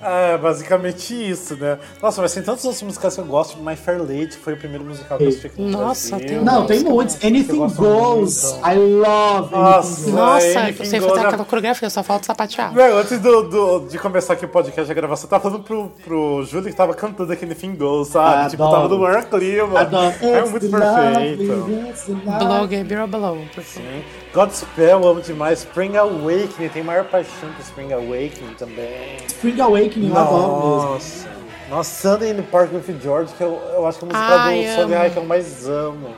É, 0.05 0.37
basicamente 0.37 1.15
isso, 1.31 1.57
né? 1.57 1.79
Nossa, 2.03 2.21
mas 2.21 2.35
tem 2.35 2.43
tantos 2.43 2.63
outros 2.65 2.83
musicais 2.83 3.15
que 3.15 3.21
eu 3.21 3.25
gosto. 3.25 3.57
My 3.63 3.75
Fair 3.75 3.99
Lady 4.01 4.33
foi 4.37 4.53
o 4.53 4.57
primeiro 4.57 4.85
musical 4.85 5.17
que 5.17 5.25
eu 5.25 5.29
assisti 5.29 5.47
aqui 5.47 5.63
no 5.63 5.71
Nossa, 5.71 6.11
Brasil. 6.11 6.29
tem 6.29 6.45
Não, 6.45 6.67
tem 6.67 6.81
muitos. 6.85 7.25
Anything 7.25 7.67
Goes. 7.75 8.43
I 8.63 8.75
love 8.75 9.51
Nossa. 9.51 9.89
Anything 9.89 10.03
Goes. 10.05 10.07
Nossa, 10.15 10.61
Anything 10.61 10.83
eu 10.83 10.87
sei 10.91 11.01
Goes, 11.01 11.11
fazer 11.11 11.23
né? 11.23 11.29
aquela 11.29 11.45
coreografia, 11.47 11.89
só 11.91 12.03
falta 12.03 12.27
sapatear. 12.27 12.75
Não, 12.75 12.99
antes 12.99 13.19
do, 13.19 13.43
do- 13.45 13.89
de 13.89 13.99
começar 13.99 14.35
aqui 14.35 14.45
o 14.45 14.49
podcast, 14.49 14.91
a 14.91 14.95
gravação, 14.95 15.27
eu 15.27 15.31
tava 15.31 15.43
falando 15.43 15.63
pro, 15.65 15.89
pro 16.05 16.45
Júlio 16.45 16.71
que 16.71 16.77
tava 16.77 16.93
cantando 16.95 17.33
aquele 17.33 17.55
Fim 17.55 17.75
Goes, 17.75 18.09
sabe? 18.09 18.51
Tipo, 18.51 18.63
Adoro. 18.65 18.77
tava 18.83 18.95
no 18.95 19.01
maior 19.01 19.25
clima. 19.25 19.81
Adoro. 19.81 20.15
É 20.23 20.45
muito 20.45 20.69
perfeito. 20.71 22.15
Blow. 22.25 22.69
Gabriel 22.69 23.07
Blow. 23.09 23.39
por 23.55 23.63
favor. 23.63 23.65
Sim. 23.65 24.24
Godspell, 24.35 25.01
eu 25.01 25.09
amo 25.09 25.23
demais. 25.23 25.61
Spring 25.61 25.97
Awakening, 25.97 26.69
tem 26.69 26.83
maior 26.83 27.05
paixão 27.05 27.53
por 27.53 27.61
Spring 27.61 27.93
Awakening 27.93 28.55
também. 28.59 29.17
Spring 29.29 29.61
Awakening, 29.61 30.11
eu 30.11 30.19
adoro 30.19 30.53
mesmo. 30.57 30.91
Nossa. 30.91 31.29
Nossa, 31.71 32.03
Sunday 32.03 32.33
in 32.33 32.35
the 32.35 32.43
Park 32.43 32.73
with 32.73 33.01
George, 33.01 33.33
que 33.35 33.43
eu, 33.45 33.61
eu 33.75 33.87
acho 33.87 33.99
que 34.01 34.05
é 34.05 34.09
a 34.09 34.13
música 34.13 34.43
Ai, 34.43 34.87
do. 34.87 34.93
High 34.93 35.11
que 35.11 35.17
eu 35.17 35.25
mais 35.25 35.69
amo. 35.69 36.15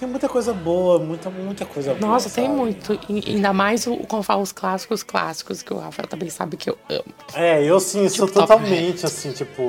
Tem 0.00 0.08
muita 0.08 0.28
coisa 0.28 0.52
boa, 0.52 0.98
muita, 0.98 1.30
muita 1.30 1.64
coisa 1.64 1.94
boa. 1.94 2.12
Nossa, 2.12 2.28
tem 2.28 2.46
sabe? 2.46 2.56
muito. 2.56 2.98
E 3.08 3.34
ainda 3.34 3.52
mais 3.52 3.86
o, 3.86 3.98
como 3.98 4.22
fala, 4.22 4.42
os 4.42 4.50
clássicos 4.50 5.02
clássicos, 5.02 5.62
que 5.62 5.72
o 5.72 5.78
Rafael 5.78 6.08
também 6.08 6.28
sabe 6.28 6.56
que 6.56 6.70
eu 6.70 6.78
amo. 6.88 7.04
É, 7.34 7.62
eu 7.62 7.78
sim, 7.78 8.08
sou 8.08 8.26
Tipo, 8.26 8.40
top 8.40 8.48
totalmente, 8.48 9.06
assim, 9.06 9.30
tipo, 9.30 9.62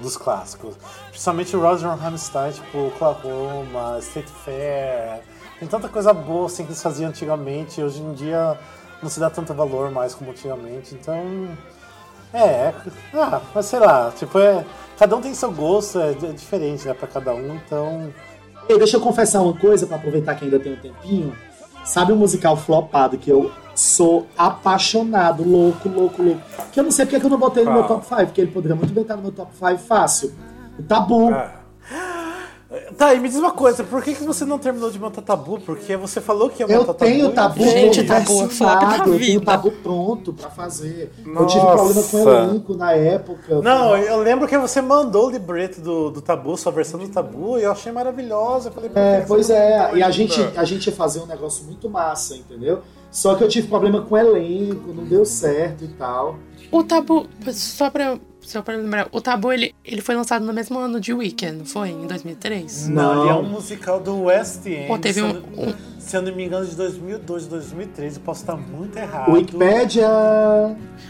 dos 0.00 0.16
clássicos. 0.16 0.76
Principalmente 1.08 1.56
o 1.56 1.60
Roger 1.60 1.88
Hammerstein, 1.88 2.52
tipo, 2.52 2.86
Oklahoma, 2.86 3.98
State 4.00 4.30
Fair. 4.44 5.22
Tem 5.58 5.68
tanta 5.68 5.88
coisa 5.88 6.12
boa, 6.12 6.46
assim, 6.46 6.64
que 6.64 6.70
eles 6.70 6.82
faziam 6.82 7.08
antigamente. 7.08 7.80
E 7.80 7.84
hoje 7.84 8.00
em 8.00 8.12
dia 8.12 8.58
não 9.02 9.08
se 9.08 9.20
dá 9.20 9.30
tanto 9.30 9.54
valor 9.54 9.90
mais 9.90 10.14
como 10.14 10.30
antigamente. 10.30 10.94
Então, 10.94 11.48
é, 12.32 12.38
é 12.38 12.74
ah, 13.14 13.40
mas 13.54 13.66
sei 13.66 13.78
lá, 13.78 14.12
tipo, 14.16 14.38
é... 14.38 14.64
Cada 14.98 15.14
um 15.14 15.20
tem 15.20 15.34
seu 15.34 15.52
gosto, 15.52 16.00
é, 16.00 16.12
é 16.12 16.32
diferente, 16.32 16.86
né, 16.86 16.94
pra 16.94 17.06
cada 17.06 17.34
um, 17.34 17.54
então... 17.54 18.10
Ei, 18.66 18.78
deixa 18.78 18.96
eu 18.96 19.00
confessar 19.00 19.42
uma 19.42 19.52
coisa 19.52 19.86
pra 19.86 19.96
aproveitar 19.96 20.34
que 20.34 20.44
ainda 20.46 20.58
tem 20.58 20.72
um 20.72 20.76
tempinho. 20.76 21.36
Sabe 21.84 22.12
um 22.12 22.16
musical 22.16 22.56
flopado 22.56 23.18
que 23.18 23.30
eu 23.30 23.52
sou 23.74 24.26
apaixonado, 24.36 25.48
louco, 25.48 25.88
louco, 25.88 26.22
louco. 26.22 26.40
Que 26.72 26.80
eu 26.80 26.84
não 26.84 26.90
sei 26.90 27.04
porque 27.04 27.20
que 27.20 27.26
eu 27.26 27.30
não 27.30 27.38
botei 27.38 27.64
no 27.64 27.72
meu 27.72 27.84
top 27.84 28.04
5, 28.06 28.24
porque 28.24 28.40
ele 28.40 28.50
poderia 28.50 28.74
muito 28.74 28.92
bem 28.92 29.02
estar 29.02 29.16
no 29.16 29.22
meu 29.22 29.32
top 29.32 29.52
5 29.54 29.78
fácil. 29.78 30.34
O 30.78 30.82
Tabu. 30.82 31.32
Ah. 31.32 31.65
Tá, 32.96 33.14
e 33.14 33.20
me 33.20 33.28
diz 33.28 33.38
uma 33.38 33.52
coisa, 33.52 33.84
por 33.84 34.02
que, 34.02 34.14
que 34.14 34.24
você 34.24 34.44
não 34.44 34.58
terminou 34.58 34.90
de 34.90 34.98
montar 34.98 35.22
tabu? 35.22 35.60
Porque 35.60 35.96
você 35.96 36.20
falou 36.20 36.48
que 36.50 36.62
ia 36.62 36.66
Eu 36.70 36.80
montar 36.80 36.94
tenho 36.94 37.30
tabu. 37.32 37.58
tabu 37.58 37.70
Gente, 37.70 38.04
tabu 38.04 38.32
é 38.32 38.40
da 38.40 38.46
versionado, 38.46 39.12
eu 39.12 39.18
tenho 39.18 39.40
tabu 39.40 39.70
pronto 39.70 40.32
pra 40.32 40.50
fazer. 40.50 41.12
Eu 41.18 41.46
tive 41.46 41.64
Nossa. 41.64 41.76
problema 41.76 42.02
com 42.02 42.16
o 42.16 42.30
elenco 42.30 42.74
na 42.74 42.92
época. 42.92 43.60
Não, 43.62 43.96
eu 43.96 44.18
lembro 44.18 44.48
que 44.48 44.56
você 44.58 44.80
mandou 44.80 45.26
o 45.28 45.30
libreto 45.30 45.80
do, 45.80 46.10
do 46.10 46.20
Tabu, 46.22 46.56
sua 46.56 46.72
versão 46.72 46.98
do 46.98 47.08
Tabu, 47.08 47.58
e 47.58 47.62
eu 47.62 47.72
achei 47.72 47.92
maravilhosa. 47.92 48.72
Eu 48.74 48.90
É, 48.94 49.20
pois 49.26 49.50
é, 49.50 49.94
e 49.94 50.02
a 50.02 50.10
gente, 50.10 50.40
a 50.56 50.64
gente 50.64 50.86
ia 50.86 50.92
fazer 50.92 51.20
um 51.20 51.26
negócio 51.26 51.64
muito 51.64 51.88
massa, 51.88 52.34
entendeu? 52.34 52.82
Só 53.10 53.34
que 53.34 53.44
eu 53.44 53.48
tive 53.48 53.68
problema 53.68 54.02
com 54.02 54.14
o 54.14 54.18
elenco, 54.18 54.92
não 54.92 55.04
deu 55.04 55.24
certo 55.24 55.84
e 55.84 55.88
tal. 55.88 56.36
O 56.70 56.82
tabu, 56.82 57.26
só 57.52 57.88
pra, 57.88 58.18
só 58.46 58.62
pra 58.62 58.76
lembrar, 58.76 59.08
o 59.12 59.20
Tabu, 59.20 59.52
ele, 59.52 59.74
ele 59.84 60.00
foi 60.00 60.14
lançado 60.14 60.44
no 60.44 60.52
mesmo 60.52 60.78
ano 60.78 61.00
de 61.00 61.12
Weekend, 61.12 61.58
não 61.58 61.64
foi? 61.66 61.90
Em 61.90 62.06
2003? 62.06 62.88
Não, 62.88 63.20
ele 63.22 63.30
é 63.30 63.32
Não. 63.32 63.40
um 63.42 63.48
musical 63.50 64.00
do 64.00 64.22
West 64.24 64.64
End. 64.66 64.86
Pô, 64.86 64.98
teve 64.98 65.14
se, 65.14 65.20
eu 65.20 65.26
um- 65.26 65.66
não- 65.66 65.74
se 65.98 66.16
eu 66.16 66.22
não 66.22 66.34
me 66.34 66.44
engano, 66.44 66.64
de 66.64 66.76
2002, 66.76 67.46
2003. 67.46 68.16
Eu 68.16 68.22
posso 68.22 68.42
estar 68.42 68.56
muito 68.56 68.96
errado. 68.96 69.32
Wikipedia. 69.32 70.06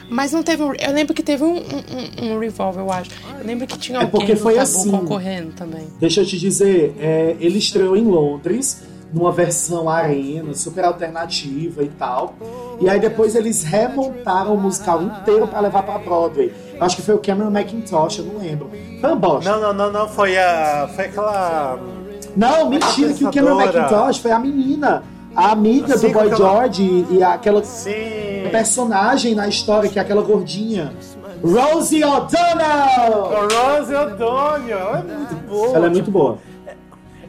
Mas 0.09 0.33
não 0.33 0.43
teve 0.43 0.63
um. 0.63 0.73
Eu 0.75 0.93
lembro 0.93 1.13
que 1.15 1.23
teve 1.23 1.43
um, 1.45 1.57
um, 1.57 2.23
um, 2.23 2.35
um 2.35 2.39
Revolver, 2.39 2.83
eu 2.83 2.91
acho. 2.93 3.11
Eu 3.41 3.47
lembro 3.47 3.67
que 3.67 3.79
tinha 3.79 3.99
É 3.99 4.03
alguém 4.03 4.11
porque 4.21 4.35
do 4.35 4.41
foi 4.41 4.55
Tabu 4.55 4.63
assim. 4.65 4.91
concorrendo 4.91 5.53
também. 5.53 5.87
Deixa 6.01 6.21
eu 6.23 6.27
te 6.27 6.39
dizer, 6.39 6.95
é, 6.99 7.37
ele 7.41 7.59
estreou 7.59 7.97
em 7.97 8.05
Londres, 8.05 8.83
numa 9.13 9.31
versão 9.33 9.89
arena, 9.89 10.53
super 10.55 10.85
alternativa 10.85 11.83
e 11.83 11.89
tal. 11.89 12.35
E 12.81 12.89
aí 12.89 12.99
depois 13.01 13.35
eles 13.35 13.63
remontaram 13.63 14.55
o 14.55 14.59
musical 14.61 15.03
inteiro 15.03 15.47
pra 15.47 15.61
levar 15.61 15.83
pra 15.83 15.99
Broadway. 15.99 16.53
Acho 16.81 16.97
que 16.97 17.03
foi 17.03 17.15
o 17.15 17.19
Cameron 17.19 17.51
McIntosh, 17.51 18.19
eu 18.19 18.25
não 18.27 18.39
lembro. 18.39 18.71
Foi 19.01 19.11
uma 19.11 19.17
bosta. 19.17 19.51
Não, 19.51 19.61
não, 19.61 19.73
não, 19.73 19.93
não. 19.93 20.09
Foi 20.09 20.37
a. 20.37 20.89
Foi 20.95 21.07
aquela. 21.07 21.79
Não, 22.37 22.69
mentira, 22.69 23.13
que 23.15 23.25
o 23.25 23.31
Cameron. 23.33 23.61
McIntosh 23.63 24.19
foi 24.19 24.31
a 24.33 24.39
menina, 24.39 25.03
a 25.35 25.53
amiga 25.53 25.97
Sim, 25.97 26.09
do 26.09 26.13
Boy 26.13 26.27
aquela- 26.31 26.37
George 26.37 26.83
e, 26.83 27.15
e 27.17 27.23
aquela 27.23 27.65
Sim. 27.65 28.49
personagem 28.51 29.35
na 29.35 29.49
história, 29.49 29.89
que 29.89 29.99
é 29.99 30.03
aquela 30.03 30.23
gordinha. 30.23 30.93
Rosie 31.43 32.03
O'Donnell! 32.03 33.31
A 33.37 33.77
Rose 33.77 33.95
O'Donnell. 33.95 34.79
Ela 34.79 34.99
é 34.99 35.17
muito 35.17 35.35
boa. 35.49 35.77
Ela 35.77 35.87
é 35.87 35.91
muito 35.91 36.11
boa. 36.11 36.39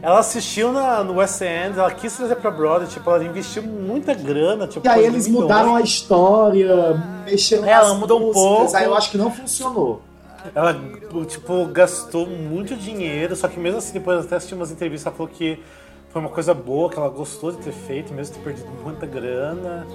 Ela 0.01 0.19
assistiu 0.19 0.71
na, 0.71 1.03
no 1.03 1.15
West 1.15 1.41
End, 1.41 1.77
ela 1.77 1.91
quis 1.91 2.15
trazer 2.15 2.35
pra 2.35 2.51
Broadway, 2.51 2.87
tipo, 2.87 3.09
ela 3.09 3.23
investiu 3.23 3.63
muita 3.63 4.13
grana. 4.13 4.67
Tipo, 4.67 4.85
E 4.85 4.89
aí 4.89 5.03
eles 5.05 5.27
milhões. 5.27 5.43
mudaram 5.43 5.75
a 5.75 5.81
história, 5.81 7.01
mexeram 7.25 7.65
É, 7.65 7.71
ela 7.71 7.93
mudou 7.95 8.19
um 8.19 8.25
músicas, 8.27 8.43
pouco. 8.43 8.75
Aí 8.77 8.85
eu 8.85 8.95
acho 8.95 9.11
que 9.11 9.17
não 9.17 9.31
funcionou. 9.31 10.01
Ela, 10.55 10.79
tipo, 11.27 11.65
gastou 11.65 12.27
muito 12.27 12.75
dinheiro, 12.75 13.35
só 13.35 13.47
que 13.47 13.59
mesmo 13.59 13.79
assim, 13.79 13.93
depois 13.93 14.23
até 14.25 14.35
assisti 14.37 14.53
umas 14.53 14.71
entrevistas, 14.71 15.07
ela 15.07 15.15
falou 15.15 15.31
que 15.33 15.61
foi 16.09 16.21
uma 16.21 16.29
coisa 16.29 16.53
boa, 16.53 16.89
que 16.89 16.97
ela 16.97 17.09
gostou 17.09 17.51
de 17.51 17.57
ter 17.57 17.73
feito, 17.73 18.13
mesmo 18.13 18.35
ter 18.35 18.41
perdido 18.41 18.69
muita 18.83 19.05
grana. 19.05 19.85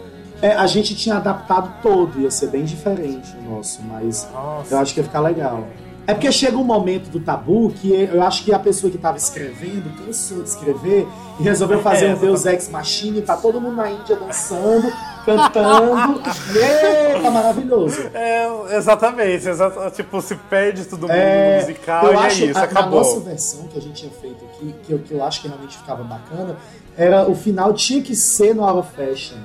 É, 0.43 0.53
a 0.55 0.67
gente 0.67 0.95
tinha 0.97 1.17
adaptado 1.17 1.73
todo, 1.81 2.21
ia 2.21 2.31
ser 2.31 2.49
bem 2.49 2.65
diferente 2.65 3.35
o 3.47 3.51
nosso, 3.55 3.81
mas 3.83 4.29
Nossa. 4.35 4.75
eu 4.75 4.79
acho 4.79 4.93
que 4.93 5.01
ia 5.01 5.05
ficar 5.05 5.21
legal. 5.21 5.65
É 6.13 6.15
porque 6.15 6.31
chega 6.31 6.57
um 6.59 6.65
momento 6.65 7.09
do 7.09 7.19
tabu 7.21 7.71
que 7.71 7.91
eu 7.91 8.23
acho 8.23 8.45
que 8.45 8.53
a 8.53 8.59
pessoa 8.59 8.91
que 8.91 8.97
estava 8.97 9.17
escrevendo 9.17 9.91
cansou 10.05 10.43
de 10.43 10.49
escrever 10.51 11.09
e 11.41 11.43
resolveu 11.43 11.81
fazer 11.83 12.07
É, 12.07 12.15
um 12.15 12.19
Deus 12.19 12.45
Ex 12.45 12.69
Machina, 12.69 13.23
tá 13.23 13.35
todo 13.37 13.59
mundo 13.61 13.77
na 13.77 13.91
Índia 13.91 14.15
dançando, 14.17 14.93
cantando. 15.25 16.21
Eita, 16.55 17.31
maravilhoso. 17.31 17.99
É, 18.13 18.77
exatamente, 18.77 19.49
exata- 19.49 19.91
tipo, 19.91 20.21
se 20.21 20.35
perde 20.37 20.85
todo 20.85 21.03
mundo 21.03 21.13
É, 21.13 21.57
no 21.57 21.61
musical 21.63 22.05
eu 22.07 22.13
e 22.13 22.17
acho, 22.17 22.43
é 22.43 22.47
isso, 22.47 22.59
a, 22.59 22.63
acabou. 22.63 23.01
Na 23.01 23.07
nossa 23.07 23.21
versão 23.21 23.69
que 23.69 23.79
a 23.79 23.81
gente 23.81 23.95
tinha 24.01 24.13
feito 24.13 24.45
aqui, 24.45 24.75
que 24.85 24.93
eu, 24.93 24.99
que 24.99 25.13
eu 25.15 25.25
acho 25.25 25.41
que 25.41 25.49
realmente 25.49 25.79
ficava 25.79 26.05
bacana, 26.05 26.57
era 26.97 27.27
o 27.29 27.35
final 27.35 27.73
tinha 27.73 28.03
que 28.03 28.15
ser 28.15 28.55
no 28.55 28.65
Aula 28.65 28.83
Fashion. 28.83 29.39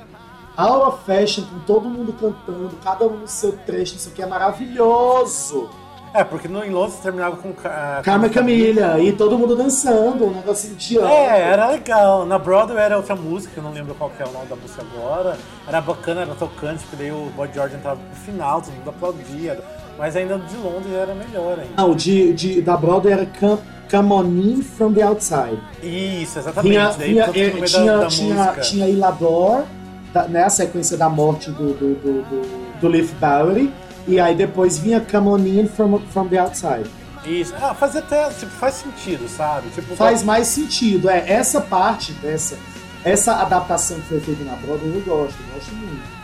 Aula 0.58 0.92
Fashion, 1.06 1.44
com 1.46 1.60
todo 1.60 1.88
mundo 1.88 2.12
cantando, 2.14 2.72
cada 2.84 3.06
um 3.06 3.20
no 3.20 3.28
seu 3.28 3.52
trecho, 3.54 3.96
isso 3.96 4.10
aqui 4.10 4.22
é 4.22 4.26
maravilhoso. 4.26 5.70
É, 6.18 6.24
porque 6.24 6.48
no, 6.48 6.64
em 6.66 6.72
Londres 6.72 6.96
terminava 7.02 7.38
com... 7.38 7.54
ca- 7.54 8.02
Carmen 8.04 8.32
Camilha, 8.32 8.98
e 9.00 9.14
todo 9.14 9.38
mundo 9.38 9.56
dançando, 9.56 10.26
um 10.26 10.34
de 10.76 10.98
ano. 10.98 11.08
É, 11.08 11.42
era 11.52 11.68
legal. 11.68 12.26
Na 12.26 12.40
Broadway 12.40 12.84
era 12.84 12.98
outra 12.98 13.16
música, 13.16 13.54
eu 13.58 13.62
não 13.64 13.72
lembro 13.72 13.94
qual 13.94 14.10
que 14.10 14.24
é 14.24 14.26
o 14.26 14.32
nome 14.32 14.48
da 14.48 14.56
música 14.56 14.82
agora. 14.82 15.38
Era 15.68 15.80
bacana, 15.80 16.22
era 16.22 16.34
tocante, 16.34 16.84
porque 16.86 16.96
daí 16.96 17.12
o 17.12 17.30
Boy 17.36 17.50
George 17.54 17.76
entrava 17.76 18.00
pro 18.00 18.20
final, 18.22 18.62
todo 18.62 18.74
mundo 18.74 18.90
aplaudia. 18.90 19.60
Mas 19.96 20.16
ainda 20.16 20.40
de 20.40 20.58
Londres 20.58 20.92
era 20.92 21.14
melhor 21.14 21.60
ainda. 21.60 21.74
Não, 21.78 21.94
de, 21.94 22.34
de, 22.34 22.62
da 22.64 22.76
Broadway 22.76 23.14
era 23.14 23.28
Come, 23.40 23.60
Come 23.92 24.14
On 24.14 24.24
In 24.26 24.62
From 24.64 24.94
The 24.94 25.04
Outside. 25.04 25.60
Isso, 25.84 26.40
exatamente. 26.40 26.72
Tinha, 26.74 26.92
daí 26.98 27.10
tinha, 27.10 27.24
eh, 27.26 27.52
tinha, 27.64 27.86
da, 27.86 27.98
da 28.00 28.08
tinha, 28.08 28.36
música. 28.36 28.62
tinha 28.62 28.88
Ilador, 28.90 29.64
da, 30.12 30.28
né, 30.28 30.44
a 30.46 30.50
sequência 30.50 30.98
da 30.98 31.10
morte 31.10 31.52
do, 31.52 31.74
do, 31.74 31.94
do, 31.96 32.22
do, 32.24 32.80
do 32.82 32.88
Leaf 32.88 33.12
Bowery, 33.20 33.72
e 34.08 34.20
aí 34.20 34.36
depois 34.36 34.78
vinha 34.78 35.00
Come 35.02 35.28
On 35.28 35.38
In 35.40 35.68
From, 35.68 36.00
from 36.12 36.28
The 36.28 36.38
Outside. 36.38 36.90
Isso. 37.26 37.54
Ah, 37.62 37.74
faz 37.74 37.96
até, 37.96 38.30
tipo, 38.30 38.52
faz 38.52 38.76
sentido, 38.76 39.28
sabe? 39.28 39.70
Tipo, 39.70 39.96
Faz 39.96 40.24
mais 40.24 40.48
sentido, 40.48 41.10
é, 41.10 41.30
essa 41.30 41.60
parte 41.60 42.14
dessa, 42.14 42.58
essa 43.04 43.34
adaptação 43.42 43.98
que 44.00 44.08
foi 44.08 44.20
feita 44.22 44.44
na 44.46 44.56
Broadway 44.56 44.94
eu 44.96 45.02
gosto, 45.02 45.36
eu 45.40 45.54
gosto 45.56 45.76
muito. 45.76 46.17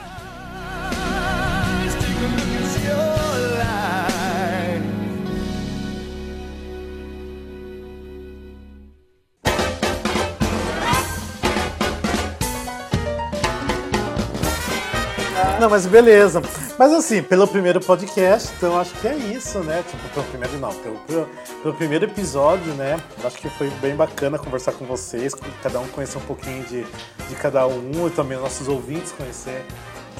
Mas 15.74 15.88
beleza. 15.88 16.40
Mas 16.78 16.94
assim, 16.94 17.24
pelo 17.24 17.48
primeiro 17.48 17.82
podcast, 17.82 18.54
então 18.56 18.80
acho 18.80 18.94
que 18.94 19.08
é 19.08 19.16
isso, 19.16 19.58
né? 19.62 19.84
Tipo, 19.90 20.08
pelo 20.10 20.26
primeiro 20.28 20.60
não, 20.60 20.72
pelo, 20.72 20.96
pelo, 21.00 21.30
pelo 21.64 21.74
primeiro 21.74 22.06
episódio, 22.06 22.76
né? 22.76 23.00
Acho 23.24 23.38
que 23.38 23.50
foi 23.50 23.72
bem 23.82 23.96
bacana 23.96 24.38
conversar 24.38 24.74
com 24.74 24.86
vocês, 24.86 25.34
cada 25.64 25.80
um 25.80 25.88
conhecer 25.88 26.20
um 26.20 26.22
pouquinho 26.22 26.64
de, 26.66 26.84
de 27.28 27.36
cada 27.42 27.66
um 27.66 28.08
e 28.08 28.12
também 28.12 28.38
nossos 28.38 28.68
ouvintes 28.68 29.12
conhecer. 29.14 29.66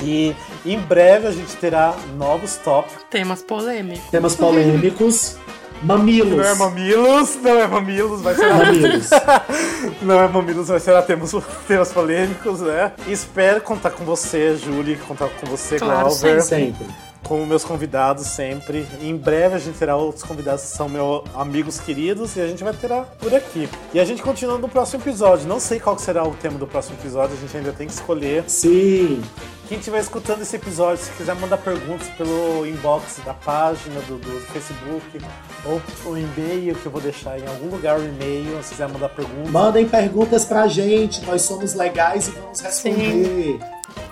E 0.02 0.36
em 0.66 0.80
breve 0.80 1.28
a 1.28 1.32
gente 1.32 1.56
terá 1.58 1.96
novos 2.18 2.58
tópicos. 2.58 3.06
Temas 3.12 3.44
polêmicos. 3.44 4.10
Temas 4.10 4.36
polêmicos, 4.36 5.38
mamilos. 5.82 6.38
Não 6.38 6.44
é 6.44 6.56
mamilos, 6.56 7.36
não 7.42 7.60
é 7.60 7.68
mamilos, 7.68 8.22
vai 8.22 8.36
ser 8.36 8.54
Mamilos. 8.54 9.10
Não 10.02 10.22
é 10.22 10.28
Mamilos, 10.28 10.68
vai 10.68 10.80
ser 10.80 11.02
temas, 11.04 11.32
temas 11.68 11.92
polêmicos, 11.92 12.62
né? 12.62 12.92
Espero 13.08 13.62
contar 13.62 13.92
com 13.92 14.04
você, 14.04 14.56
Júlia, 14.56 14.98
contar 15.08 15.30
com 15.30 15.46
você, 15.48 15.78
Claro, 15.78 16.10
Glauber, 16.10 16.42
Sempre. 16.42 16.86
Com 17.24 17.46
meus 17.46 17.64
convidados 17.64 18.28
sempre. 18.28 18.88
E 19.02 19.10
em 19.10 19.16
breve 19.16 19.56
a 19.56 19.60
gente 19.60 19.78
terá 19.78 19.96
outros 19.96 20.24
convidados 20.24 20.64
que 20.64 20.78
são 20.78 20.88
meus 20.90 21.24
amigos 21.34 21.80
queridos 21.80 22.36
e 22.36 22.42
a 22.42 22.48
gente 22.48 22.64
vai 22.64 22.74
terá 22.74 23.04
por 23.20 23.34
aqui. 23.34 23.70
E 23.94 24.00
a 24.00 24.06
gente 24.06 24.22
continua 24.22 24.58
no 24.58 24.70
próximo 24.70 25.02
episódio. 25.02 25.48
Não 25.48 25.60
sei 25.60 25.80
qual 25.80 25.98
será 25.98 26.24
o 26.24 26.34
tema 26.36 26.58
do 26.58 26.68
próximo 26.68 26.98
episódio, 27.00 27.36
a 27.36 27.40
gente 27.40 27.56
ainda 27.58 27.72
tem 27.72 27.88
que 27.88 27.94
escolher. 27.94 28.44
Sim. 28.48 29.22
Quem 29.68 29.78
estiver 29.80 30.02
escutando 30.02 30.42
esse 30.42 30.56
episódio, 30.56 31.04
se 31.04 31.12
quiser 31.12 31.36
mandar 31.36 31.58
perguntas 31.58 32.08
pelo 32.10 32.66
inbox 32.68 33.22
da 33.26 33.34
página 33.34 34.00
do, 34.02 34.18
do 34.18 34.40
Facebook 34.52 35.20
ou 35.66 35.82
o 36.06 36.18
e-mail 36.18 36.76
que 36.76 36.86
eu 36.86 36.92
vou 36.92 37.02
deixar 37.02 37.40
em 37.40 37.48
algum 37.48 37.70
lugar 37.70 37.98
o 37.98 38.04
e-mail, 38.04 38.62
se 38.62 38.72
quiser 38.72 38.90
mandar 38.90 39.10
perguntas. 39.10 39.50
Mandem 39.50 39.88
perguntas 39.88 40.44
pra 40.44 40.68
gente, 40.68 41.26
nós 41.26 41.44
somos 41.44 41.74
legais 41.74 42.28
e 42.28 42.32
vamos 42.32 42.60
responder. 42.60 43.60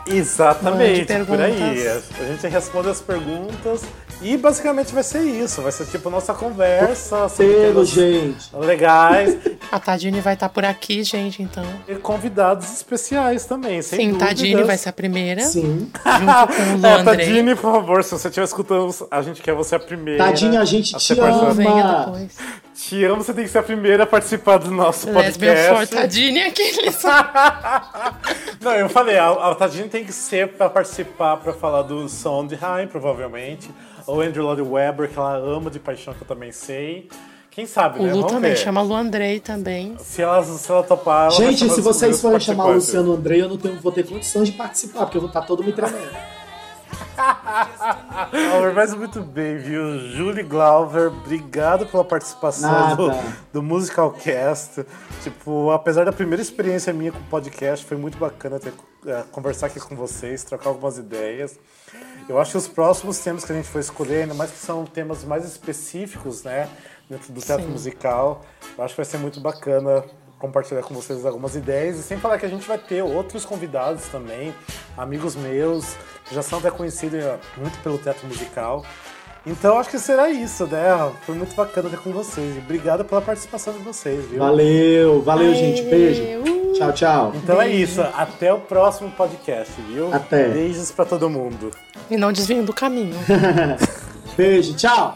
Exatamente, 0.08 1.14
por 1.26 1.40
aí. 1.40 1.88
A 1.88 2.24
gente 2.26 2.48
responde 2.48 2.90
as 2.90 3.02
perguntas 3.02 3.82
e 4.22 4.38
basicamente 4.38 4.94
vai 4.94 5.04
ser 5.04 5.22
isso. 5.24 5.62
Vai 5.62 5.72
ser 5.72 5.86
tipo 5.86 6.10
nossa 6.10 6.34
conversa 6.34 7.28
Pelo 7.38 7.86
gente. 7.86 8.50
legais 8.56 9.38
A 9.72 9.80
Tadine 9.80 10.20
vai 10.22 10.34
estar 10.34 10.50
por 10.50 10.66
aqui, 10.66 11.04
gente, 11.04 11.42
então. 11.42 11.64
e 11.88 11.96
convidados 11.96 12.72
especiais 12.72 13.46
também, 13.46 13.82
sem 13.82 14.00
Sim, 14.00 14.06
dúvidas. 14.12 14.28
Tadine 14.30 14.64
vai 14.64 14.78
ser 14.78 14.90
a 14.90 14.94
primeira. 14.94 15.42
Sim. 15.42 15.90
Junto 15.92 16.00
com 16.02 16.64
o 16.74 16.78
Lu 16.78 16.86
É. 17.02 17.04
Tadine, 17.04 17.56
por 17.56 17.72
favor, 17.72 18.04
se 18.04 18.12
você 18.12 18.28
estiver 18.28 18.46
escutando, 18.46 18.94
a 19.10 19.22
gente 19.22 19.42
quer 19.42 19.54
você 19.54 19.76
a 19.76 19.80
primeira. 19.80 20.24
Tadinha, 20.26 20.62
a 20.62 20.66
gente 20.66 20.96
a 20.96 21.00
te 21.00 21.20
ama. 21.20 21.54
Venha 21.54 22.06
depois. 22.06 22.38
Te 22.82 23.06
amo, 23.06 23.24
você 23.24 23.32
tem 23.32 23.44
que 23.44 23.52
ser 23.52 23.60
a 23.60 23.64
primeira 23.64 24.06
a 24.06 24.08
participar 24.08 24.58
do 24.58 24.72
nosso 24.72 25.08
Lesbian 25.12 25.56
for 25.56 25.76
podcast. 25.78 25.96
Tadine 25.96 26.42
aqueles. 26.42 27.04
Não, 28.60 28.74
eu 28.74 28.90
falei, 28.90 29.20
a, 29.20 29.30
a 29.30 29.54
Tadine 29.54 29.88
tem 29.88 30.04
que 30.04 30.12
ser 30.12 30.48
pra 30.54 30.68
participar, 30.68 31.38
pra 31.38 31.54
falar 31.54 31.84
do 31.84 32.10
Sondheim, 32.10 32.88
provavelmente. 32.92 33.70
Ou 34.08 34.22
Andrew 34.22 34.44
Lloyd 34.44 34.64
Webber, 34.64 35.08
que 35.10 35.18
ela 35.18 35.36
ama 35.38 35.70
de 35.70 35.78
paixão, 35.78 36.12
que 36.16 36.24
eu 36.24 36.28
também 36.28 36.52
sei. 36.52 37.08
Quem 37.52 37.68
sabe, 37.68 38.00
O 38.00 38.04
né? 38.04 38.14
Lu 38.14 38.22
Vamos 38.22 38.34
também, 38.34 38.52
ver. 38.52 38.58
chama 38.58 38.82
Lu 38.82 38.96
Andrei 38.96 39.40
também. 39.40 39.96
Se 40.00 40.24
ela, 40.24 40.44
se 40.44 40.72
ela 40.72 40.82
topar, 40.82 41.30
ela 41.30 41.38
vai 41.38 41.54
Gente, 41.54 41.72
se 41.72 41.82
vocês 41.82 42.20
forem 42.20 42.40
chamar 42.40 42.66
o. 42.66 42.74
Luciano 42.74 43.14
Andrei, 43.14 43.44
eu 43.44 43.50
não 43.50 43.58
tenho, 43.58 43.80
vou 43.80 43.92
ter 43.92 44.08
condições 44.08 44.50
de 44.50 44.58
participar, 44.58 45.02
porque 45.02 45.18
eu 45.18 45.22
vou 45.22 45.28
estar 45.28 45.44
todo 45.44 45.64
me 45.64 45.72
tremendo. 45.72 46.31
Glauber, 48.32 48.74
mas 48.74 48.94
muito 48.94 49.22
bem, 49.22 49.58
viu? 49.58 50.00
Julie 50.10 50.44
Glauber, 50.44 51.08
obrigado 51.08 51.86
pela 51.86 52.04
participação 52.04 52.96
do, 52.96 53.12
do 53.54 53.64
Musicalcast. 53.64 54.86
Tipo, 55.22 55.72
apesar 55.72 56.06
da 56.06 56.12
primeira 56.12 56.42
experiência 56.42 56.94
minha 56.94 57.12
com 57.12 57.20
o 57.20 57.24
podcast, 57.24 57.86
foi 57.86 57.98
muito 57.98 58.18
bacana 58.18 58.60
ter, 58.60 58.74
é, 59.06 59.24
conversar 59.32 59.68
aqui 59.68 59.80
com 59.80 59.96
vocês, 59.96 60.44
trocar 60.44 60.70
algumas 60.70 60.98
ideias. 60.98 61.60
Eu 62.28 62.40
acho 62.40 62.52
que 62.52 62.58
os 62.58 62.68
próximos 62.68 63.20
temas 63.20 63.44
que 63.44 63.52
a 63.52 63.56
gente 63.56 63.68
for 63.68 63.80
escolher, 63.80 64.24
ainda 64.24 64.34
mais 64.34 64.52
que 64.52 64.58
são 64.58 64.86
temas 64.86 65.24
mais 65.24 65.46
específicos, 65.46 66.44
né? 66.44 66.70
Dentro 67.10 67.34
do 67.34 67.42
teatro 67.42 67.66
Sim. 67.66 67.72
musical, 67.72 68.46
eu 68.78 68.84
acho 68.84 68.94
que 68.94 69.02
vai 69.02 69.06
ser 69.06 69.18
muito 69.18 69.42
bacana 69.42 70.06
compartilhar 70.42 70.82
com 70.82 70.94
vocês 70.94 71.26
algumas 71.26 71.56
ideias 71.56 71.98
e 71.98 72.04
sem 72.04 72.18
falar 72.18 72.40
que 72.40 72.46
a 72.46 72.50
gente 72.50 72.68
vai 72.68 72.80
ter 72.80 73.04
outros 73.04 73.46
convidados 73.46 74.08
também, 74.08 74.54
amigos 74.98 75.36
meus, 75.36 75.96
que 76.26 76.34
já 76.34 76.42
são 76.42 76.58
até 76.60 76.72
conhecidos 76.72 77.24
eh, 77.24 77.38
muito 77.56 77.78
pelo 77.84 78.00
teatro 78.00 78.28
musical. 78.28 78.84
Então 79.46 79.78
acho 79.78 79.90
que 79.90 80.00
será 80.00 80.30
isso, 80.30 80.66
né? 80.68 81.12
Foi 81.26 81.36
muito 81.36 81.56
bacana 81.56 81.90
ter 81.90 82.00
com 82.00 82.12
vocês. 82.12 82.56
E 82.56 82.60
Obrigado 82.60 83.06
pela 83.06 83.22
participação 83.22 83.74
de 83.74 83.80
vocês, 83.80 84.26
viu? 84.26 84.40
Valeu, 84.40 85.22
valeu, 85.22 85.52
Aê, 85.52 85.56
gente. 85.56 85.84
Beijo. 85.84 86.22
uh. 86.22 86.74
Tchau, 86.74 86.94
tchau. 86.94 87.32
Então 87.36 87.62
é 87.62 87.68
isso. 87.68 88.02
Até 88.02 88.52
o 88.54 88.60
próximo 88.60 89.12
podcast, 89.12 89.74
viu? 89.82 90.14
Até. 90.14 90.48
Beijos 90.48 90.92
pra 90.92 91.06
todo 91.06 91.30
mundo. 91.30 91.72
E 92.10 92.18
não 92.18 92.32
desviem 92.32 92.64
do 92.64 92.74
caminho. 92.74 93.16
Beijo, 94.36 94.76
tchau. 94.76 95.16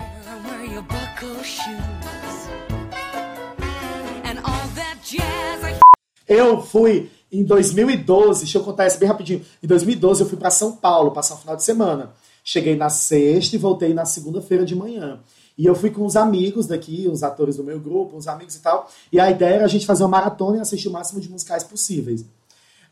Eu 6.28 6.62
fui 6.62 7.10
em 7.32 7.44
2012, 7.44 8.42
deixa 8.42 8.58
eu 8.58 8.64
contar 8.64 8.86
essa 8.86 8.98
bem 8.98 9.08
rapidinho. 9.08 9.46
Em 9.62 9.68
2012 9.68 10.22
eu 10.24 10.28
fui 10.28 10.38
para 10.38 10.50
São 10.50 10.72
Paulo 10.74 11.12
passar 11.12 11.36
um 11.36 11.38
final 11.38 11.56
de 11.56 11.64
semana. 11.64 12.14
Cheguei 12.44 12.76
na 12.76 12.90
sexta 12.90 13.56
e 13.56 13.60
voltei 13.60 13.94
na 13.94 14.06
segunda-feira 14.06 14.66
de 14.66 14.76
manhã. 14.76 15.20
E 15.58 15.66
eu 15.66 15.74
fui 15.74 15.90
com 15.90 16.06
os 16.06 16.16
amigos 16.16 16.68
daqui, 16.68 17.08
os 17.12 17.24
atores 17.24 17.58
do 17.58 17.64
meu 17.64 17.80
grupo, 17.80 18.18
os 18.18 18.28
amigos 18.28 18.56
e 18.56 18.62
tal. 18.62 18.90
E 19.12 19.20
a 19.20 19.32
ideia 19.32 19.56
era 19.56 19.66
a 19.66 19.70
gente 19.70 19.86
fazer 19.86 20.04
uma 20.04 20.10
maratona 20.10 20.58
e 20.58 20.60
assistir 20.60 20.88
o 20.90 20.92
máximo 20.92 21.22
de 21.22 21.30
musicais 21.30 21.64
possíveis. 21.64 22.26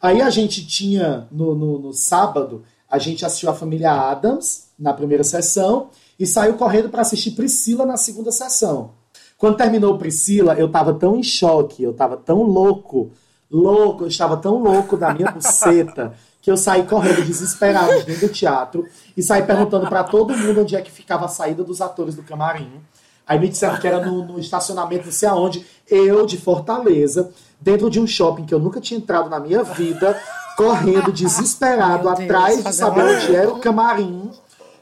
Aí 0.02 0.22
a 0.22 0.30
gente 0.30 0.66
tinha, 0.66 1.28
no, 1.32 1.56
no, 1.56 1.80
no 1.80 1.94
sábado, 1.94 2.64
a 2.90 2.98
gente 2.98 3.26
assistiu 3.26 3.50
a 3.50 3.54
família 3.54 3.92
Adams 3.92 4.68
na 4.78 4.94
primeira 4.94 5.24
sessão 5.24 5.90
e 6.20 6.26
saiu 6.26 6.56
correndo 6.56 6.90
para 6.90 7.02
assistir 7.02 7.32
Priscila 7.32 7.86
na 7.86 7.98
segunda 7.98 8.32
sessão. 8.32 8.92
Quando 9.38 9.58
terminou 9.58 9.98
Priscila, 9.98 10.54
eu 10.54 10.70
tava 10.70 10.94
tão 10.94 11.18
em 11.18 11.24
choque, 11.24 11.84
eu 11.84 11.94
tava 11.94 12.16
tão 12.16 12.44
louco, 12.44 13.12
louco, 13.54 14.04
eu 14.04 14.08
estava 14.08 14.36
tão 14.36 14.58
louco 14.62 14.98
da 14.98 15.14
minha 15.14 15.32
buceta, 15.32 16.14
que 16.42 16.50
eu 16.52 16.58
saí 16.58 16.84
correndo 16.84 17.24
desesperado 17.24 18.04
dentro 18.04 18.28
do 18.28 18.34
teatro 18.34 18.86
e 19.16 19.22
saí 19.22 19.44
perguntando 19.44 19.88
para 19.88 20.04
todo 20.04 20.36
mundo 20.36 20.62
onde 20.62 20.76
é 20.76 20.82
que 20.82 20.92
ficava 20.92 21.26
a 21.26 21.30
saída 21.30 21.64
dos 21.64 21.80
atores 21.80 22.16
do 22.16 22.24
camarim. 22.24 22.82
Aí 23.26 23.40
me 23.40 23.48
disseram 23.48 23.78
que 23.78 23.88
era 23.88 24.06
no, 24.06 24.26
no 24.26 24.40
estacionamento, 24.40 25.06
não 25.06 25.12
sei 25.14 25.30
aonde, 25.30 25.66
eu 25.90 26.26
de 26.26 26.38
Fortaleza, 26.38 27.32
dentro 27.62 27.90
de 27.90 28.00
um 28.00 28.06
shopping 28.08 28.44
que 28.46 28.54
eu 28.54 28.60
nunca 28.60 28.82
tinha 28.82 28.98
entrado 29.00 29.30
na 29.30 29.40
minha 29.40 29.64
vida, 29.64 30.20
correndo 30.58 31.12
desesperado 31.14 32.04
Deus, 32.04 32.20
atrás 32.20 32.64
de 32.64 32.74
saber 32.74 33.02
uma- 33.04 33.14
onde 33.14 33.36
era 33.36 33.50
o 33.50 33.60
camarim 33.60 34.30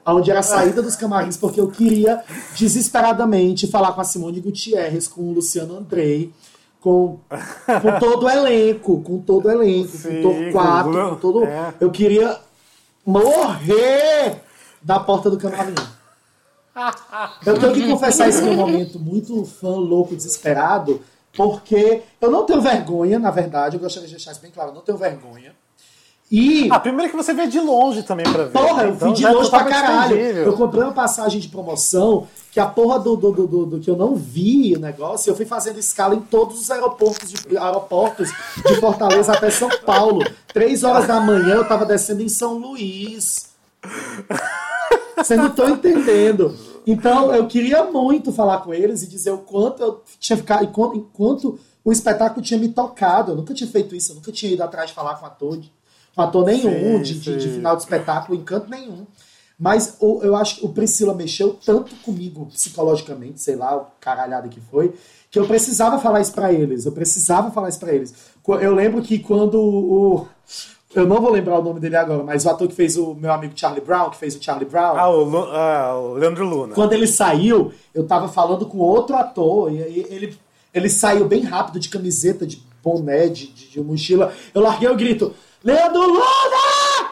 onde 0.04 0.32
era 0.32 0.40
a 0.40 0.44
saída 0.44 0.82
dos 0.82 0.96
camarins, 0.96 1.38
porque 1.38 1.62
eu 1.62 1.68
queria 1.70 2.24
desesperadamente 2.58 3.68
falar 3.68 3.92
com 3.94 4.02
a 4.02 4.04
Simone 4.04 4.40
Gutierrez, 4.42 5.08
com 5.08 5.22
o 5.22 5.32
Luciano 5.34 5.78
Andrei, 5.78 6.34
com, 6.82 7.20
com 7.82 8.00
todo 8.00 8.26
o 8.26 8.30
elenco, 8.30 9.02
com 9.04 9.20
todo 9.20 9.46
o 9.46 9.52
elenco, 9.52 9.88
Sim, 9.96 10.22
com 10.22 10.52
Torquato, 10.52 10.92
com- 10.92 11.10
com 11.12 11.16
todo. 11.16 11.46
é. 11.46 11.74
Eu 11.80 11.92
queria 11.92 12.38
morrer 13.06 14.42
da 14.82 15.00
porta 15.00 15.30
do 15.30 15.38
camarim. 15.38 15.76
Eu 17.46 17.60
tenho 17.60 17.74
que 17.74 17.88
confessar 17.88 18.28
esse 18.30 18.42
meu 18.42 18.54
momento 18.54 19.00
muito 19.00 19.46
fã, 19.46 19.70
louco, 19.76 20.16
desesperado, 20.16 21.02
porque 21.36 22.02
eu 22.20 22.32
não 22.32 22.46
tenho 22.46 22.62
vergonha, 22.62 23.20
na 23.20 23.30
verdade, 23.32 23.76
eu 23.76 23.80
gostaria 23.82 24.08
de 24.08 24.16
deixar 24.16 24.32
isso 24.32 24.42
bem 24.42 24.52
claro, 24.52 24.72
eu 24.72 24.76
não 24.76 24.82
tenho 24.82 24.98
vergonha. 24.98 25.54
E. 26.32 26.70
Ah, 26.72 26.80
primeiro 26.80 27.12
que 27.12 27.18
você 27.18 27.34
veio 27.34 27.50
de 27.50 27.60
longe 27.60 28.04
também 28.04 28.26
pra 28.32 28.46
ver. 28.46 28.52
Porra, 28.54 28.84
eu 28.84 28.94
Então 28.94 29.10
fui 29.10 29.14
de 29.18 29.26
é 29.26 29.30
longe 29.32 29.50
pra 29.50 29.66
caralho. 29.66 30.16
Eu 30.16 30.54
comprei 30.54 30.82
uma 30.82 30.94
passagem 30.94 31.42
de 31.42 31.50
promoção 31.50 32.26
que 32.52 32.60
a 32.60 32.66
porra 32.66 33.00
do, 33.00 33.16
do, 33.18 33.32
do, 33.34 33.48
do- 33.48 33.66
do 33.66 33.80
que 33.80 33.90
eu 33.90 33.98
não 33.98 34.16
vi 34.16 34.74
o 34.76 34.80
negócio, 34.80 35.30
eu 35.30 35.36
fui 35.36 35.46
fazendo 35.46 35.78
escala 35.80 36.16
em 36.16 36.22
todos 36.22 36.60
os 36.60 36.72
aeroportos 36.72 37.30
de, 37.32 37.58
aeroportos 37.58 38.30
de 38.66 38.76
Fortaleza 38.80 39.34
até 39.34 39.50
São 39.50 39.70
Paulo. 39.86 40.22
Três 40.54 40.84
horas 40.86 41.06
da 41.08 41.20
manhã 41.20 41.56
eu 41.56 41.68
tava 41.68 41.86
descendo 41.86 42.22
em 42.22 42.30
São 42.30 42.58
Luís. 42.58 43.50
Vocês 45.18 45.40
não 45.40 45.48
estão 45.48 45.70
entendendo. 45.70 46.56
Então 46.88 47.34
eu 47.34 47.46
queria 47.48 47.84
muito 47.84 48.32
falar 48.32 48.60
com 48.60 48.74
eles 48.74 49.04
e 49.04 49.08
dizer 49.08 49.32
o 49.32 49.38
quanto 49.40 49.82
eu 49.84 50.02
tinha 50.20 50.36
ficado, 50.38 50.64
enquanto, 50.96 51.60
o 51.84 51.92
espetáculo 51.92 52.42
tinha 52.42 52.60
me 52.60 52.70
tocado. 52.70 53.32
Eu 53.34 53.36
nunca 53.36 53.54
tinha 53.54 53.70
feito 53.70 53.96
isso, 53.96 54.12
eu 54.12 54.16
nunca 54.16 54.32
tinha 54.32 54.52
ido 54.52 54.64
atrás 54.64 54.90
de 54.90 54.96
falar 54.96 55.16
com 55.16 55.26
ator, 55.26 55.58
de, 55.58 55.68
com 55.68 55.72
ator 56.18 56.46
nenhum, 56.46 56.98
Sim, 56.98 57.02
de, 57.04 57.20
de- 57.20 57.38
de 57.38 57.44
sim. 57.44 57.54
final 57.56 57.76
de 57.76 57.84
espetáculo, 57.84 58.38
encanto 58.38 58.70
nenhum. 58.70 59.06
Mas 59.58 59.96
o- 60.00 60.20
eu 60.24 60.36
acho 60.36 60.56
que 60.58 60.66
o 60.66 60.70
Priscila 60.70 61.14
mexeu 61.14 61.58
tanto 61.64 61.96
comigo 61.98 62.48
psicologicamente, 62.48 63.40
sei 63.42 63.56
lá, 63.56 63.78
o 63.78 63.86
caralhada 64.00 64.48
que 64.48 64.60
foi, 64.60 64.94
que 65.30 65.38
eu 65.38 65.46
precisava 65.46 66.00
falar 66.00 66.20
isso 66.20 66.34
pra 66.34 66.52
eles. 66.52 66.86
Eu 66.86 66.92
precisava 66.92 67.52
falar 67.52 67.70
isso 67.70 67.80
pra 67.80 67.94
eles. 67.94 68.14
Eu 68.60 68.74
lembro 68.74 69.02
que 69.02 69.20
quando 69.20 69.56
o. 69.62 70.28
Eu 70.94 71.08
não 71.08 71.22
vou 71.22 71.32
lembrar 71.32 71.58
o 71.60 71.64
nome 71.64 71.80
dele 71.80 71.96
agora, 71.96 72.22
mas 72.22 72.44
o 72.44 72.50
ator 72.50 72.68
que 72.68 72.74
fez 72.76 72.98
o 72.98 73.14
meu 73.14 73.32
amigo 73.32 73.54
Charlie 73.56 73.80
Brown, 73.80 74.10
que 74.10 74.18
fez 74.18 74.36
o 74.36 74.44
Charlie 74.44 74.68
Brown. 74.68 74.98
Ah, 74.98 75.10
o, 75.10 75.24
Lu- 75.24 75.48
ah, 75.52 75.96
o 75.98 76.14
Leandro 76.16 76.44
Luna. 76.46 76.74
Quando 76.76 76.92
ele 76.92 77.08
saiu, 77.08 77.72
eu 77.96 78.06
tava 78.06 78.28
falando 78.28 78.66
com 78.66 78.78
outro 78.80 79.16
ator, 79.16 79.72
e 79.72 79.82
aí 79.82 80.06
ele, 80.10 80.38
ele 80.74 80.90
saiu 80.90 81.26
bem 81.30 81.44
rápido 81.44 81.80
de 81.80 81.88
camiseta, 81.88 82.46
de 82.46 82.62
boné, 82.84 83.28
de, 83.30 83.48
de, 83.54 83.70
de 83.70 83.80
mochila. 83.82 84.34
Eu 84.54 84.62
larguei 84.62 84.90
o 84.90 84.96
grito: 84.98 85.34
Leandro 85.64 86.02
Luna! 86.02 87.12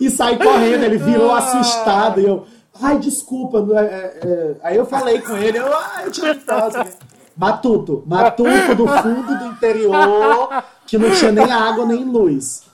e 0.00 0.10
saí 0.10 0.38
correndo, 0.38 0.82
ele 0.84 0.98
virou 0.98 1.32
assustado, 1.32 2.20
e 2.20 2.26
eu. 2.26 2.46
Ai, 2.80 2.98
desculpa. 2.98 3.58
é- 3.80 3.84
é- 3.84 4.20
é." 4.24 4.56
Aí 4.62 4.76
eu 4.76 4.86
falei 4.86 5.20
com 5.20 5.36
ele, 5.36 5.58
eu, 5.58 5.76
ai, 5.76 6.06
eu 6.06 6.10
tinha 6.12 6.34
frase. 6.38 6.96
Matuto, 7.36 8.02
Matuto 8.06 8.74
do 8.76 8.86
fundo 8.86 9.38
do 9.38 9.46
interior, 9.46 10.62
que 10.86 10.98
não 10.98 11.10
tinha 11.14 11.32
nem 11.32 11.50
água 11.50 11.86
nem 11.86 12.04
luz. 12.04 12.64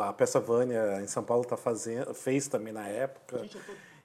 A 0.00 0.12
peça 0.12 0.38
Vânia 0.38 1.00
em 1.02 1.06
São 1.08 1.22
Paulo 1.24 1.44
tá 1.44 1.56
fazendo, 1.56 2.14
fez 2.14 2.46
também 2.46 2.72
na 2.72 2.86
época. 2.86 3.42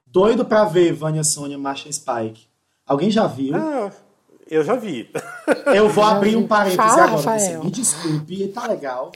Doido 0.06 0.44
pra 0.44 0.66
ver 0.66 0.94
Vânia 0.94 1.24
Sônia 1.24 1.58
Marcha 1.60 1.92
Spike. 1.92 2.48
Alguém 2.88 3.12
já 3.12 3.28
viu? 3.28 3.56
Ah, 3.56 3.92
eu 4.50 4.64
já 4.64 4.76
vi. 4.76 5.10
Eu 5.68 5.90
vou 5.90 6.04
abrir 6.04 6.36
um 6.36 6.48
parêntese 6.48 6.78
Fala, 6.78 7.04
agora. 7.04 7.16
Rafael. 7.16 7.40
Você 7.40 7.66
me 7.66 7.72
desculpe, 7.72 8.48
tá 8.50 8.68
legal. 8.68 9.12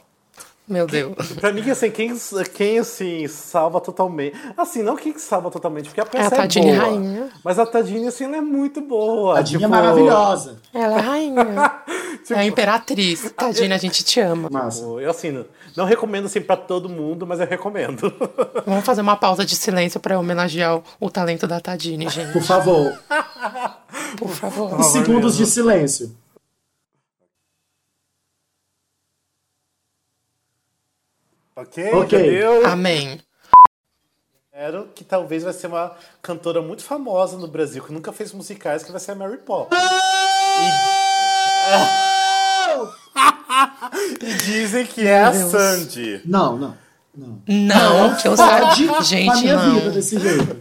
Meu 0.67 0.87
Deus. 0.87 1.13
pra 1.39 1.51
mim, 1.51 1.69
assim, 1.69 1.91
quem, 1.91 2.15
quem 2.53 2.79
assim, 2.79 3.27
salva 3.27 3.81
totalmente. 3.81 4.35
Assim, 4.57 4.81
não 4.81 4.95
quem 4.95 5.17
salva 5.19 5.51
totalmente, 5.51 5.89
porque 5.89 5.99
a 5.99 6.03
É 6.03 6.07
peça 6.07 6.35
a 6.35 6.37
é, 6.37 6.41
Tadine 6.41 6.71
boa. 6.71 6.77
Rainha. 6.85 7.29
Mas 7.43 7.59
a 7.59 7.65
Tadine, 7.65 8.07
assim, 8.07 8.23
ela 8.25 8.37
é 8.37 8.41
muito 8.41 8.79
boa. 8.79 9.39
A 9.39 9.41
Dinha 9.41 9.59
tipo, 9.59 9.65
é 9.73 9.77
maravilhosa. 9.81 10.57
Ela 10.73 10.95
é 10.95 10.99
a 10.99 11.01
rainha. 11.01 11.71
É 12.29 12.35
a 12.35 12.45
imperatriz. 12.45 13.33
Tadinha, 13.35 13.75
a 13.75 13.77
gente 13.77 14.01
te 14.01 14.21
ama. 14.21 14.47
Massa. 14.49 14.85
Eu, 14.85 15.09
assim, 15.09 15.43
não- 15.75 15.83
recomendo 15.83 16.25
assim 16.25 16.39
pra 16.39 16.55
todo 16.55 16.87
mundo, 16.87 17.27
mas 17.27 17.41
eu 17.41 17.45
recomendo. 17.45 18.13
Vamos 18.65 18.85
fazer 18.85 19.01
uma 19.01 19.17
pausa 19.17 19.43
de 19.45 19.57
silêncio 19.57 19.99
pra 19.99 20.17
homenagear 20.17 20.77
o, 20.77 20.83
o 21.01 21.09
talento 21.09 21.45
da 21.47 21.59
Tadine, 21.59 22.07
gente. 22.07 22.31
Por 22.31 22.41
favor, 22.41 22.97
Por 24.17 24.29
favor. 24.29 24.73
uns 24.79 24.85
segundos 24.87 25.35
de 25.35 25.45
silêncio. 25.45 26.15
Ok? 31.55 31.93
Ok. 31.93 32.19
Entendeu? 32.19 32.65
Amém. 32.65 33.19
Espero 34.51 34.89
que 34.93 35.03
talvez 35.03 35.43
vai 35.43 35.53
ser 35.53 35.67
uma 35.67 35.95
cantora 36.21 36.61
muito 36.61 36.83
famosa 36.83 37.37
no 37.37 37.47
Brasil, 37.47 37.83
que 37.83 37.91
nunca 37.91 38.13
fez 38.13 38.31
musicais, 38.31 38.83
que 38.83 38.91
vai 38.91 38.99
ser 39.01 39.11
a 39.11 39.15
Mary 39.15 39.37
Poppins. 39.37 39.79
E... 39.79 41.03
e 44.25 44.33
dizem 44.45 44.85
que 44.85 45.07
é 45.07 45.23
a. 45.23 45.33
Sandy. 45.33 46.21
Não, 46.25 46.57
não. 46.57 46.77
Não. 47.15 47.41
Não, 47.47 48.15
que 48.15 48.27
eu 48.27 48.33
a 48.33 48.73
Gente, 49.03 49.41
minha 49.41 49.55
não. 49.55 49.75
vida 49.75 49.91
desse 49.91 50.19
jeito. 50.19 50.57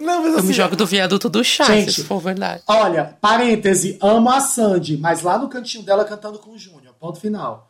Não, 0.00 0.22
mas 0.22 0.32
Eu 0.32 0.38
assim, 0.38 0.48
me 0.48 0.52
jogo 0.54 0.74
do 0.74 0.86
viaduto 0.86 1.28
do 1.28 1.44
chá, 1.44 1.64
Gente. 1.64 1.92
se 1.92 2.04
for 2.04 2.18
verdade. 2.18 2.62
Olha, 2.66 3.16
parêntese, 3.20 3.98
amo 4.00 4.30
a 4.30 4.40
Sandy, 4.40 4.96
mas 4.96 5.22
lá 5.22 5.38
no 5.38 5.48
cantinho 5.48 5.84
dela 5.84 6.04
cantando 6.04 6.38
com 6.38 6.52
o 6.52 6.58
Júnior. 6.58 6.94
Ponto 6.98 7.20
final. 7.20 7.65